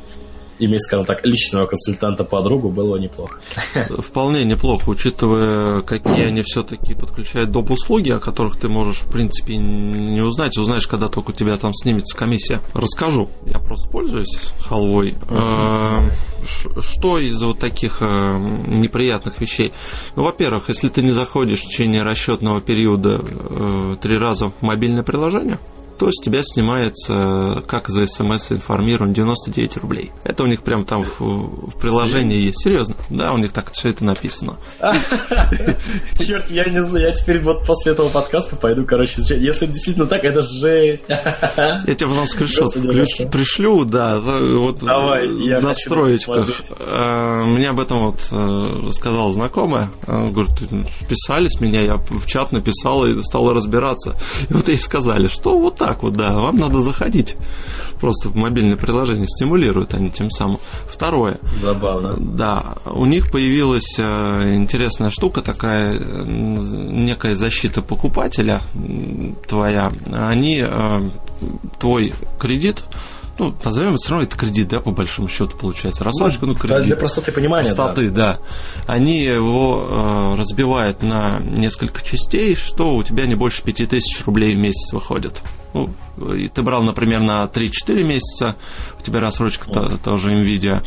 [0.60, 3.40] иметь, скажем так, личного консультанта-подругу было неплохо.
[3.90, 7.72] Вполне неплохо, учитывая, какие они все-таки подключают доп.
[7.72, 10.57] услуги, о которых ты можешь, в принципе, не узнать.
[10.57, 12.60] Узнаешь, когда только у тебя там снимется комиссия.
[12.73, 13.30] Расскажу.
[13.45, 15.15] Я просто пользуюсь халвой.
[15.30, 16.10] А,
[16.80, 19.73] что из вот таких а, неприятных вещей?
[20.15, 25.03] Ну, во-первых, если ты не заходишь в течение расчетного периода э, три раза в мобильное
[25.03, 25.60] приложение,
[25.97, 30.11] то с тебя снимается, как за смс информирован, 99 рублей.
[30.23, 32.63] Это у них прям там в, в приложении есть.
[32.63, 32.95] Серьезно?
[33.09, 34.57] Да, у них так все это написано.
[36.19, 40.23] Черт, я не знаю, я теперь вот после этого подкаста пойду, короче, если действительно так,
[40.23, 41.05] это жесть.
[41.09, 42.73] Я тебе потом скриншот
[43.31, 46.26] пришлю, да, вот Давай, я настроить.
[46.27, 49.91] А, мне об этом вот э, рассказала знакомая.
[50.05, 50.51] Говорит,
[51.07, 54.15] писали с меня, я в чат написал и стала разбираться.
[54.49, 57.35] И вот ей сказали, что вот так вот, да, вам надо заходить.
[57.99, 60.59] Просто в мобильное приложение стимулируют они тем самым.
[60.89, 61.39] Второе.
[61.61, 62.15] Забавно.
[62.17, 68.61] Да, у них появилась э, интересная штука такая, э, некая защита покупателя
[69.47, 69.91] твоя.
[70.11, 71.09] Они э,
[71.79, 72.83] твой кредит
[73.37, 76.03] ну, назовем все равно это кредит, да, по большому счету получается.
[76.03, 76.85] Рассрочка, ну, ну кредит.
[76.85, 78.33] Для простоты понимания, простоты, да.
[78.33, 78.39] да.
[78.93, 84.59] Они его э, разбивают на несколько частей, что у тебя не больше 5000 рублей в
[84.59, 85.41] месяц выходит.
[85.73, 85.89] Ну,
[86.53, 88.55] ты брал, например, на 3-4 месяца,
[88.97, 89.99] у тебя рассрочка mm.
[90.03, 90.81] тоже NVIDIA,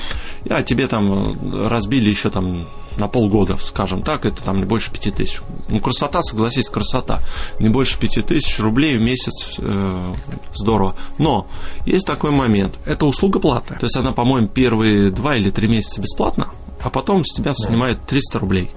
[0.49, 2.67] а тебе там разбили еще там
[2.99, 5.41] на полгода, скажем так, это там не больше 5 тысяч.
[5.69, 7.21] Ну, красота, согласись, красота.
[7.59, 10.15] Не больше 5 тысяч рублей в месяц, э,
[10.55, 10.97] здорово.
[11.19, 11.47] Но
[11.87, 13.79] есть такой момент, это услуга платная.
[13.79, 16.49] То есть она, по-моему, первые 2 или 3 месяца бесплатно,
[16.83, 18.71] а потом с тебя снимает 300 рублей.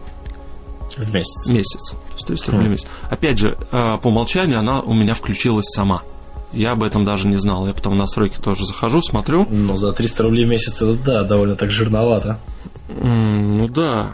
[0.98, 1.48] В месяц.
[1.48, 1.92] Месяц.
[1.92, 2.88] То есть 300 рублей в месяц.
[3.10, 6.04] Опять же, э, по умолчанию она у меня включилась сама.
[6.54, 7.66] Я об этом даже не знал.
[7.66, 9.48] Я потом в настройки тоже захожу, смотрю.
[9.50, 12.40] Но за 300 рублей в месяц это да, довольно так жирновато.
[13.00, 14.14] Ну да,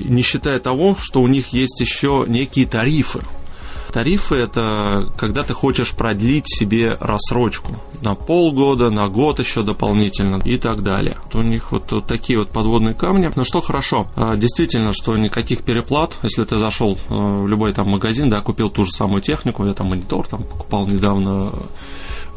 [0.00, 3.20] не считая того, что у них есть еще некие тарифы.
[3.92, 10.58] Тарифы это когда ты хочешь продлить себе рассрочку на полгода, на год еще дополнительно и
[10.58, 11.16] так далее.
[11.32, 13.30] У них вот, вот такие вот подводные камни.
[13.34, 17.88] Но что хорошо, а, действительно, что никаких переплат, если ты зашел э, в любой там
[17.88, 21.52] магазин, да, купил ту же самую технику, я там монитор там покупал недавно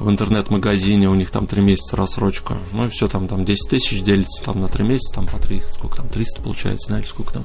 [0.01, 4.01] в интернет-магазине, у них там 3 месяца рассрочка, ну и все, там, там 10 тысяч
[4.01, 7.43] делится там на 3 месяца, там по 3, сколько там, 300 получается, или сколько там,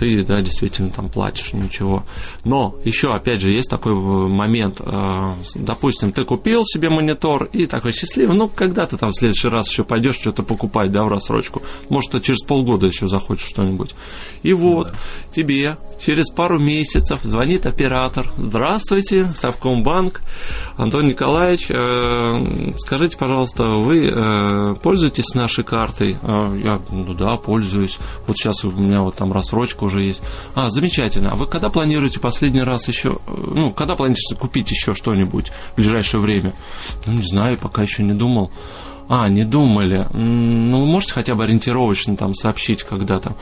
[0.00, 2.04] ты, да, действительно там платишь, ничего.
[2.46, 7.92] Но еще, опять же, есть такой момент, э, допустим, ты купил себе монитор и такой
[7.92, 11.60] счастливый, ну, когда ты там в следующий раз еще пойдешь что-то покупать, да, в рассрочку,
[11.90, 13.94] может, ты через полгода еще захочешь что-нибудь.
[14.42, 14.94] И вот да.
[15.32, 18.32] тебе через пару месяцев звонит оператор.
[18.38, 20.22] Здравствуйте, Совкомбанк.
[20.78, 26.16] Антон Николаевич, э, скажите, пожалуйста, вы э, пользуетесь нашей картой?
[26.22, 27.98] Я, ну да, пользуюсь.
[28.26, 30.22] Вот сейчас у меня вот там рассрочка уже есть.
[30.54, 31.32] А, замечательно.
[31.32, 36.20] А вы когда планируете последний раз еще, ну, когда планируете купить еще что-нибудь в ближайшее
[36.20, 36.54] время?
[37.06, 38.50] Ну, не знаю, пока еще не думал.
[39.08, 40.06] А, не думали.
[40.12, 43.34] Ну, можете хотя бы ориентировочно там сообщить когда-то.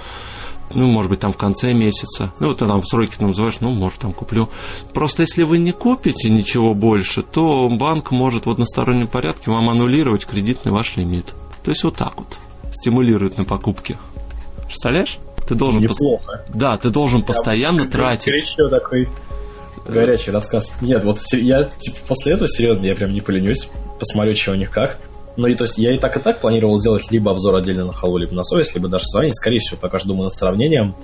[0.74, 2.32] ну, может быть, там в конце месяца.
[2.40, 4.48] Ну, ты там сроки там называешь, ну, может, там куплю.
[4.94, 10.26] Просто если вы не купите ничего больше, то банк может в одностороннем порядке вам аннулировать
[10.26, 11.34] кредитный ваш лимит.
[11.62, 12.38] То есть вот так вот.
[12.72, 13.98] Стимулирует на покупки.
[14.66, 15.18] Представляешь?
[15.48, 15.80] Ты должен...
[15.80, 16.44] Неплохо.
[16.46, 16.54] Пос...
[16.54, 18.34] Да, ты должен постоянно я, тратить.
[18.34, 19.08] Горячо такой
[19.88, 20.74] горячий рассказ.
[20.80, 23.68] Нет, вот я типа после этого серьезно, я прям не поленюсь,
[23.98, 24.98] посмотрю, что у них как.
[25.36, 27.92] Ну и то есть я и так и так планировал делать либо обзор отдельно на
[27.92, 29.34] халу, либо на совесть, либо даже сравнение.
[29.34, 30.94] Скорее всего, пока что думаю над сравнением.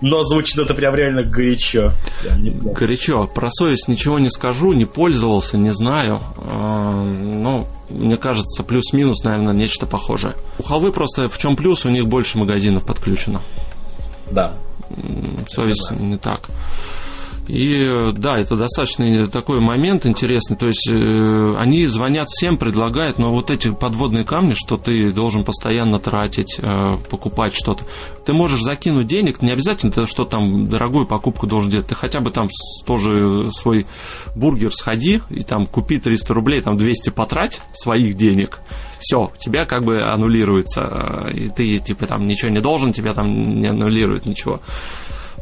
[0.00, 1.90] Но звучит это прям реально горячо.
[2.24, 3.26] Горячо.
[3.26, 6.20] Про совесть ничего не скажу, не пользовался, не знаю.
[6.36, 10.34] А, ну, мне кажется, плюс-минус, наверное, нечто похожее.
[10.58, 13.42] У халвы просто в чем плюс, у них больше магазинов подключено.
[14.30, 14.54] Да.
[15.48, 16.40] Совесть не так.
[17.48, 20.56] И да, это достаточно такой момент интересный.
[20.56, 25.44] То есть э, они звонят всем, предлагают, но вот эти подводные камни, что ты должен
[25.44, 27.84] постоянно тратить, э, покупать что-то.
[28.26, 31.86] Ты можешь закинуть денег, не обязательно ты что там дорогую покупку должен делать.
[31.86, 32.50] Ты хотя бы там
[32.84, 33.86] тоже свой
[34.36, 38.60] бургер сходи и там купи 300 рублей, там 200 потрать своих денег.
[39.00, 41.30] Все, тебя как бы аннулируется.
[41.32, 44.60] И ты типа там ничего не должен, тебя там не аннулирует ничего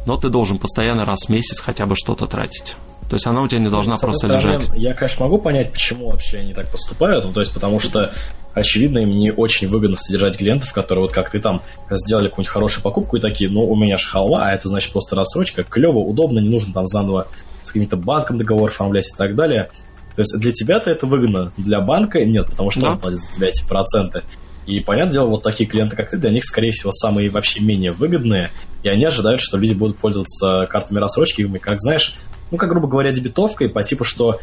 [0.07, 2.75] но ты должен постоянно раз в месяц хотя бы что-то тратить.
[3.09, 4.69] То есть она у тебя не должна ну, просто стороны, лежать.
[4.75, 7.25] Я, конечно, могу понять, почему вообще они так поступают.
[7.25, 8.13] Ну, то есть, потому что,
[8.53, 12.83] очевидно, им не очень выгодно содержать клиентов, которые вот как ты там сделали какую-нибудь хорошую
[12.83, 16.39] покупку и такие, ну, у меня же халва, а это значит просто рассрочка, клево, удобно,
[16.39, 17.27] не нужно там заново
[17.63, 19.69] с каким-то банком договор оформлять и так далее.
[20.15, 22.91] То есть для тебя-то это выгодно, для банка нет, потому что да.
[22.91, 24.23] он платит за тебя эти проценты.
[24.67, 27.93] И, понятное дело, вот такие клиенты, как ты, для них, скорее всего, самые вообще менее
[27.93, 28.49] выгодные,
[28.87, 32.15] и они ожидают, что люди будут пользоваться картами рассрочки, как знаешь,
[32.51, 34.39] ну, как, грубо говоря, дебетовкой, по типу, что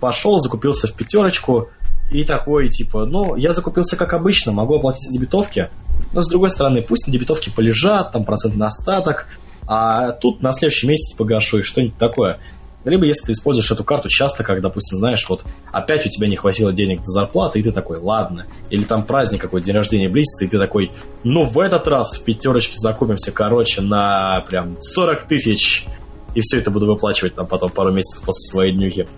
[0.00, 1.68] пошел, закупился в пятерочку,
[2.10, 5.70] и такой, типа, ну, я закупился как обычно, могу оплатить за дебетовки,
[6.12, 9.26] но, с другой стороны, пусть на дебетовке полежат, там процент на остаток,
[9.66, 12.40] а тут на следующий месяц погашу и что-нибудь такое.
[12.84, 16.36] Либо если ты используешь эту карту часто, как, допустим, знаешь, вот опять у тебя не
[16.36, 18.46] хватило денег до зарплаты, и ты такой, ладно.
[18.70, 20.90] Или там праздник какой, день рождения близится, и ты такой,
[21.22, 25.86] ну в этот раз в пятерочке закупимся, короче, на прям 40 тысяч.
[26.34, 29.08] И все это буду выплачивать там потом пару месяцев после своей днюхи.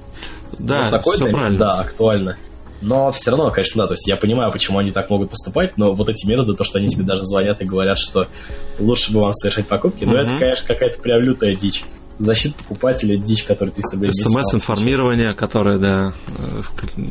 [0.59, 1.59] Да, вот такой все правильно.
[1.59, 2.37] Да, актуально.
[2.81, 5.95] Но все равно, конечно, да, то есть я понимаю, почему они так могут поступать, но
[5.95, 8.27] вот эти методы, то, что они тебе даже звонят и говорят, что
[8.81, 11.85] лучше бы вам совершать покупки, ну, это, конечно, какая-то прям лютая дичь
[12.19, 17.03] защита покупателя, дичь, которую ты себе СМС-информирование, которое, да, э,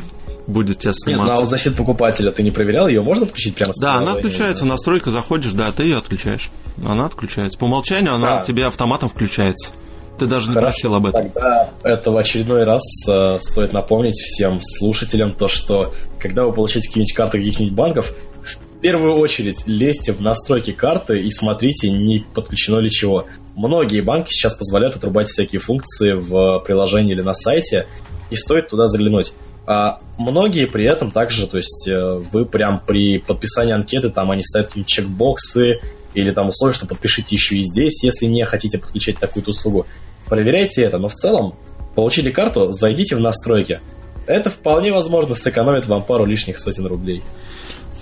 [0.48, 1.32] будет тебя сниматься.
[1.32, 3.96] Нет, ну а вот защита покупателя, ты не проверял, ее можно отключить прямо с Да,
[3.96, 6.52] она отключается, настройка заходишь, да, ты ее отключаешь.
[6.86, 7.58] Она отключается.
[7.60, 8.44] По умолчанию она да.
[8.44, 9.72] тебе автоматом включается.
[10.18, 11.30] Ты даже не Хорошо, просил об этом.
[11.30, 16.90] Тогда это в очередной раз э, стоит напомнить всем слушателям то, что когда вы получаете
[16.90, 18.14] какие-нибудь карты каких-нибудь банков,
[18.44, 23.26] в первую очередь лезьте в настройки карты и смотрите, не подключено ли чего.
[23.62, 27.86] Многие банки сейчас позволяют отрубать всякие функции в приложении или на сайте,
[28.32, 29.34] и стоит туда заглянуть.
[29.68, 34.42] А многие при этом также, то есть э, вы прям при подписании анкеты, там они
[34.42, 35.80] ставят какие-нибудь чекбоксы
[36.16, 39.86] или там условия, что подпишите еще и здесь, если не хотите подключать такую-то услугу.
[40.26, 41.54] Проверяйте это, но в целом
[41.94, 43.80] получили карту, зайдите в настройки.
[44.26, 47.22] Это вполне возможно сэкономит вам пару лишних сотен рублей.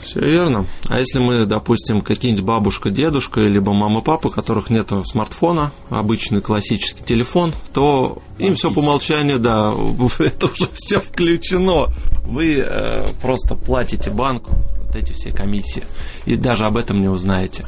[0.10, 0.65] Все верно.
[0.88, 6.41] А если мы, допустим, какие-нибудь бабушка, дедушка, либо мама, папа, у которых нет смартфона, обычный
[6.41, 9.72] классический телефон, то им все по умолчанию, да,
[10.19, 11.90] это уже все включено.
[12.26, 15.84] Вы э, просто платите банку вот эти все комиссии,
[16.26, 17.68] и даже об этом не узнаете.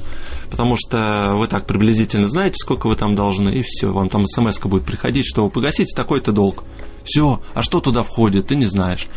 [0.50, 4.60] Потому что вы так приблизительно знаете, сколько вы там должны, и все, вам там смс
[4.62, 6.64] будет приходить, что вы погасите такой-то долг.
[7.04, 9.08] Все, а что туда входит, ты не знаешь.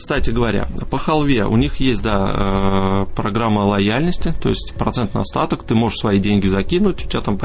[0.00, 5.62] Кстати говоря, по халве у них есть, да, э, программа лояльности, то есть процентный остаток,
[5.62, 7.38] ты можешь свои деньги закинуть, у тебя там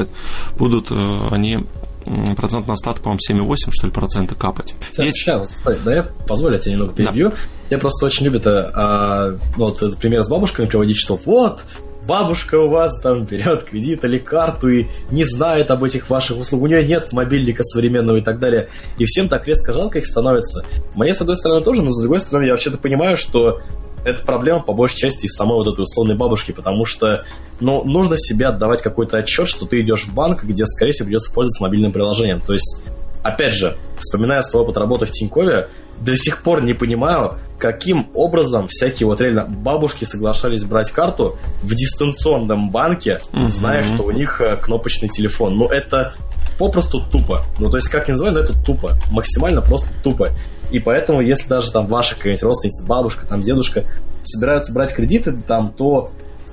[0.57, 1.65] будут э, они
[2.37, 4.75] процентный остаток, по-моему, 7,8, что ли, процента капать.
[4.97, 5.17] Есть...
[5.17, 7.29] Сейчас, стой, да я позволю, я тебя немного перебью.
[7.29, 7.35] Да.
[7.71, 11.65] Я просто очень люблю это, а, ну, вот этот пример с бабушками приводить, что вот,
[12.05, 16.63] бабушка у вас там берет кредит или карту и не знает об этих ваших услугах,
[16.63, 18.69] у нее нет мобильника современного и так далее.
[18.97, 20.65] И всем так резко жалко их становится.
[20.95, 23.61] Мне, с одной стороны, тоже, но с другой стороны, я вообще-то понимаю, что
[24.05, 27.25] это проблема по большей части из самой вот этой условной бабушки, потому что
[27.59, 31.33] ну, нужно себе отдавать какой-то отчет, что ты идешь в банк, где, скорее всего, придется
[31.33, 32.39] пользоваться мобильным приложением.
[32.39, 32.81] То есть,
[33.23, 35.69] опять же, вспоминая свой опыт работы в Тинькове,
[35.99, 41.73] до сих пор не понимаю, каким образом всякие вот реально бабушки соглашались брать карту в
[41.73, 43.49] дистанционном банке, mm-hmm.
[43.49, 45.57] зная, что у них э, кнопочный телефон.
[45.57, 46.13] Ну, это
[46.59, 47.41] попросту тупо.
[47.59, 48.97] Ну, то есть, как ни называй, но это тупо.
[49.11, 50.29] Максимально просто тупо.
[50.71, 53.85] И поэтому, если даже там ваша какая-нибудь родственница, бабушка, там дедушка
[54.23, 56.11] собираются брать кредиты, там, то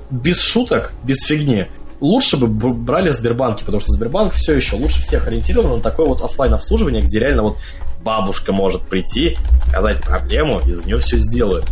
[0.09, 1.67] без шуток, без фигни,
[1.99, 6.05] лучше бы брали в Сбербанке, потому что Сбербанк все еще лучше всех ориентирован на такое
[6.05, 7.57] вот офлайн обслуживание, где реально вот
[8.03, 11.65] бабушка может прийти, сказать проблему, и за нее все сделают.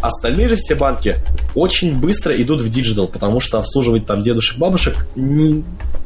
[0.00, 1.16] Остальные же все банки
[1.54, 5.64] очень быстро идут в digital, потому что обслуживать там дедушек, бабушек не,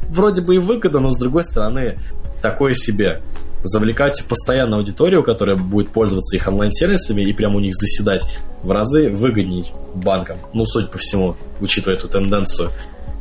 [0.09, 1.99] вроде бы и выгодно, но с другой стороны
[2.41, 3.21] такое себе.
[3.61, 8.25] Завлекать постоянно аудиторию, которая будет пользоваться их онлайн-сервисами и прямо у них заседать
[8.63, 10.37] в разы выгодней банкам.
[10.53, 12.71] Ну, судя по всему, учитывая эту тенденцию.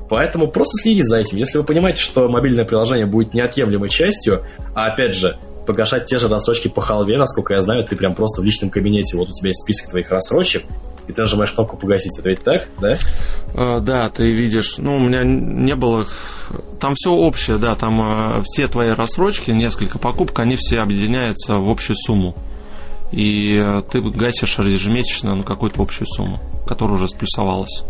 [0.08, 1.38] Поэтому просто следите за этим.
[1.38, 4.44] Если вы понимаете, что мобильное приложение будет неотъемлемой частью,
[4.76, 5.36] а опять же,
[5.68, 9.18] погашать те же рассрочки по халве, насколько я знаю, ты прям просто в личном кабинете,
[9.18, 10.64] вот у тебя есть список твоих рассрочек,
[11.06, 12.18] и ты нажимаешь кнопку погасить.
[12.18, 12.98] Это ведь так, да?
[13.52, 14.78] Uh, да, ты видишь.
[14.78, 16.06] Ну, у меня не было...
[16.80, 21.68] Там все общее, да, там uh, все твои рассрочки, несколько покупок, они все объединяются в
[21.68, 22.34] общую сумму.
[23.12, 27.84] И uh, ты гасишь ежемесячно на какую-то общую сумму, которая уже сплюсовалась.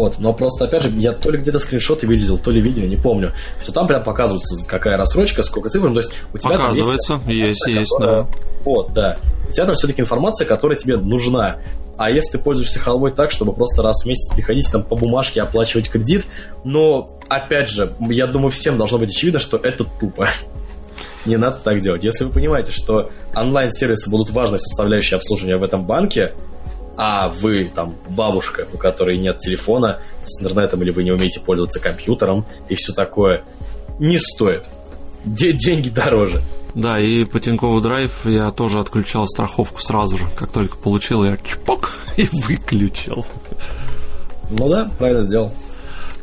[0.00, 2.96] Вот, но просто, опять же, я то ли где-то скриншоты видел, то ли видео, не
[2.96, 7.20] помню, что там прям показывается, какая рассрочка, сколько цифр, ну, то есть у тебя Показывается,
[7.26, 8.22] есть, есть которая...
[8.22, 8.28] да.
[8.64, 9.18] Вот, да.
[9.46, 11.58] У тебя там все-таки информация, которая тебе нужна.
[11.98, 15.42] А если ты пользуешься халвой так, чтобы просто раз в месяц приходить там по бумажке
[15.42, 16.26] оплачивать кредит,
[16.64, 20.30] но, опять же, я думаю, всем должно быть очевидно, что это тупо.
[21.26, 22.04] Не надо так делать.
[22.04, 26.32] Если вы понимаете, что онлайн-сервисы будут важной составляющей обслуживания в этом банке,
[27.02, 31.80] а вы там бабушка, у которой нет телефона с интернетом, или вы не умеете пользоваться
[31.80, 33.42] компьютером и все такое,
[33.98, 34.68] не стоит.
[35.24, 36.42] Де- деньги дороже.
[36.74, 40.24] Да, и по Тинькову Драйв я тоже отключал страховку сразу же.
[40.36, 43.24] Как только получил, я чпок и выключил.
[44.50, 45.52] Ну да, правильно сделал.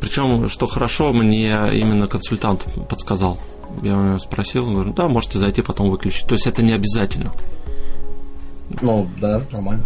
[0.00, 3.40] Причем, что хорошо, мне именно консультант подсказал.
[3.82, 6.28] Я у него спросил, говорю, да, можете зайти, потом выключить.
[6.28, 7.32] То есть это не обязательно.
[8.82, 9.84] Ну, да, нормально.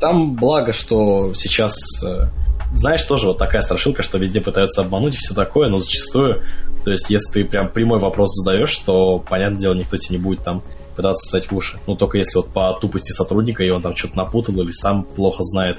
[0.00, 1.74] Там благо, что сейчас,
[2.04, 2.28] э,
[2.74, 6.42] знаешь, тоже вот такая страшилка, что везде пытаются обмануть и все такое, но зачастую,
[6.84, 10.44] то есть если ты прям прямой вопрос задаешь, то, понятное дело, никто тебе не будет
[10.44, 10.62] там
[10.94, 11.78] пытаться стать в уши.
[11.86, 15.42] Ну, только если вот по тупости сотрудника, и он там что-то напутал или сам плохо
[15.42, 15.78] знает.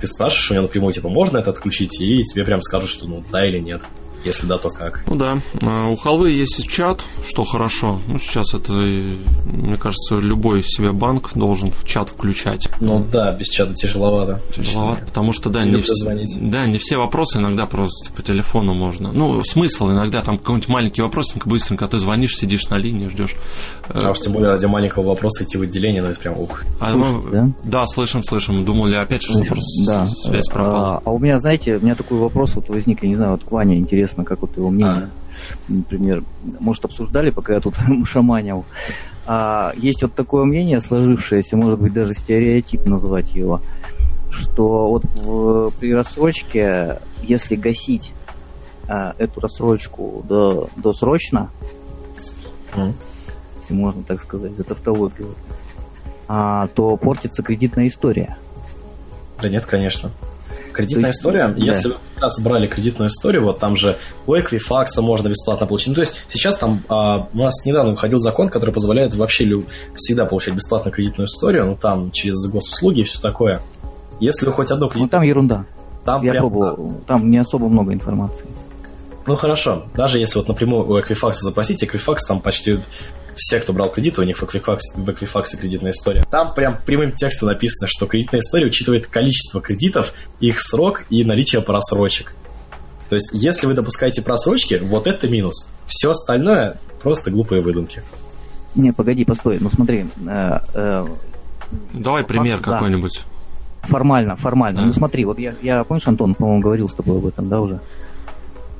[0.00, 2.00] Ты спрашиваешь у него напрямую, типа, можно это отключить?
[2.00, 3.82] И тебе прям скажут, что ну да или нет.
[4.24, 5.04] Если да, то как?
[5.06, 5.40] Ну да.
[5.62, 8.00] А, у халвы есть чат, что хорошо.
[8.06, 12.68] Ну, сейчас это, мне кажется, любой себе банк должен в чат включать.
[12.80, 14.40] Ну да, без чата тяжеловато.
[14.54, 16.04] Тяжеловато, потому что, да, не, вс...
[16.04, 19.10] да, не все вопросы иногда просто по телефону можно.
[19.12, 23.34] Ну, смысл иногда там какой-нибудь маленький вопросик, быстренько ты звонишь, сидишь на линии, ждешь.
[23.88, 26.62] А уж тем более ради маленького вопроса идти в отделение, ну это прям ух.
[26.80, 27.48] А, Слушай, да?
[27.64, 28.64] да, слышим, слышим.
[28.64, 30.06] Думали опять, что просто да.
[30.06, 30.96] связь пропала.
[30.98, 33.44] А, а у меня, знаете, у меня такой вопрос вот возник, я не знаю, вот
[33.44, 35.08] к Ване интересно интересно, как вот его мнение.
[35.08, 35.10] А.
[35.68, 36.22] Например,
[36.60, 37.74] может, обсуждали, пока я тут
[38.06, 38.64] шаманил.
[39.26, 43.60] А, есть вот такое мнение сложившееся, может быть, даже стереотип назвать его,
[44.30, 48.12] что вот в, при рассрочке, если гасить
[48.88, 51.50] а, эту рассрочку до, досрочно,
[52.74, 52.92] mm.
[53.60, 55.34] если можно так сказать, за тавтологию,
[56.28, 58.36] а, то портится кредитная история.
[59.40, 60.10] Да нет, конечно.
[60.72, 61.54] Кредитная есть, история, да.
[61.56, 63.96] если вы как раз брали кредитную историю, вот там же
[64.26, 65.88] у Equifax можно бесплатно получить.
[65.88, 69.66] Ну, то есть сейчас там а, у нас недавно выходил закон, который позволяет вообще лю-
[69.94, 73.60] всегда получать бесплатную кредитную историю, ну там через госуслуги и все такое.
[74.20, 75.06] Если вы хоть одну кредитную...
[75.06, 75.64] Ну там ерунда.
[76.04, 76.42] Там Я прям...
[76.42, 78.46] пробовал, там не особо много информации.
[79.26, 82.80] Ну хорошо, даже если вот напрямую у Equifax запросить, Equifax там почти
[83.34, 86.24] все, кто брал кредит, у них в Equifax, в Equifax кредитная история.
[86.30, 91.62] Там прям прямым текстом написано, что кредитная история учитывает количество кредитов, их срок и наличие
[91.62, 92.34] просрочек.
[93.08, 95.68] То есть, если вы допускаете просрочки, вот это минус.
[95.86, 98.02] Все остальное просто глупые выдумки.
[98.74, 99.58] Не, погоди, постой.
[99.60, 100.06] Ну смотри.
[100.26, 101.04] Э, э,
[101.92, 103.20] Давай пример факт, какой-нибудь.
[103.82, 103.88] Да.
[103.88, 104.80] Формально, формально.
[104.80, 104.86] Да.
[104.86, 107.80] Ну смотри, вот я, я помнишь, Антон, по-моему, говорил с тобой об этом, да, уже?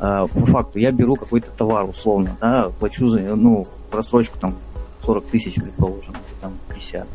[0.00, 4.56] Э, по факту, я беру какой-то товар условно, да, плачу за, ну, просрочку там
[5.04, 7.06] 40 тысяч, предположим, там 50.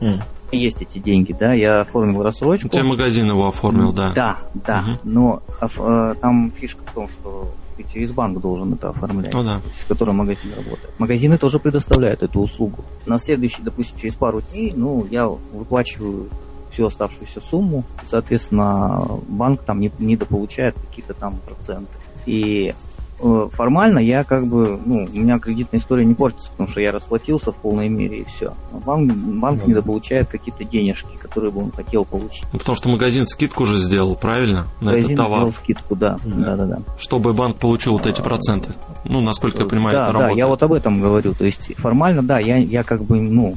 [0.00, 0.22] Mm.
[0.52, 2.68] Есть эти деньги, да, я оформил рассрочку.
[2.72, 4.12] У магазин его оформил, да.
[4.14, 4.98] Да, да, угу.
[5.02, 9.60] но а, там фишка в том, что ты через банк должен это оформлять, ну, да.
[9.74, 10.88] с которым магазин работает.
[10.98, 12.84] Магазины тоже предоставляют эту услугу.
[13.06, 16.28] На следующий, допустим, через пару дней, ну, я выплачиваю
[16.70, 21.90] всю оставшуюся сумму, соответственно, банк там не, недополучает какие-то там проценты.
[22.26, 22.74] И
[23.18, 27.52] формально я как бы, ну, у меня кредитная история не портится, потому что я расплатился
[27.52, 28.52] в полной мере и все.
[28.72, 32.44] Но банк, банк ну, недополучает какие-то денежки, которые бы он хотел получить.
[32.52, 34.66] Ну, потому что магазин скидку уже сделал, правильно?
[34.80, 35.38] На магазин этот товар.
[35.40, 36.18] сделал скидку, да.
[36.24, 36.56] да.
[36.56, 38.72] Да, да, Чтобы банк получил вот эти проценты.
[39.04, 40.34] Ну, насколько я понимаю, да, это работает.
[40.36, 41.34] Да, я вот об этом говорю.
[41.34, 43.54] То есть формально, да, я, я как бы, ну,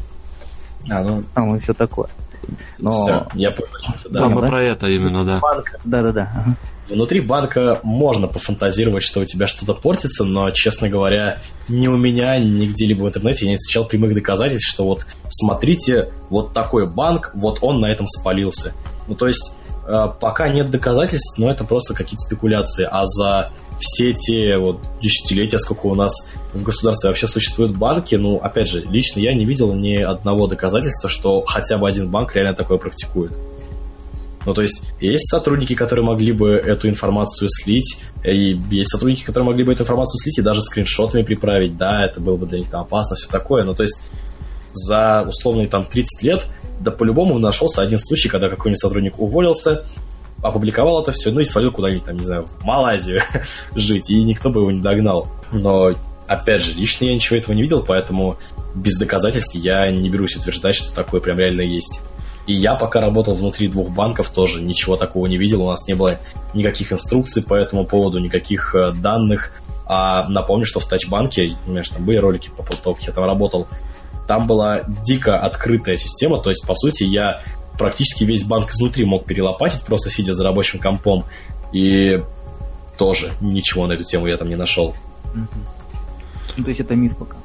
[0.89, 1.23] а, ну...
[1.33, 2.07] там и все такое.
[2.77, 2.91] Но...
[2.91, 3.69] Все, я понял.
[4.09, 4.47] Да, Там да?
[4.47, 5.41] про это именно, да.
[5.83, 6.55] Да-да-да.
[6.89, 11.37] Внутри банка можно пофантазировать, что у тебя что-то портится, но, честно говоря,
[11.67, 16.11] ни у меня, ни где-либо в интернете я не встречал прямых доказательств, что вот смотрите,
[16.29, 18.73] вот такой банк, вот он на этом спалился.
[19.07, 19.53] Ну, то есть,
[19.87, 22.87] э, пока нет доказательств, но это просто какие-то спекуляции.
[22.89, 28.37] А за все те вот десятилетия, сколько у нас в государстве вообще существуют банки, ну,
[28.37, 32.55] опять же, лично я не видел ни одного доказательства, что хотя бы один банк реально
[32.55, 33.37] такое практикует.
[34.45, 39.47] Ну, то есть, есть сотрудники, которые могли бы эту информацию слить, и есть сотрудники, которые
[39.47, 42.69] могли бы эту информацию слить и даже скриншотами приправить, да, это было бы для них
[42.69, 44.01] там опасно, все такое, но то есть
[44.71, 46.45] за условные там 30 лет,
[46.79, 49.83] да по-любому нашелся один случай, когда какой-нибудь сотрудник уволился,
[50.41, 53.21] опубликовал это все, ну и свалил куда-нибудь там, не знаю, в Малайзию
[53.75, 55.27] жить, и никто бы его не догнал.
[55.51, 55.91] Но,
[56.27, 58.37] опять же, лично я ничего этого не видел, поэтому
[58.75, 61.99] без доказательств я не берусь утверждать, что такое прям реально есть.
[62.49, 65.61] И я пока работал внутри двух банков, тоже ничего такого не видел.
[65.61, 66.17] У нас не было
[66.55, 69.51] никаких инструкций по этому поводу, никаких э, данных.
[69.85, 73.03] А напомню, что в Тачбанке, у меня же там были ролики по поводу того, как
[73.03, 73.67] я там работал,
[74.27, 77.39] там была дико открытая система, то есть, по сути, я
[77.77, 81.25] практически весь банк изнутри мог перелопатить, просто сидя за рабочим компом.
[81.71, 82.23] И
[82.97, 84.95] тоже ничего на эту тему я там не нашел.
[85.35, 87.37] Ну, то есть это миф пока.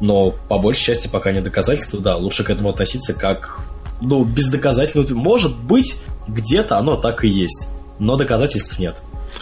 [0.00, 3.65] Но по большей части пока не доказательства, да, лучше к этому относиться как
[4.00, 5.04] ну, бездоказательно.
[5.14, 5.98] Может быть,
[6.28, 7.68] где-то оно так и есть,
[7.98, 9.00] но доказательств нет.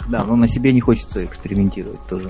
[0.09, 2.29] Да, но на себе не хочется экспериментировать тоже.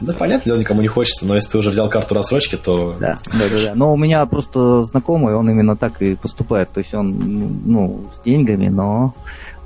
[0.00, 2.94] Да, понятно, дело никому не хочется, но если ты уже взял карту рассрочки, то...
[3.00, 3.74] Да, да, да, да.
[3.74, 6.70] Но у меня просто знакомый, он именно так и поступает.
[6.70, 9.14] То есть он, ну, с деньгами, но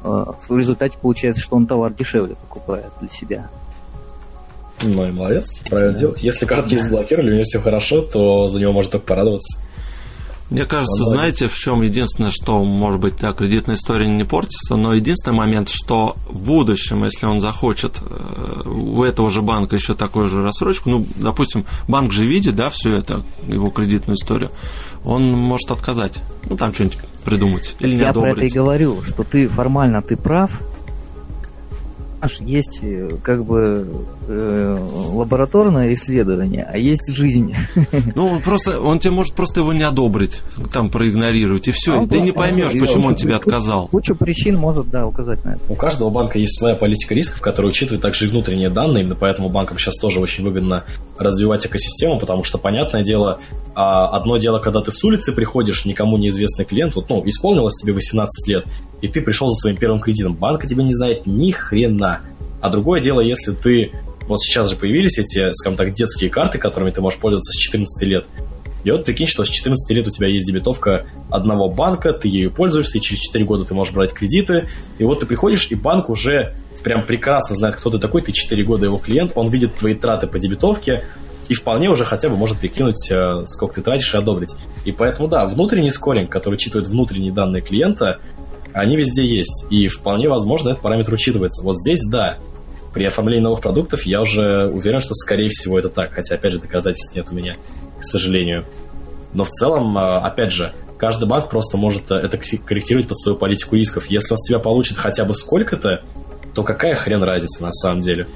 [0.05, 3.51] э, в результате получается, что он товар дешевле покупает для себя.
[4.83, 5.99] Ну и молодец, правильно да.
[5.99, 6.23] делать.
[6.23, 9.61] Если карту не заблокировали, у него все хорошо, то за него можно только порадоваться.
[10.51, 14.93] Мне кажется, знаете, в чем единственное, что, может быть, да, кредитная история не портится, но
[14.95, 20.29] единственный момент, что в будущем, если он захочет э, у этого же банка еще такую
[20.29, 24.51] же рассрочку, ну, допустим, банк же видит, да, всю это, его кредитную историю,
[25.05, 28.35] он может отказать, ну, там что-нибудь придумать или не Я одобрить.
[28.35, 30.61] про это и говорю, что ты формально ты прав,
[32.41, 33.87] есть э, как бы
[34.29, 34.79] э,
[35.13, 37.55] лабораторное исследование, а есть жизнь.
[38.15, 40.43] Ну, просто он тебе может просто его не одобрить,
[40.73, 42.03] там проигнорировать, и все.
[42.03, 43.89] А ты не поймешь, почему он тебе отказал.
[43.89, 45.61] Кучу причин может, да, указать на это.
[45.69, 49.49] У каждого банка есть своя политика рисков, которая учитывает также и внутренние данные, именно поэтому
[49.49, 50.85] банкам сейчас тоже очень выгодно
[51.21, 53.41] развивать экосистему, потому что, понятное дело,
[53.75, 57.93] а, одно дело, когда ты с улицы приходишь, никому неизвестный клиент, вот, ну, исполнилось тебе
[57.93, 58.65] 18 лет,
[59.03, 60.35] и ты пришел за своим первым кредитом.
[60.35, 62.21] Банк тебя не знает ни хрена.
[62.61, 63.93] А другое дело, если ты...
[64.29, 68.09] Вот сейчас же появились эти, скажем так, детские карты, которыми ты можешь пользоваться с 14
[68.09, 68.27] лет.
[68.85, 72.51] И вот прикинь, что с 14 лет у тебя есть дебетовка одного банка, ты ею
[72.51, 74.69] пользуешься, и через 4 года ты можешь брать кредиты.
[74.99, 78.65] И вот ты приходишь, и банк уже прям прекрасно знает, кто ты такой, ты 4
[78.65, 81.05] года его клиент, он видит твои траты по дебетовке,
[81.49, 84.55] и вполне уже хотя бы может прикинуть, э, сколько ты тратишь и одобрить.
[84.85, 88.21] И поэтому, да, внутренний скоринг, который учитывает внутренние данные клиента,
[88.73, 89.67] они везде есть.
[89.69, 91.63] И вполне возможно этот параметр учитывается.
[91.63, 92.39] Вот здесь, да,
[92.95, 96.13] при оформлении новых продуктов я уже уверен, что скорее всего это так.
[96.13, 97.57] Хотя, опять же, доказательств нет у меня,
[97.99, 98.67] к сожалению.
[99.33, 103.37] Но в целом, а, опять же, каждый банк просто может э, это корректировать под свою
[103.37, 104.07] политику рисков.
[104.07, 106.03] Если он с тебя получит хотя бы сколько-то,
[106.55, 108.27] то какая хрен разница на самом деле?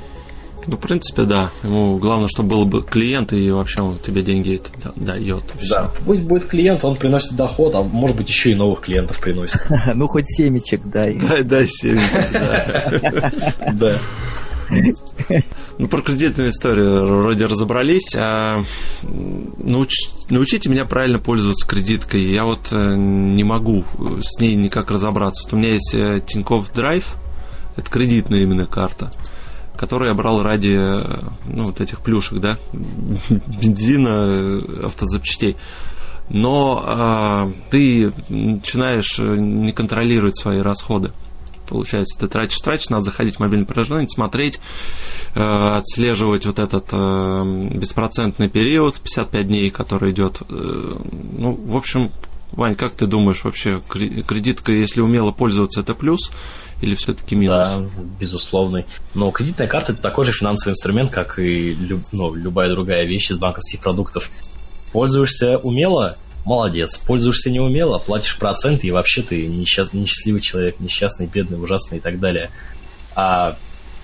[0.66, 1.50] Ну, в принципе, да.
[1.62, 4.60] Ему главное, чтобы был бы клиент, и вообще он тебе деньги
[4.96, 5.42] дает.
[5.68, 9.62] Да, пусть будет клиент, он приносит доход, а может быть еще и новых клиентов приносит.
[9.94, 11.14] Ну, хоть семечек дай.
[11.28, 13.32] Дай, дай семечек, да.
[13.72, 13.98] Да.
[15.78, 18.14] Ну, про кредитную историю вроде разобрались.
[18.16, 18.62] А
[19.02, 19.92] науч...
[20.30, 22.32] Научите меня правильно пользоваться кредиткой.
[22.32, 23.84] Я вот э, не могу
[24.22, 25.44] с ней никак разобраться.
[25.44, 27.16] Вот у меня есть э, Тинькофф Драйв,
[27.76, 29.10] это кредитная именно карта
[29.76, 30.76] который я брал ради
[31.46, 35.56] ну, вот этих плюшек, да, бензина, автозапчастей.
[36.30, 41.12] Но э, ты начинаешь не контролировать свои расходы.
[41.68, 44.60] Получается, ты тратишь, тратишь, надо заходить в мобильное приложение, смотреть,
[45.34, 50.42] э, отслеживать вот этот э, беспроцентный период, 55 дней, который идет.
[50.48, 50.94] Э,
[51.38, 52.10] ну, в общем,
[52.52, 56.30] Вань, как ты думаешь вообще, кредитка, если умело пользоваться, это плюс?
[56.84, 57.68] Или все-таки минус?
[57.68, 57.86] Да,
[58.20, 58.84] безусловный.
[59.14, 63.30] Но кредитная карта это такой же финансовый инструмент, как и люб, ну, любая другая вещь
[63.30, 64.30] из банковских продуктов.
[64.92, 66.98] Пользуешься умело, молодец.
[66.98, 72.20] Пользуешься неумело, платишь проценты, и вообще ты несчаст, несчастливый человек, несчастный, бедный, ужасный и так
[72.20, 72.50] далее.
[73.16, 73.56] А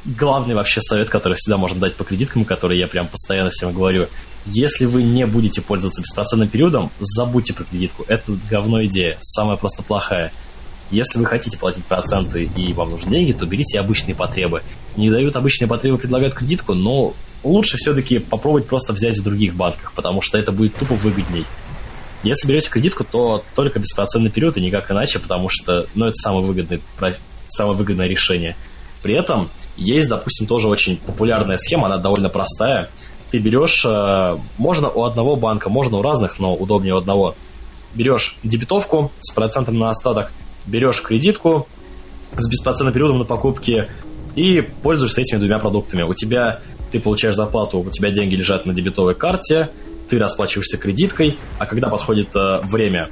[0.05, 4.09] главный вообще совет, который всегда можно дать по кредиткам, который я прям постоянно всем говорю,
[4.47, 8.05] если вы не будете пользоваться беспроцентным периодом, забудьте про кредитку.
[8.09, 10.33] Это говно идея, самая просто плохая.
[10.91, 14.63] Если вы хотите платить проценты и вам нужны деньги, то берите обычные потребы.
[14.97, 17.15] Не дают обычные потребы, предлагают кредитку, но
[17.45, 21.47] лучше все-таки попробовать просто взять в других банках, потому что это будет тупо выгодней.
[22.23, 26.45] Если берете кредитку, то только беспроцентный период и никак иначе, потому что ну, это самое
[26.45, 26.81] выгодное,
[27.49, 28.57] самое выгодное решение.
[29.03, 32.91] При этом есть, допустим, тоже очень популярная схема, она довольно простая.
[33.31, 37.37] Ты берешь, э, можно у одного банка, можно у разных, но удобнее у одного.
[37.95, 40.33] Берешь дебетовку с процентом на остаток,
[40.67, 41.67] берешь кредитку
[42.37, 43.89] с беспроцентным периодом на покупки
[44.37, 46.03] и пользуешься этими двумя продуктами.
[46.03, 46.61] У тебя
[46.91, 49.71] ты получаешь зарплату, у тебя деньги лежат на дебетовой карте,
[50.09, 53.11] ты расплачиваешься кредиткой, а когда подходит э, время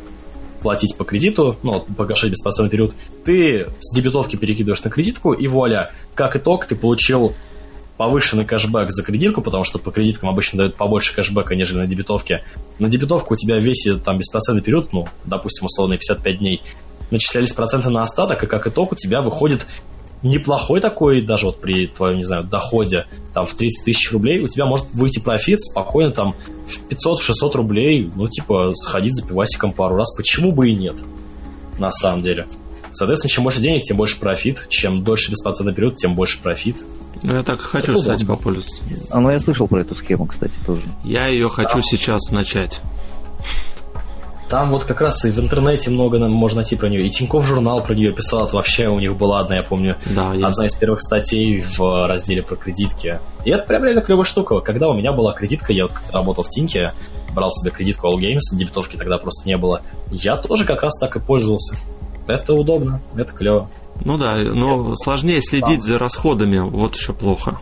[0.60, 2.94] платить по кредиту, ну, погашать беспроцентный период,
[3.24, 7.34] ты с дебетовки перекидываешь на кредитку, и вуаля, как итог, ты получил
[7.96, 12.44] повышенный кэшбэк за кредитку, потому что по кредиткам обычно дают побольше кэшбэка, нежели на дебетовке.
[12.78, 16.62] На дебетовку у тебя весь там беспроцентный период, ну, допустим, условно 55 дней,
[17.10, 19.66] начислялись проценты на остаток, и как итог у тебя выходит
[20.22, 24.48] неплохой такой, даже вот при твоем, не знаю, доходе там в 30 тысяч рублей, у
[24.48, 26.34] тебя может выйти профит спокойно там
[26.66, 30.96] в 500-600 рублей, ну, типа, сходить за пивасиком пару раз, почему бы и нет,
[31.78, 32.46] на самом деле.
[32.92, 36.76] Соответственно, чем больше денег, тем больше профит, чем дольше беспроцентный период, тем больше профит.
[37.22, 38.82] Ну, я так хочу, это кстати, попользоваться.
[39.10, 40.82] А, ну, я слышал про эту схему, кстати, тоже.
[41.04, 41.82] Я ее хочу да.
[41.82, 42.80] сейчас начать.
[44.48, 47.06] Там вот как раз и в интернете много можно найти про нее.
[47.06, 48.46] И Тиньков журнал про нее писал.
[48.46, 50.44] Это вообще у них была одна, я помню, да, есть.
[50.44, 53.20] одна из первых статей в разделе про кредитки.
[53.44, 54.60] И это прям реально клевая штука.
[54.60, 56.94] Когда у меня была кредитка, я вот работал в Тиньке,
[57.34, 59.82] брал себе кредитку All Games, дебетовки тогда просто не было.
[60.10, 61.76] Я тоже как раз так и пользовался.
[62.26, 63.68] Это удобно, это клево.
[64.02, 65.88] Ну да, но это сложнее следить там.
[65.88, 67.58] за расходами, вот еще плохо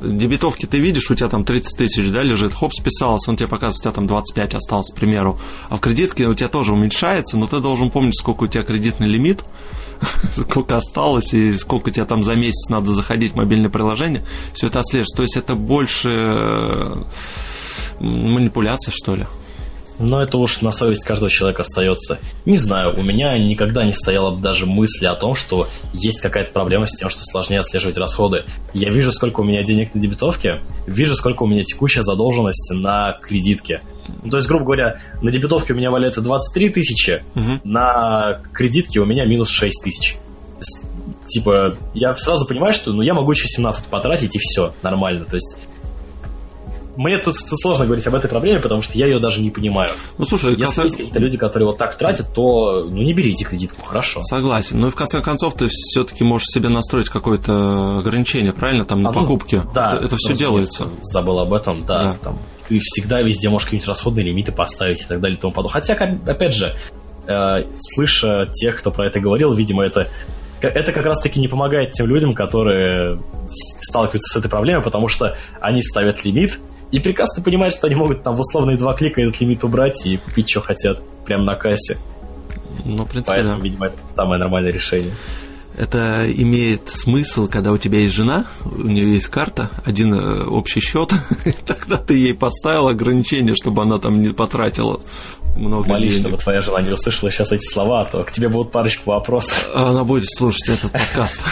[0.00, 3.80] дебетовки ты видишь, у тебя там 30 тысяч, да, лежит, хоп, списался, он тебе показывает,
[3.80, 5.38] у тебя там 25 осталось, к примеру.
[5.68, 9.08] А в кредитке у тебя тоже уменьшается, но ты должен помнить, сколько у тебя кредитный
[9.08, 9.44] лимит,
[10.36, 14.24] сколько осталось и сколько тебе там за месяц надо заходить в мобильное приложение.
[14.54, 15.16] Все это отслеживать.
[15.16, 17.04] То есть это больше э,
[18.00, 19.26] манипуляция, что ли?
[19.98, 22.18] Но это уж на совесть каждого человека остается.
[22.44, 26.86] Не знаю, у меня никогда не стояло даже мысли о том, что есть какая-то проблема
[26.86, 28.44] с тем, что сложнее отслеживать расходы.
[28.74, 33.18] Я вижу, сколько у меня денег на дебетовке, вижу, сколько у меня текущая задолженность на
[33.22, 33.80] кредитке.
[34.22, 37.60] Ну, то есть, грубо говоря, на дебетовке у меня валяется 23 тысячи, угу.
[37.64, 40.16] на кредитке у меня минус 6 тысяч.
[41.26, 45.24] Типа, я сразу понимаю, что ну, я могу еще 17 потратить, и все, нормально.
[45.24, 45.56] То есть,
[46.96, 49.92] мне тут, тут сложно говорить об этой проблеме, потому что я ее даже не понимаю.
[50.18, 50.82] Ну, слушай, если конце...
[50.84, 54.22] есть какие-то люди, которые вот так тратят, то ну не берите кредитку, хорошо.
[54.22, 54.80] Согласен.
[54.80, 59.10] Ну и в конце концов ты все-таки можешь себе настроить какое-то ограничение, правильно, там на
[59.10, 59.62] а, ну, покупки.
[59.74, 59.94] Да.
[59.94, 60.88] Это, это все делается.
[61.02, 62.02] Забыл об этом, да.
[62.02, 62.16] да.
[62.22, 65.80] Там, ты всегда везде можешь какие-нибудь расходные лимиты поставить и так далее и тому подобное.
[65.80, 66.74] Хотя, опять же,
[67.26, 70.08] э, слыша тех, кто про это говорил, видимо, это
[70.60, 75.82] это как раз-таки не помогает тем людям, которые сталкиваются с этой проблемой, потому что они
[75.82, 76.58] ставят лимит,
[76.90, 80.16] и прекрасно понимают, что они могут там в условные два клика этот лимит убрать и
[80.16, 81.98] купить, что хотят, прямо на кассе.
[82.84, 83.64] Ну, в принципе, Поэтому, да.
[83.64, 85.12] видимо, это самое нормальное решение.
[85.76, 90.80] Это имеет смысл, когда у тебя есть жена, у нее есть карта, один э, общий
[90.80, 91.12] счет,
[91.66, 95.00] тогда ты ей поставил ограничение, чтобы она там не потратила
[95.54, 96.20] много Молись, денег.
[96.20, 99.68] чтобы твоя жена не услышала сейчас эти слова, а то к тебе будут парочку вопросов.
[99.74, 101.40] Она будет слушать этот подкаст.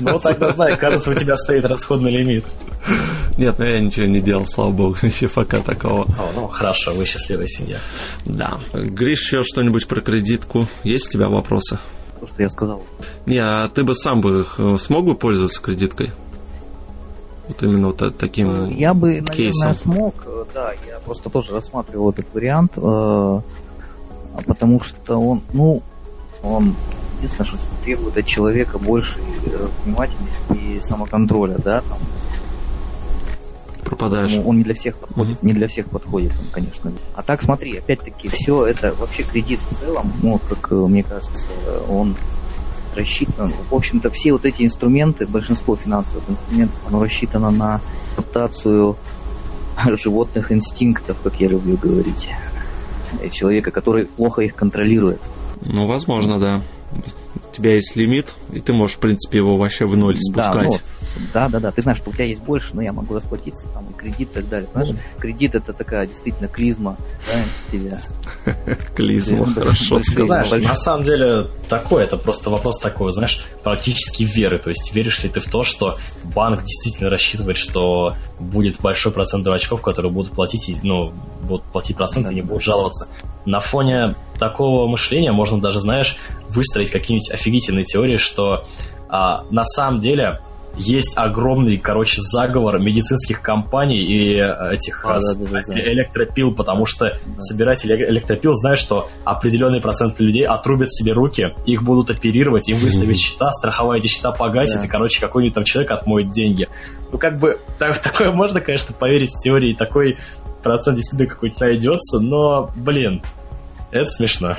[0.00, 2.44] Ну, тогда знай, кажется, у тебя стоит расходный лимит.
[3.38, 6.02] Нет, ну я ничего не делал, слава богу, еще пока такого.
[6.02, 7.78] О, ну хорошо, вы счастливая семья.
[8.24, 8.58] Да.
[8.72, 10.66] Гриш, еще что-нибудь про кредитку?
[10.82, 11.78] Есть у тебя вопросы?
[12.40, 12.82] Я сказал.
[13.26, 16.10] Не, а ты бы сам бы э, смог бы пользоваться кредиткой?
[17.48, 19.68] Вот именно вот таким Я бы, кейсом.
[19.68, 23.40] наверное, смог, э, да, я просто тоже рассматривал этот вариант, э,
[24.46, 25.82] потому что он, ну,
[26.42, 26.74] он
[27.18, 29.18] единственное, что требует от человека больше
[29.84, 31.98] внимательности и самоконтроля, да, там,
[33.90, 34.40] пропадаешь.
[34.44, 35.46] он не для всех подходит, mm-hmm.
[35.46, 36.92] не для всех подходит он, конечно.
[37.14, 41.44] А так смотри, опять-таки, все это вообще кредит в целом, ну, как мне кажется,
[41.88, 42.16] он
[42.94, 47.80] рассчитан, в общем-то, все вот эти инструменты, большинство финансовых инструментов, оно рассчитано на
[48.14, 48.96] адаптацию
[49.96, 52.28] животных инстинктов, как я люблю говорить,
[53.32, 55.20] человека, который плохо их контролирует.
[55.66, 56.62] Ну, возможно, да.
[57.52, 60.54] У тебя есть лимит, и ты можешь, в принципе, его вообще в ноль спускать.
[60.54, 60.78] Да, ну,
[61.32, 61.70] да, да, да.
[61.70, 64.34] Ты знаешь, что у тебя есть больше, но я могу расплатиться, там, и кредит и
[64.34, 64.68] так далее.
[64.72, 64.98] Знаешь, mm.
[65.18, 66.96] кредит это такая действительно клизма,
[67.26, 67.42] да,
[67.72, 68.00] тебя.
[68.94, 70.44] Клизма, хорошо сказал.
[70.60, 74.58] На самом деле, такое, это просто вопрос такой, знаешь, практически веры.
[74.58, 79.44] То есть, веришь ли ты в то, что банк действительно рассчитывает, что будет большой процент
[79.44, 81.12] дурачков, которые будут платить, ну,
[81.42, 83.08] будут платить проценты и не будут жаловаться.
[83.44, 86.16] На фоне такого мышления можно даже, знаешь,
[86.48, 88.64] выстроить какие-нибудь офигительные теории, что
[89.08, 90.40] а, на самом деле
[90.76, 96.86] есть огромный, короче, заговор медицинских компаний и э, этих а, да, да, да, электропил, потому
[96.86, 97.40] что да.
[97.40, 103.16] собиратели электропил знают, что определенный процент людей отрубят себе руки, их будут оперировать, им выставят
[103.16, 104.86] счета, страховая эти счета погасит, да.
[104.86, 106.68] и, короче, какой-нибудь там человек отмоет деньги.
[107.12, 110.18] Ну, как бы, так, такое можно, конечно, поверить в теории, такой
[110.62, 113.22] процент действительно какой-то найдется, но, блин,
[113.90, 114.56] это смешно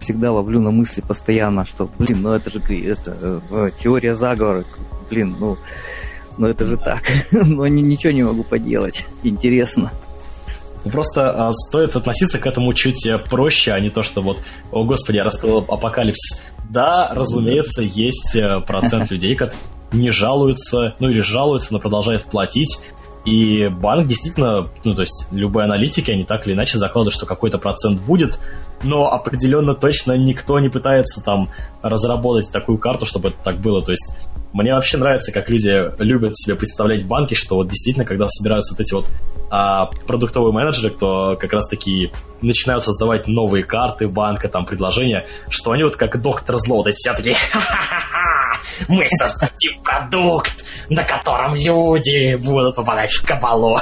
[0.00, 4.64] всегда ловлю на мысли постоянно, что, блин, ну это же это, э, теория заговора,
[5.08, 5.56] блин, ну,
[6.38, 7.02] ну это же так.
[7.30, 9.04] Но ничего не могу поделать.
[9.22, 9.92] Интересно.
[10.84, 14.38] Ну, просто а, стоит относиться к этому чуть э, проще, а не то, что вот,
[14.70, 16.40] о господи, я рассказал апокалипсис.
[16.70, 19.60] Да, разумеется, есть э, процент людей, которые
[19.92, 22.78] не жалуются, ну или жалуются, но продолжают платить.
[23.26, 27.58] И банк действительно, ну то есть любые аналитики, они так или иначе закладывают, что какой-то
[27.58, 28.38] процент будет,
[28.84, 31.48] но определенно точно никто не пытается там
[31.82, 33.82] разработать такую карту, чтобы это так было.
[33.82, 34.14] То есть
[34.52, 38.80] мне вообще нравится, как люди любят себе представлять банки, что вот действительно, когда собираются вот
[38.80, 39.08] эти вот
[39.50, 42.12] а, продуктовые менеджеры, кто как раз таки
[42.42, 47.12] начинают создавать новые карты банка, там, предложения, что они вот как доктор зло, вот все
[47.12, 47.36] такие,
[48.88, 53.78] мы создадим продукт, на котором люди будут попадать в кабалу.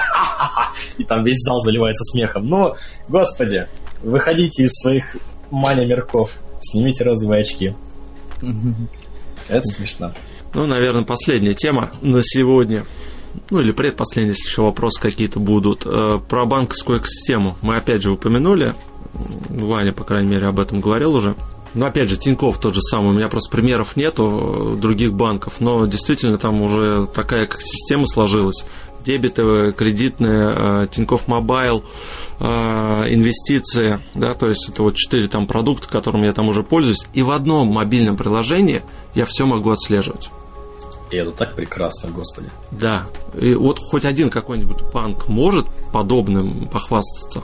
[0.98, 2.46] И там весь зал заливается смехом.
[2.46, 2.74] Ну,
[3.08, 3.66] господи,
[4.02, 5.16] выходите из своих
[5.50, 7.74] маня-мерков, снимите розовые очки.
[9.48, 10.12] Это смешно.
[10.54, 12.84] Ну, наверное, последняя тема на сегодня.
[13.50, 15.82] Ну, или предпоследняя, если еще вопросы какие-то будут.
[15.84, 18.74] Э, про банковскую экосистему мы опять же упомянули.
[19.48, 21.34] Ваня, по крайней мере, об этом говорил уже.
[21.74, 25.86] Но опять же, Тиньков тот же самый, у меня просто примеров нету других банков, но
[25.86, 28.64] действительно там уже такая система сложилась.
[29.04, 31.84] Дебетовые, кредитные, э, Тинькофф Мобайл,
[32.40, 32.46] э,
[33.10, 37.20] инвестиции, да, то есть это вот четыре там продукта, которыми я там уже пользуюсь, и
[37.20, 38.82] в одном мобильном приложении
[39.14, 40.30] я все могу отслеживать.
[41.10, 42.48] И это так прекрасно, господи.
[42.70, 43.06] Да.
[43.38, 47.42] И вот хоть один какой-нибудь банк может подобным похвастаться.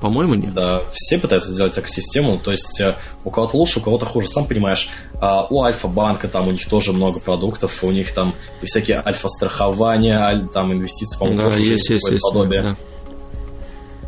[0.00, 0.54] По-моему, нет.
[0.54, 4.28] Да, все пытаются сделать экосистему, то есть э, у кого-то лучше, у кого-то хуже.
[4.28, 4.88] Сам понимаешь,
[5.20, 10.48] а, у Альфа-банка там у них тоже много продуктов, у них там и всякие альфа-страхования,
[10.52, 12.62] там инвестиции, по-моему, да, есть, есть, есть, подобие.
[12.62, 12.76] Да.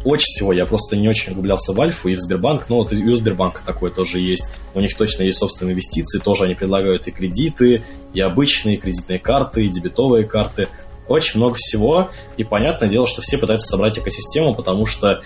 [0.04, 3.04] Очень всего, я просто не очень углублялся в Альфу и в Сбербанк, но вот и
[3.04, 4.50] у Сбербанка такое тоже есть.
[4.74, 7.82] У них точно есть собственные инвестиции, тоже они предлагают и кредиты,
[8.12, 10.68] и обычные кредитные карты, и дебетовые карты
[11.06, 15.22] очень много всего, и понятное дело, что все пытаются собрать экосистему, потому что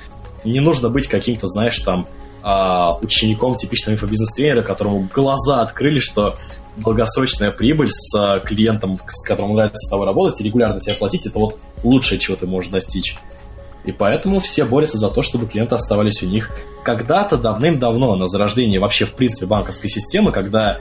[0.46, 2.06] не нужно быть каким-то, знаешь, там,
[2.42, 6.36] а, учеником типичного инфобизнес-тренера, которому глаза открыли, что
[6.76, 11.26] долгосрочная прибыль с а, клиентом, с которым нравится с тобой работать и регулярно тебе платить,
[11.26, 13.16] это вот лучшее, чего ты можешь достичь.
[13.84, 16.50] И поэтому все борются за то, чтобы клиенты оставались у них.
[16.82, 20.78] Когда-то, давным-давно, на зарождении вообще, в принципе, банковской системы, когда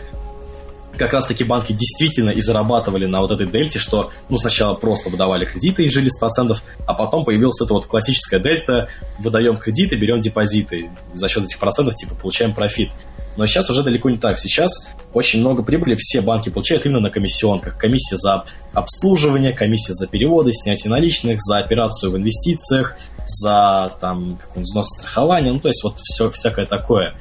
[0.95, 5.45] как раз-таки банки действительно и зарабатывали на вот этой дельте, что, ну, сначала просто выдавали
[5.45, 8.89] кредиты и жили с процентов, а потом появилась эта вот классическая дельта,
[9.19, 12.91] выдаем кредиты, берем депозиты, за счет этих процентов, типа, получаем профит.
[13.37, 14.39] Но сейчас уже далеко не так.
[14.39, 14.71] Сейчас
[15.13, 17.77] очень много прибыли все банки получают именно на комиссионках.
[17.77, 22.95] Комиссия за обслуживание, комиссия за переводы, снятие наличных, за операцию в инвестициях,
[23.25, 27.15] за там взнос страхования, ну то есть вот все всякое такое.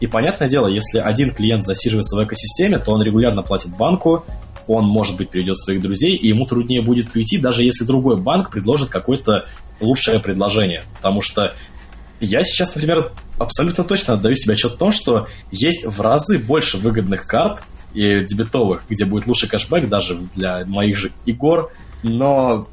[0.00, 4.24] И понятное дело, если один клиент засиживается в экосистеме, то он регулярно платит банку,
[4.66, 8.50] он, может быть, приведет своих друзей, и ему труднее будет уйти, даже если другой банк
[8.50, 9.46] предложит какое-то
[9.80, 10.82] лучшее предложение.
[10.96, 11.54] Потому что
[12.20, 16.78] я сейчас, например, абсолютно точно отдаю себе отчет в том, что есть в разы больше
[16.78, 17.62] выгодных карт
[17.94, 21.70] и дебетовых, где будет лучший кэшбэк даже для моих же игр,
[22.02, 22.68] но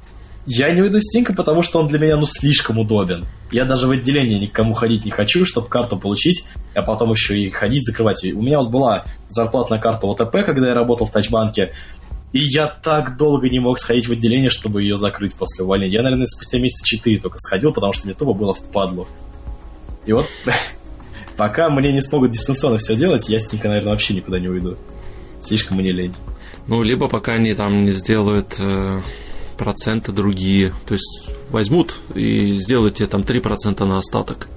[0.45, 3.25] я не уйду с Тинка, потому что он для меня, ну, слишком удобен.
[3.51, 6.45] Я даже в отделение никому ходить не хочу, чтобы карту получить,
[6.75, 8.23] а потом еще и ходить, закрывать.
[8.23, 11.73] У меня вот была зарплатная карта ОТП, когда я работал в Тачбанке,
[12.33, 15.93] и я так долго не мог сходить в отделение, чтобы ее закрыть после увольнения.
[15.93, 19.07] Я, наверное, спустя месяца четыре только сходил, потому что мне тупо было впадло.
[20.05, 20.25] И вот,
[21.37, 24.77] пока мне не смогут дистанционно все делать, я с Тинка, наверное, вообще никуда не уйду.
[25.39, 26.13] Слишком мне лень.
[26.67, 29.01] Ну, либо пока они там не сделают э,
[29.55, 30.73] проценты другие.
[30.85, 34.47] То есть возьмут и сделают тебе там 3% на остаток.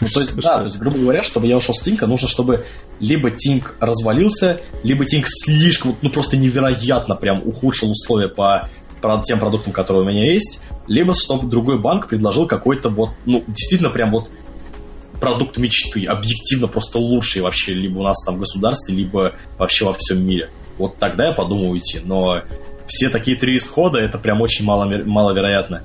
[0.00, 2.64] Ну, то есть, да, то есть, грубо говоря, чтобы я ушел с Тинка, нужно, чтобы
[2.98, 8.70] либо Тинк развалился, либо Тинк слишком, ну просто невероятно прям ухудшил условия по
[9.24, 13.90] тем продуктам, которые у меня есть, либо чтобы другой банк предложил какой-то вот, ну, действительно
[13.90, 14.30] прям вот
[15.20, 19.92] продукт мечты, объективно просто лучший вообще либо у нас там в государстве, либо вообще во
[19.92, 20.50] всем мире.
[20.78, 22.00] Вот тогда я подумаю уйти.
[22.02, 22.42] Но
[22.90, 25.82] все такие три исхода, это прям очень мало, маловероятно.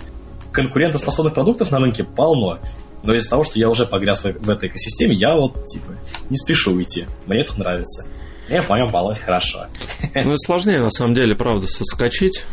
[0.52, 2.60] Конкурентоспособных продуктов на рынке полно.
[3.04, 5.94] Но из-за того, что я уже погряз в, в этой экосистеме, я вот, типа,
[6.30, 7.06] не спешу уйти.
[7.28, 8.08] Мне тут нравится.
[8.50, 9.68] Мне в моем баллоне хорошо.
[10.16, 12.46] Ну, это сложнее, на самом деле, правда, соскочить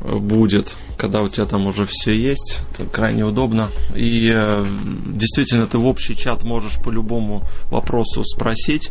[0.00, 3.70] будет, когда у тебя там уже все есть, это крайне удобно.
[3.94, 4.66] И э,
[5.06, 8.90] действительно, ты в общий чат можешь по любому вопросу спросить.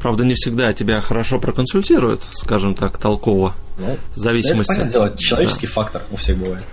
[0.00, 3.54] Правда, не всегда тебя хорошо проконсультируют, скажем так, толково.
[3.78, 4.72] Ну, в зависимости.
[4.72, 5.72] Это, понятное дело, человеческий да.
[5.72, 6.64] фактор у всех бывает.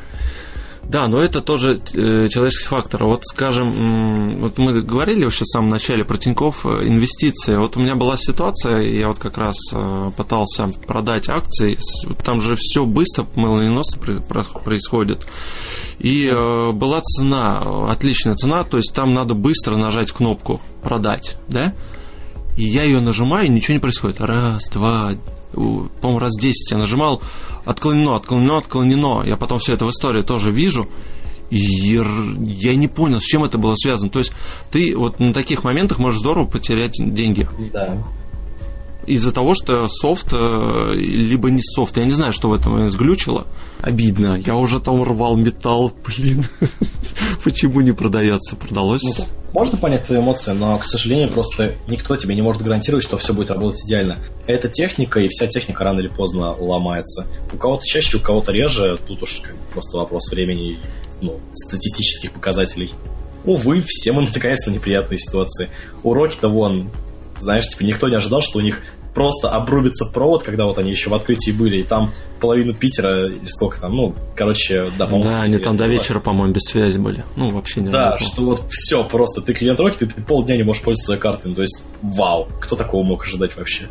[0.90, 3.04] Да, но это тоже э, человеческий фактор.
[3.04, 7.58] Вот, скажем, вот мы говорили еще в самом начале про Тинькофф э, инвестиции.
[7.58, 11.78] Вот у меня была ситуация, я вот как раз э, пытался продать акции.
[12.26, 14.00] Там же все быстро, молниеносно
[14.64, 15.28] происходит.
[16.00, 16.28] И
[16.74, 21.74] была цена, отличная цена, то есть там надо быстро нажать кнопку «продать», да?
[22.58, 24.22] И я ее нажимаю, и ничего не происходит.
[24.22, 25.12] Раз, два,
[25.52, 27.22] по-моему, раз 10 я нажимал,
[27.66, 29.24] отклонено, отклонено, отклонено.
[29.26, 30.88] Я потом все это в истории тоже вижу.
[31.50, 34.10] И я не понял, с чем это было связано.
[34.10, 34.32] То есть
[34.72, 37.48] ты вот на таких моментах можешь здорово потерять деньги.
[37.74, 37.98] Да.
[39.08, 43.48] Из-за того, что софт, э, либо не софт, я не знаю, что в этом сглючило.
[43.82, 44.36] Обидно.
[44.46, 46.46] Я уже там рвал металл, блин.
[47.44, 48.56] Почему не продается?
[48.56, 49.02] Продалось.
[49.04, 49.14] Ну,
[49.54, 53.34] можно понять твои эмоции, но, к сожалению, просто никто тебе не может гарантировать, что все
[53.34, 54.18] будет работать идеально.
[54.46, 57.26] Это техника, и вся техника рано или поздно ломается.
[57.52, 59.42] У кого-то чаще, у кого-то реже, тут уж
[59.74, 60.78] просто вопрос времени,
[61.22, 62.94] ну, статистических показателей.
[63.46, 65.70] Увы, все мы натыкаемся на неприятные ситуации.
[66.04, 66.90] Уроки-то вон,
[67.42, 68.84] знаешь, типа никто не ожидал, что у них
[69.20, 73.48] просто обрубится провод, когда вот они еще в открытии были, и там половину Питера, или
[73.48, 77.26] сколько там, ну, короче, да, по Да, они там до вечера, по-моему, без связи были.
[77.36, 80.64] Ну, вообще не Да, что вот все, просто ты клиент Rocket, и ты полдня не
[80.64, 81.50] можешь пользоваться картой.
[81.50, 83.90] Ну, то есть, вау, кто такого мог ожидать вообще?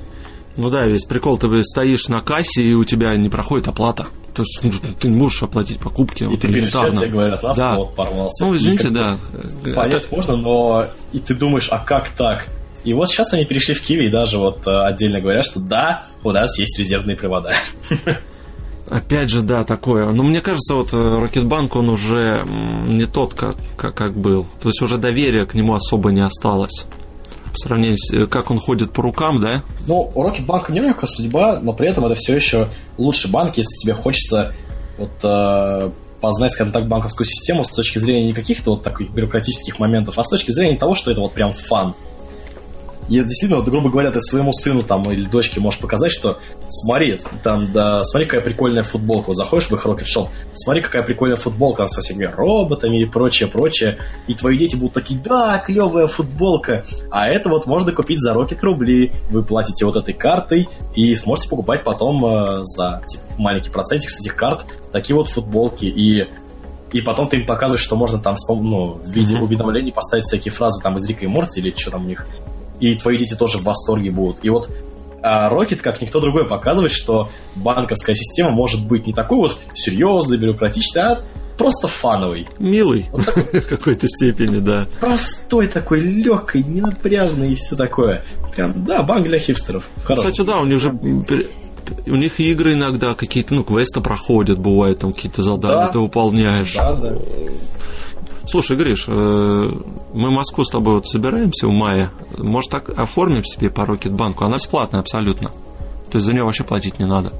[0.56, 4.06] Ну да, весь прикол, ты стоишь на кассе, и у тебя не проходит оплата.
[4.32, 6.22] То есть ну, ты не можешь оплатить покупки.
[6.22, 7.74] И вот, ты перечисляешь, тебе говорят, да.
[7.74, 8.46] вот порвался.
[8.46, 9.18] Ну, извините, да.
[9.76, 10.16] Понять Это...
[10.16, 12.46] можно, но и ты думаешь, а как так?
[12.84, 16.04] И вот сейчас они перешли в Киви и даже вот э, отдельно говорят, что да,
[16.22, 17.52] у нас есть резервные провода.
[18.90, 20.10] Опять же, да, такое.
[20.12, 22.44] Но мне кажется, вот Рокетбанк, он уже
[22.86, 24.46] не тот, как, как, как был.
[24.62, 26.86] То есть уже доверия к нему особо не осталось.
[27.52, 29.62] В сравнении с э, как он ходит по рукам, да?
[29.86, 33.94] Ну, у Рокетбанка нелегкая судьба, но при этом это все еще лучший банк, если тебе
[33.94, 34.54] хочется
[34.96, 35.90] вот э,
[36.20, 40.24] познать, скажем так, банковскую систему с точки зрения не каких-то вот таких бюрократических моментов, а
[40.24, 41.94] с точки зрения того, что это вот прям фан
[43.08, 47.18] если действительно, вот, грубо говоря, ты своему сыну там или дочке можешь показать, что смотри,
[47.42, 49.28] там, да, смотри, какая прикольная футболка.
[49.28, 53.48] Вот заходишь в их Rocket Shop, смотри, какая прикольная футболка со всеми роботами и прочее,
[53.48, 53.98] прочее.
[54.26, 56.84] И твои дети будут такие, да, клевая футболка.
[57.10, 59.12] А это вот можно купить за Rocket рубли.
[59.30, 64.20] Вы платите вот этой картой и сможете покупать потом э, за типа, маленький процентик с
[64.20, 65.86] этих карт такие вот футболки.
[65.86, 66.26] И
[66.92, 70.82] и потом ты им показываешь, что можно там ну, в виде уведомлений поставить всякие фразы
[70.82, 72.26] там из Рика и Морти или что там у них
[72.80, 74.44] и твои дети тоже в восторге будут.
[74.44, 74.70] И вот
[75.22, 80.36] а Rocket, как никто другой, показывает, что банковская система может быть не такой вот серьезный,
[80.36, 81.24] бюрократичный, а
[81.56, 82.46] просто фановый.
[82.58, 84.86] Милый в какой-то степени, да.
[85.00, 88.24] Простой такой, легкий, ненапряжный и все такое.
[88.54, 89.88] Прям, да, банк для хипстеров.
[90.04, 90.92] Кстати, да, у них же
[92.06, 95.92] у них игры иногда какие-то, ну, квесты проходят, бывает, там какие-то задания да.
[95.92, 96.74] ты выполняешь.
[96.74, 97.14] Да, да.
[98.48, 99.70] Слушай, Гриш, э,
[100.14, 102.08] мы в Москву с тобой вот собираемся в мае.
[102.38, 104.44] Может, так оформим себе по Рокетбанку?
[104.44, 105.50] Она бесплатная абсолютно.
[106.10, 107.32] То есть за нее вообще платить не надо.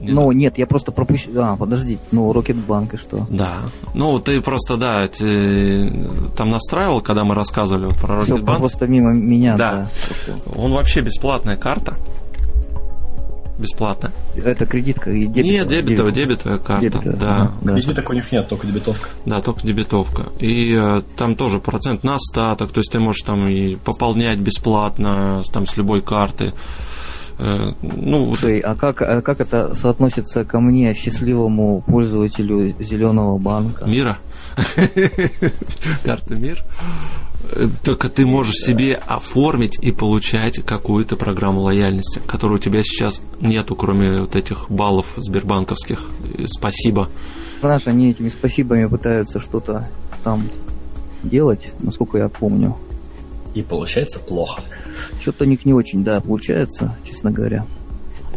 [0.00, 1.40] Не ну, нет, я просто пропустил.
[1.42, 3.26] А, подожди, ну, Рокетбанк и что?
[3.30, 3.58] Да.
[3.94, 5.92] Ну, ты просто, да, ты
[6.36, 8.60] там настраивал, когда мы рассказывали вот про Рокетбанк.
[8.60, 9.88] просто мимо меня, да.
[10.26, 10.34] да.
[10.56, 11.96] Он вообще бесплатная карта
[13.58, 14.12] бесплатно.
[14.36, 15.50] Это кредитка и дебетовая?
[15.50, 17.52] Нет, дебетовая, дебетовая карта, дебетовая, да.
[17.62, 17.74] да.
[17.74, 19.08] Кредиток у них нет, только дебетовка.
[19.26, 20.26] Да, только дебетовка.
[20.38, 25.42] И э, там тоже процент на остаток, то есть ты можешь там и пополнять бесплатно,
[25.52, 26.52] там с любой карты.
[27.38, 33.84] Э, ну, Слушай, а как, а как это соотносится ко мне, счастливому пользователю зеленого банка?
[33.84, 34.18] Мира?
[36.04, 36.64] Карта Мир?
[37.82, 43.74] Только ты можешь себе оформить и получать какую-то программу лояльности, которой у тебя сейчас нету,
[43.74, 46.02] кроме вот этих баллов сбербанковских.
[46.46, 47.08] Спасибо.
[47.60, 49.88] Знаешь, они этими спасибами пытаются что-то
[50.24, 50.42] там
[51.22, 52.76] делать, насколько я помню.
[53.54, 54.62] И получается плохо.
[55.20, 57.66] Что-то у них не очень, да, получается, честно говоря.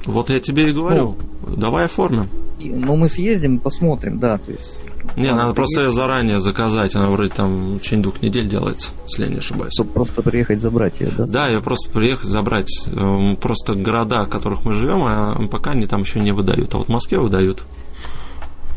[0.05, 1.15] Вот я тебе и говорю,
[1.45, 2.29] ну, давай оформим.
[2.59, 4.80] Ну, мы съездим, посмотрим, да, то есть
[5.15, 6.95] не, а, надо просто ее заранее заказать.
[6.95, 9.73] Она вроде там в течение двух недель делается, если я не ошибаюсь.
[9.73, 11.25] Чтобы просто приехать забрать ее, да?
[11.25, 12.69] Да, ее просто приехать забрать.
[12.88, 16.73] Эм, просто города, в которых мы живем, а пока они там еще не выдают.
[16.73, 17.63] А вот в Москве выдают.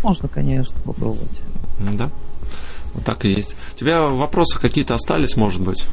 [0.02, 1.40] Можно, конечно, попробовать.
[1.96, 2.10] Да.
[2.94, 3.56] Вот так и есть.
[3.74, 5.86] У тебя вопросы какие-то остались, может быть?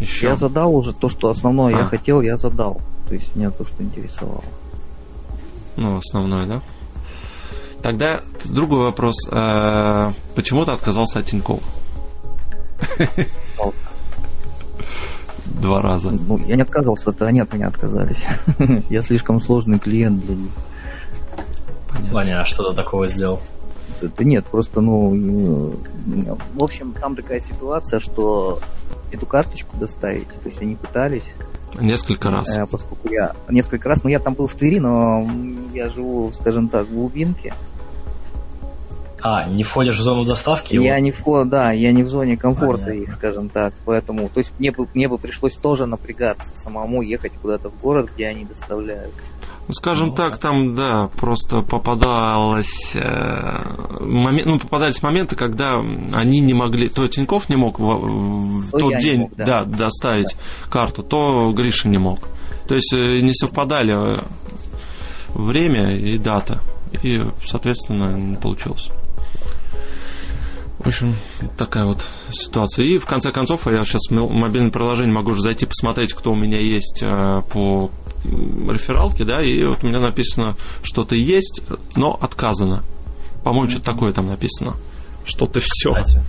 [0.00, 0.28] Еще?
[0.28, 1.78] Я задал уже то, что основное А.
[1.80, 2.80] я хотел, я задал.
[3.08, 4.44] То есть меня то, что интересовало.
[5.76, 6.62] Ну, основное, да?
[7.86, 9.14] Тогда другой вопрос.
[9.30, 11.62] Э, Почему ты отказался от Тинькофф?
[15.44, 16.10] Два раза.
[16.10, 18.26] Ну, я не отказывался, это они от меня отказались.
[18.90, 20.50] Я слишком сложный клиент для них.
[21.88, 22.12] Понятно.
[22.12, 23.40] Ваня, а что ты такого сделал?
[24.02, 25.76] Это нет, просто, ну,
[26.54, 28.58] в общем, там такая ситуация, что
[29.12, 31.34] эту карточку доставить, то есть они пытались,
[31.80, 32.48] Несколько раз.
[32.48, 35.24] э, поскольку я несколько раз, ну, я там был в Твери, но
[35.72, 37.54] я живу, скажем так, в глубинке,
[39.22, 40.74] А, не входишь в зону доставки?
[40.76, 41.00] я Вот.
[41.00, 43.02] не в, да, я не в зоне комфорта Понятно.
[43.02, 47.32] их, скажем так, поэтому, то есть мне бы, мне бы пришлось тоже напрягаться, самому ехать
[47.40, 49.14] куда-то в город, где они доставляют.
[49.68, 52.94] Ну, скажем так, там, да, просто попадалось...
[52.94, 53.62] э,
[54.00, 55.80] момен- ну, попадались моменты, когда
[56.14, 56.88] они не могли...
[56.88, 59.64] То Тиньков не мог в, в То тот день мог, да.
[59.64, 60.36] доставить
[60.70, 62.20] карту, то Гриша не мог.
[62.68, 64.20] То есть э, не совпадали э,
[65.34, 66.60] время и дата.
[67.02, 68.90] И, соответственно, не получилось.
[70.86, 71.16] В общем,
[71.58, 72.00] такая вот
[72.30, 72.84] ситуация.
[72.84, 76.30] И в конце концов, я сейчас в мо- мобильное приложение могу уже зайти посмотреть, кто
[76.30, 77.90] у меня есть э, по
[78.24, 81.62] рефералке, да, и вот у меня написано, что-то есть,
[81.96, 82.84] но отказано.
[83.42, 84.74] По-моему, что-то такое там написано.
[85.24, 85.92] Что-то все.
[85.92, 86.22] Кстати,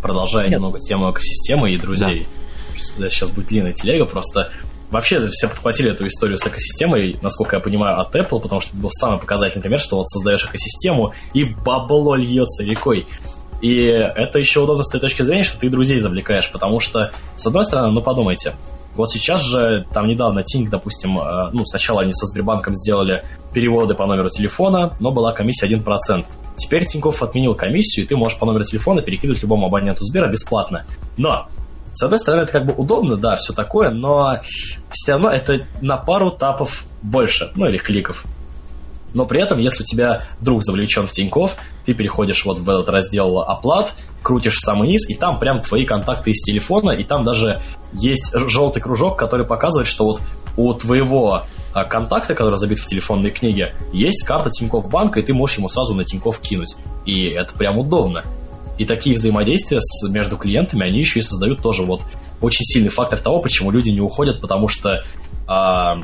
[0.00, 0.52] продолжая Нет.
[0.52, 2.28] немного тему экосистемы и друзей.
[2.76, 4.52] Сейчас будет длинная телега, просто
[4.92, 8.82] Вообще все подхватили эту историю с экосистемой, насколько я понимаю, от Apple, потому что это
[8.82, 13.06] был самый показательный пример, что вот создаешь экосистему, и бабло льется рекой.
[13.62, 17.46] И это еще удобно с той точки зрения, что ты друзей завлекаешь, потому что, с
[17.46, 18.54] одной стороны, ну подумайте,
[18.96, 23.22] вот сейчас же, там недавно Тинг, допустим, э, ну, сначала они со Сбербанком сделали
[23.54, 26.26] переводы по номеру телефона, но была комиссия 1%.
[26.56, 30.84] Теперь Тинькофф отменил комиссию, и ты можешь по номеру телефона перекидывать любому абоненту Сбера бесплатно.
[31.16, 31.48] Но,
[31.92, 34.40] с одной стороны, это как бы удобно, да, все такое, но
[34.90, 38.24] все равно это на пару тапов больше, ну или кликов.
[39.14, 42.88] Но при этом, если у тебя друг завлечен в Тинькофф, ты переходишь вот в этот
[42.88, 47.24] раздел оплат, крутишь в самый низ, и там прям твои контакты из телефона, и там
[47.24, 47.60] даже
[47.92, 50.20] есть желтый кружок, который показывает, что вот
[50.56, 55.34] у твоего а, контакта, который забит в телефонной книге, есть карта Тинькофф банка, и ты
[55.34, 56.76] можешь ему сразу на Тинькофф кинуть.
[57.06, 58.22] И это прям удобно.
[58.78, 62.02] И такие взаимодействия с, между клиентами, они еще и создают тоже вот
[62.40, 65.04] очень сильный фактор того, почему люди не уходят, потому что
[65.46, 66.00] а,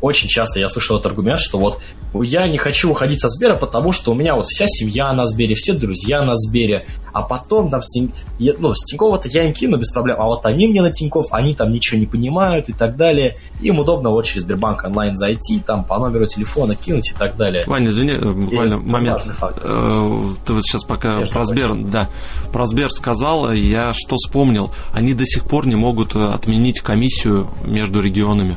[0.00, 1.80] очень часто я слышал этот аргумент, что вот
[2.14, 5.54] я не хочу уходить со Сбера, потому что у меня вот вся семья на Сбере,
[5.54, 8.12] все друзья на Сбере, а потом там с, Тинь...
[8.38, 11.54] ну, с Тинькова-то я им кину без проблем, а вот они мне на Тиньков, они
[11.54, 13.36] там ничего не понимают и так далее.
[13.60, 17.64] Им удобно вот через Сбербанк онлайн зайти, там по номеру телефона кинуть и так далее.
[17.66, 19.26] Ваня, извини, э, буквально это момент.
[19.40, 22.08] Э, Ты вот сейчас пока Конечно, про Сбер, да,
[22.52, 27.48] про Сбер сказал, я что вспомнил, они до сих пор не могут э, отменить комиссию
[27.64, 28.56] между регионами.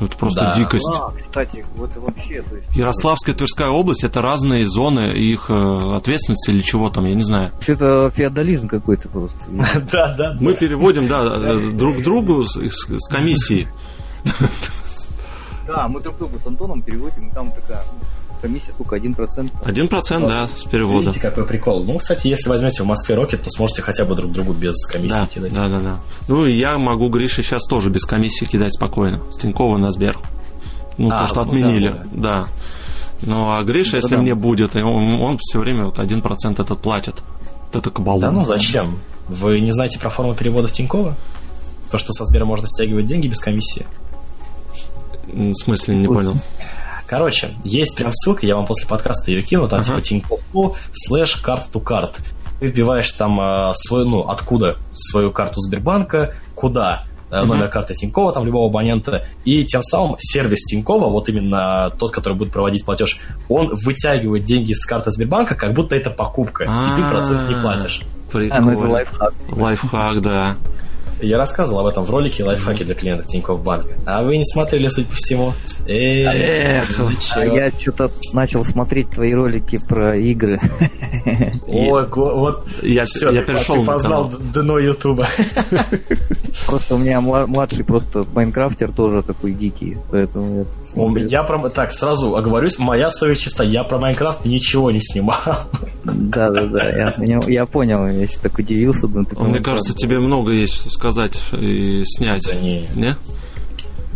[0.00, 0.54] Это просто Да.
[0.54, 0.90] дикость.
[0.92, 2.76] А, кстати, вот вообще, то есть...
[2.76, 7.52] Ярославская, Тверская область это разные зоны их э, ответственности или чего там, я не знаю.
[7.66, 9.38] Это феодализм какой-то просто.
[9.92, 12.56] Да, да, Мы переводим, да, э, друг другу с,
[13.08, 13.68] комиссией.
[15.66, 18.06] Да, мы друг другу с Антоном переводим, и там такая ну,
[18.44, 19.52] комиссия сколько, один процент?
[19.64, 21.06] Один процент, да, с перевода.
[21.06, 21.82] Видите, какой прикол.
[21.84, 25.14] Ну, кстати, если возьмете в Москве Рокет, то сможете хотя бы друг другу без комиссии
[25.14, 25.54] Да, кидать.
[25.54, 26.00] да, да, да.
[26.28, 29.20] Ну и я могу Грише сейчас тоже без комиссии кидать спокойно.
[29.32, 30.18] С Тинькова на Сбер.
[30.98, 32.46] Ну, А, то, что ну отменили, да, да.
[33.22, 34.20] Ну, а Гриша, если да.
[34.20, 37.14] мне будет, он, он все время вот 1% этот платит.
[37.66, 38.20] Вот это кабалу.
[38.20, 38.98] Да ну зачем?
[39.28, 41.16] Вы не знаете про форму перевода в Тинькова?
[41.90, 43.86] То, что со Сбера можно стягивать деньги без комиссии?
[45.26, 46.36] В смысле, не понял.
[47.06, 50.00] Короче, есть прям ссылка, я вам после подкаста ее кину, там Ага.
[50.00, 52.18] типа Тинькофф слэш карт to карт.
[52.60, 58.32] Ты вбиваешь там а, свою, ну, откуда свою карту Сбербанка, куда э, номер карты Тинькова,
[58.32, 63.18] там любого абонента, и тем самым сервис Тинькова, вот именно тот, который будет проводить платеж,
[63.48, 68.00] он вытягивает деньги с карты Сбербанка, как будто это покупка, и ты процент не платишь.
[68.32, 68.92] А, ну это Прикольно.
[68.92, 69.34] лайфхак.
[69.48, 70.56] Лайфхак, да.
[71.20, 73.94] Я рассказывал об этом в ролике лайфхаки для клиентов Тинькофф Банка.
[74.06, 75.52] А вы не смотрели, судя по всему.
[75.86, 80.60] Эх, ну А я что-то начал смотреть твои ролики про игры.
[81.66, 85.26] Ой, го- вот Я, Все, я ты, перешел ты на познал дно Ютуба.
[86.66, 91.24] Просто у меня мла- младший просто майнкрафтер тоже такой дикий, поэтому я.
[91.26, 91.68] Я про...
[91.70, 95.38] Так, сразу оговорюсь, моя совесть чиста, я про Майнкрафт ничего не снимал.
[96.04, 99.06] Да, да, да, я понял, я понял, я сейчас так удивился.
[99.08, 99.64] ты про Мне Майнкрафт.
[99.64, 101.03] кажется, тебе много есть что сказать
[101.52, 102.44] и снять.
[102.44, 103.16] Да не, Не?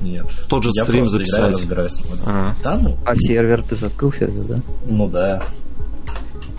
[0.00, 0.26] нет.
[0.48, 1.52] Тот же Я стрим играю, записать.
[1.52, 2.02] разбираюсь.
[2.26, 2.54] А.
[2.62, 2.96] Да ну?
[3.04, 4.56] А сервер ты закрыл сервер, да?
[4.86, 5.42] Ну да.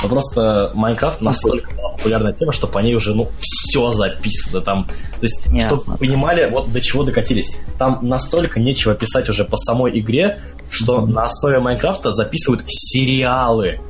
[0.01, 4.85] Но просто Майнкрафт настолько популярная тема, что по ней уже, ну, все записано там.
[4.85, 7.57] То есть, Нет, чтобы вы понимали, вот до чего докатились.
[7.77, 10.39] Там настолько нечего писать уже по самой игре,
[10.69, 11.07] что mm-hmm.
[11.07, 13.81] на основе Майнкрафта записывают сериалы.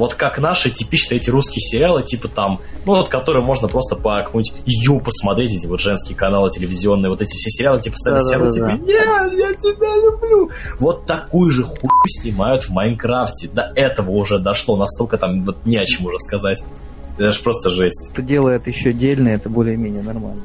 [0.00, 4.16] Вот как наши типичные эти русские сериалы, типа там, ну вот, которые можно просто по
[4.22, 8.38] какому-нибудь Ю посмотреть, эти вот женские каналы телевизионные, вот эти все сериалы, типа постоянно да,
[8.38, 10.50] да, типа, нет, я тебя люблю.
[10.78, 13.48] Вот такую же хуйню снимают в Майнкрафте.
[13.48, 16.62] До этого уже дошло, настолько там вот не о чем уже сказать.
[17.18, 18.08] Это же просто жесть.
[18.10, 20.40] Это делает еще отдельно, это более-менее нормально.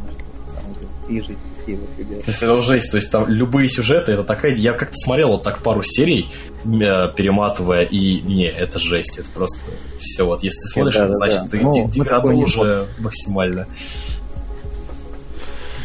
[1.07, 2.25] И жить такие вот ребята.
[2.25, 4.53] То есть это жесть, то есть там любые сюжеты, это такая...
[4.53, 6.29] Я как-то смотрел вот так пару серий,
[6.65, 9.59] перематывая, и не, это жесть, это просто
[9.99, 10.25] все.
[10.25, 11.47] Вот если ты смотришь, да, значит, да.
[11.47, 13.67] ты ну, деграду уже максимально.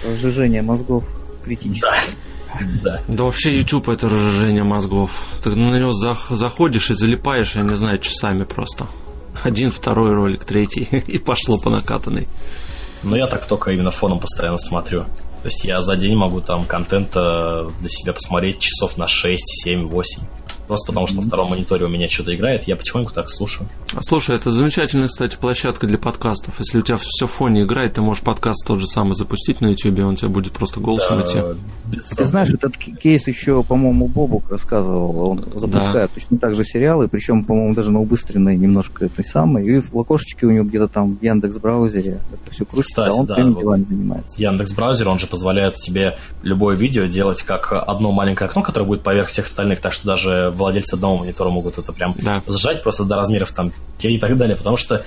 [0.07, 1.05] Разжижение мозгов
[1.45, 1.91] критическое.
[1.91, 2.71] Да.
[2.83, 3.03] Да.
[3.07, 5.11] да вообще YouTube это разжижение мозгов.
[5.43, 8.87] Ты на него заходишь и залипаешь, я не знаю, часами просто.
[9.43, 12.27] Один, второй ролик, третий, и пошло по накатанной.
[13.03, 15.05] Но я так только именно фоном постоянно смотрю.
[15.43, 19.89] То есть я за день могу там контента для себя посмотреть часов на 6, 7,
[19.89, 20.23] 8.
[20.71, 23.69] Просто потому что на втором мониторе у меня что-то играет, я потихоньку так слушаю.
[23.93, 26.61] А слушай, это замечательная, кстати, площадка для подкастов.
[26.61, 29.67] Если у тебя все в фоне играет, ты можешь подкаст тот же самый запустить на
[29.67, 31.41] YouTube, он тебе будет просто голосом да, идти.
[32.17, 35.31] Ты знаешь, этот кейс еще, по-моему, Бобук рассказывал.
[35.31, 36.15] Он запускает да.
[36.15, 39.67] точно так же сериалы, причем, по-моему, даже на убыстренной немножко этой самой.
[39.67, 43.15] И в окошечке у него где-то там в Яндекс браузере это все крутится, Кстати, а
[43.15, 44.41] он да, прям делами занимается.
[44.41, 49.03] Яндекс браузер, он же позволяет себе любое видео делать как одно маленькое окно, которое будет
[49.03, 52.43] поверх всех остальных, так что даже владельцы одного монитора могут это прям да.
[52.47, 55.05] сжать просто до размеров там и так далее, потому что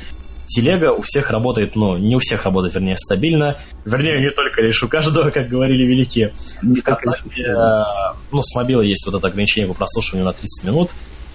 [0.48, 3.58] телега у всех работает, ну, не у всех работает, вернее, стабильно.
[3.86, 6.34] Вернее, не только лишь у каждого, как говорили великие.
[6.62, 7.84] Не Вконтакте, э,
[8.32, 10.92] ну, с мобила есть вот это ограничение по прослушиванию на 30 минут,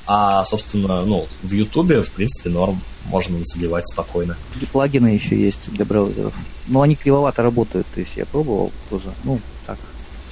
[0.07, 4.36] а, собственно, ну, в Ютубе, в принципе, норм, можно заливать спокойно.
[4.61, 6.35] И плагины еще есть для браузеров.
[6.66, 9.40] Но они кривовато работают, то есть я пробовал тоже, ну,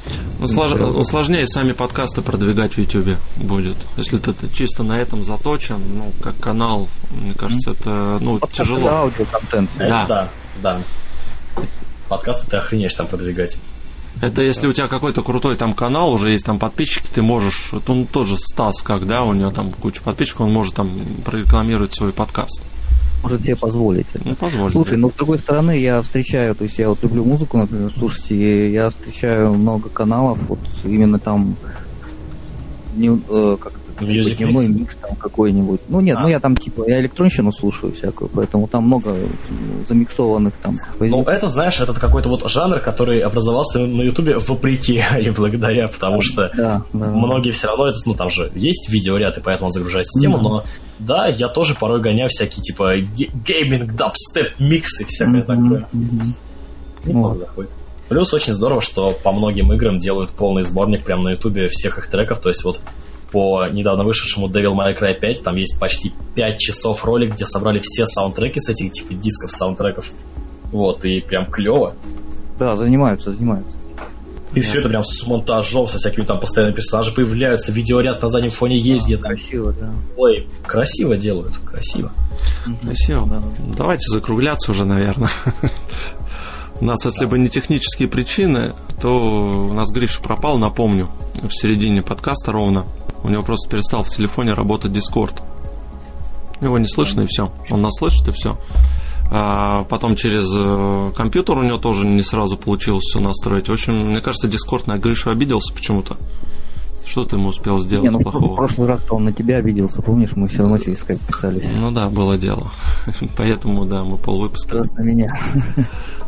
[0.07, 0.73] так, ну, слож...
[0.73, 3.77] ну, сложнее сами подкасты продвигать в YouTube будет.
[3.97, 8.87] Если ты чисто на этом заточен, ну, как канал, мне кажется, это ну, Подкаст тяжело.
[8.87, 9.71] Это аудиоконтент.
[9.79, 10.07] Да.
[10.07, 10.29] да,
[10.63, 10.81] да.
[12.09, 13.57] Подкасты ты охренеешь там продвигать.
[14.23, 17.89] Это если у тебя какой-то крутой там канал, уже есть там подписчики, ты можешь, вот
[17.91, 20.91] он тоже Стас, как, да, у него там куча подписчиков, он может там
[21.25, 22.63] прорекламировать свой подкаст
[23.23, 24.07] может себе позволить.
[24.25, 24.73] Ну, позволить.
[24.73, 28.35] Слушай, ну, с другой стороны, я встречаю, то есть я вот люблю музыку, например, слушайте,
[28.35, 31.57] и я встречаю много каналов, вот именно там,
[32.95, 35.81] не, э, как Music дневной микс там какой-нибудь.
[35.89, 36.23] Ну нет, а.
[36.23, 39.17] ну я там типа, я электронщину слушаю всякую, поэтому там много
[39.89, 40.77] замиксованных там.
[41.01, 46.23] Ну это, знаешь, этот какой-то вот жанр, который образовался на Ютубе вопреки и благодаря, потому
[46.23, 47.07] что да, да.
[47.07, 50.43] многие все равно, это, ну там же есть видеоряд, и поэтому загружает систему, да.
[50.43, 50.65] но
[50.99, 55.47] да, я тоже порой гоняю всякие типа гейминг, дабстеп, миксы всякое mm-hmm.
[55.47, 55.89] такое.
[55.93, 56.29] Mm-hmm.
[57.07, 57.39] Неплохо вот.
[57.39, 57.71] заходит.
[58.09, 62.07] Плюс очень здорово, что по многим играм делают полный сборник прямо на ютубе всех их
[62.09, 62.81] треков, то есть вот
[63.33, 67.81] по недавно вышедшему Devil May Cry 5, там есть почти 5 часов ролик, где собрали
[67.83, 70.11] все саундтреки с этих типа дисков саундтреков.
[70.73, 71.95] Вот, и прям клево.
[72.59, 73.77] Да, занимаются, занимаются.
[74.55, 74.67] И да.
[74.67, 78.79] все это прям с монтажом, со всякими там постоянными персонажи появляются, видеоряд на заднем фоне
[78.79, 79.23] есть да, где-то.
[79.25, 79.91] Красиво, да.
[80.17, 82.13] Ой, красиво делают, красиво.
[82.83, 83.27] Красиво.
[83.27, 83.43] Да.
[83.77, 85.31] Давайте закругляться уже, наверное.
[86.81, 92.03] У нас, если бы не технические причины, то у нас Гриша пропал, напомню, в середине
[92.03, 92.87] подкаста ровно.
[93.27, 95.43] У него просто перестал в телефоне работать Discord.
[96.61, 97.51] Его не слышно, и все.
[97.73, 98.57] Он нас слышит, и все.
[99.33, 103.69] А потом через э, компьютер у него тоже не сразу получилось все настроить.
[103.69, 106.17] В общем, мне кажется, Discord на Гришу обиделся почему-то.
[107.07, 108.55] Что ты ему успел сделать не, ну, плохого?
[108.55, 111.63] В прошлый раз он на тебя обиделся, помнишь, мы все равно через скайп писались.
[111.73, 112.71] Ну да, было дело.
[113.37, 114.79] Поэтому, да, мы полвыпуска.
[114.79, 115.29] Просто меня.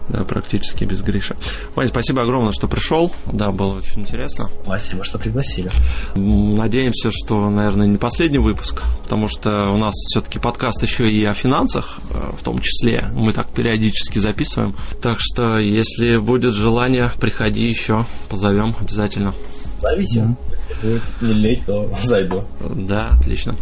[0.08, 1.36] Да, практически без Гриша.
[1.74, 3.12] Вань, спасибо огромное, что пришел.
[3.30, 4.48] Да, было очень интересно.
[4.62, 5.70] Спасибо, что пригласили.
[6.14, 11.34] Надеемся, что, наверное, не последний выпуск, потому что у нас все-таки подкаст еще и о
[11.34, 13.10] финансах, э, в том числе.
[13.12, 14.74] Мы так периодически записываем.
[15.02, 19.34] Так что, если будет желание, приходи еще, позовем обязательно.
[19.80, 20.20] Зовите.
[20.20, 20.47] Mm-hmm.
[20.82, 22.44] Будет не лень, то зайду.
[22.60, 23.54] Да, отлично.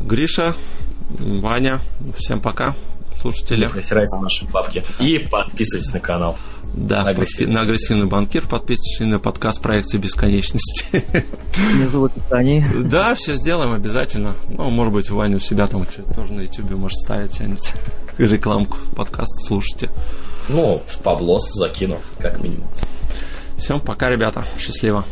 [0.00, 0.54] Гриша,
[1.10, 1.80] Ваня,
[2.16, 2.74] всем пока
[3.20, 3.68] слушатели.
[3.68, 4.84] Присирайте наши бабки.
[5.00, 6.36] И подписывайтесь на канал.
[6.74, 11.04] Да, на агрессивный, на агрессивный банкир, подписывайтесь на подкаст проекции бесконечности.
[11.72, 12.64] Внизу в описании.
[12.84, 14.34] Да, все сделаем обязательно.
[14.50, 17.72] Ну, может быть, Ваня у себя там тоже на YouTube может ставить что-нибудь.
[18.18, 19.90] Рекламку, подкаст слушайте.
[20.48, 22.68] Ну, в Паблос закину, как минимум.
[23.56, 24.44] Всем пока, ребята.
[24.58, 25.04] Счастливо.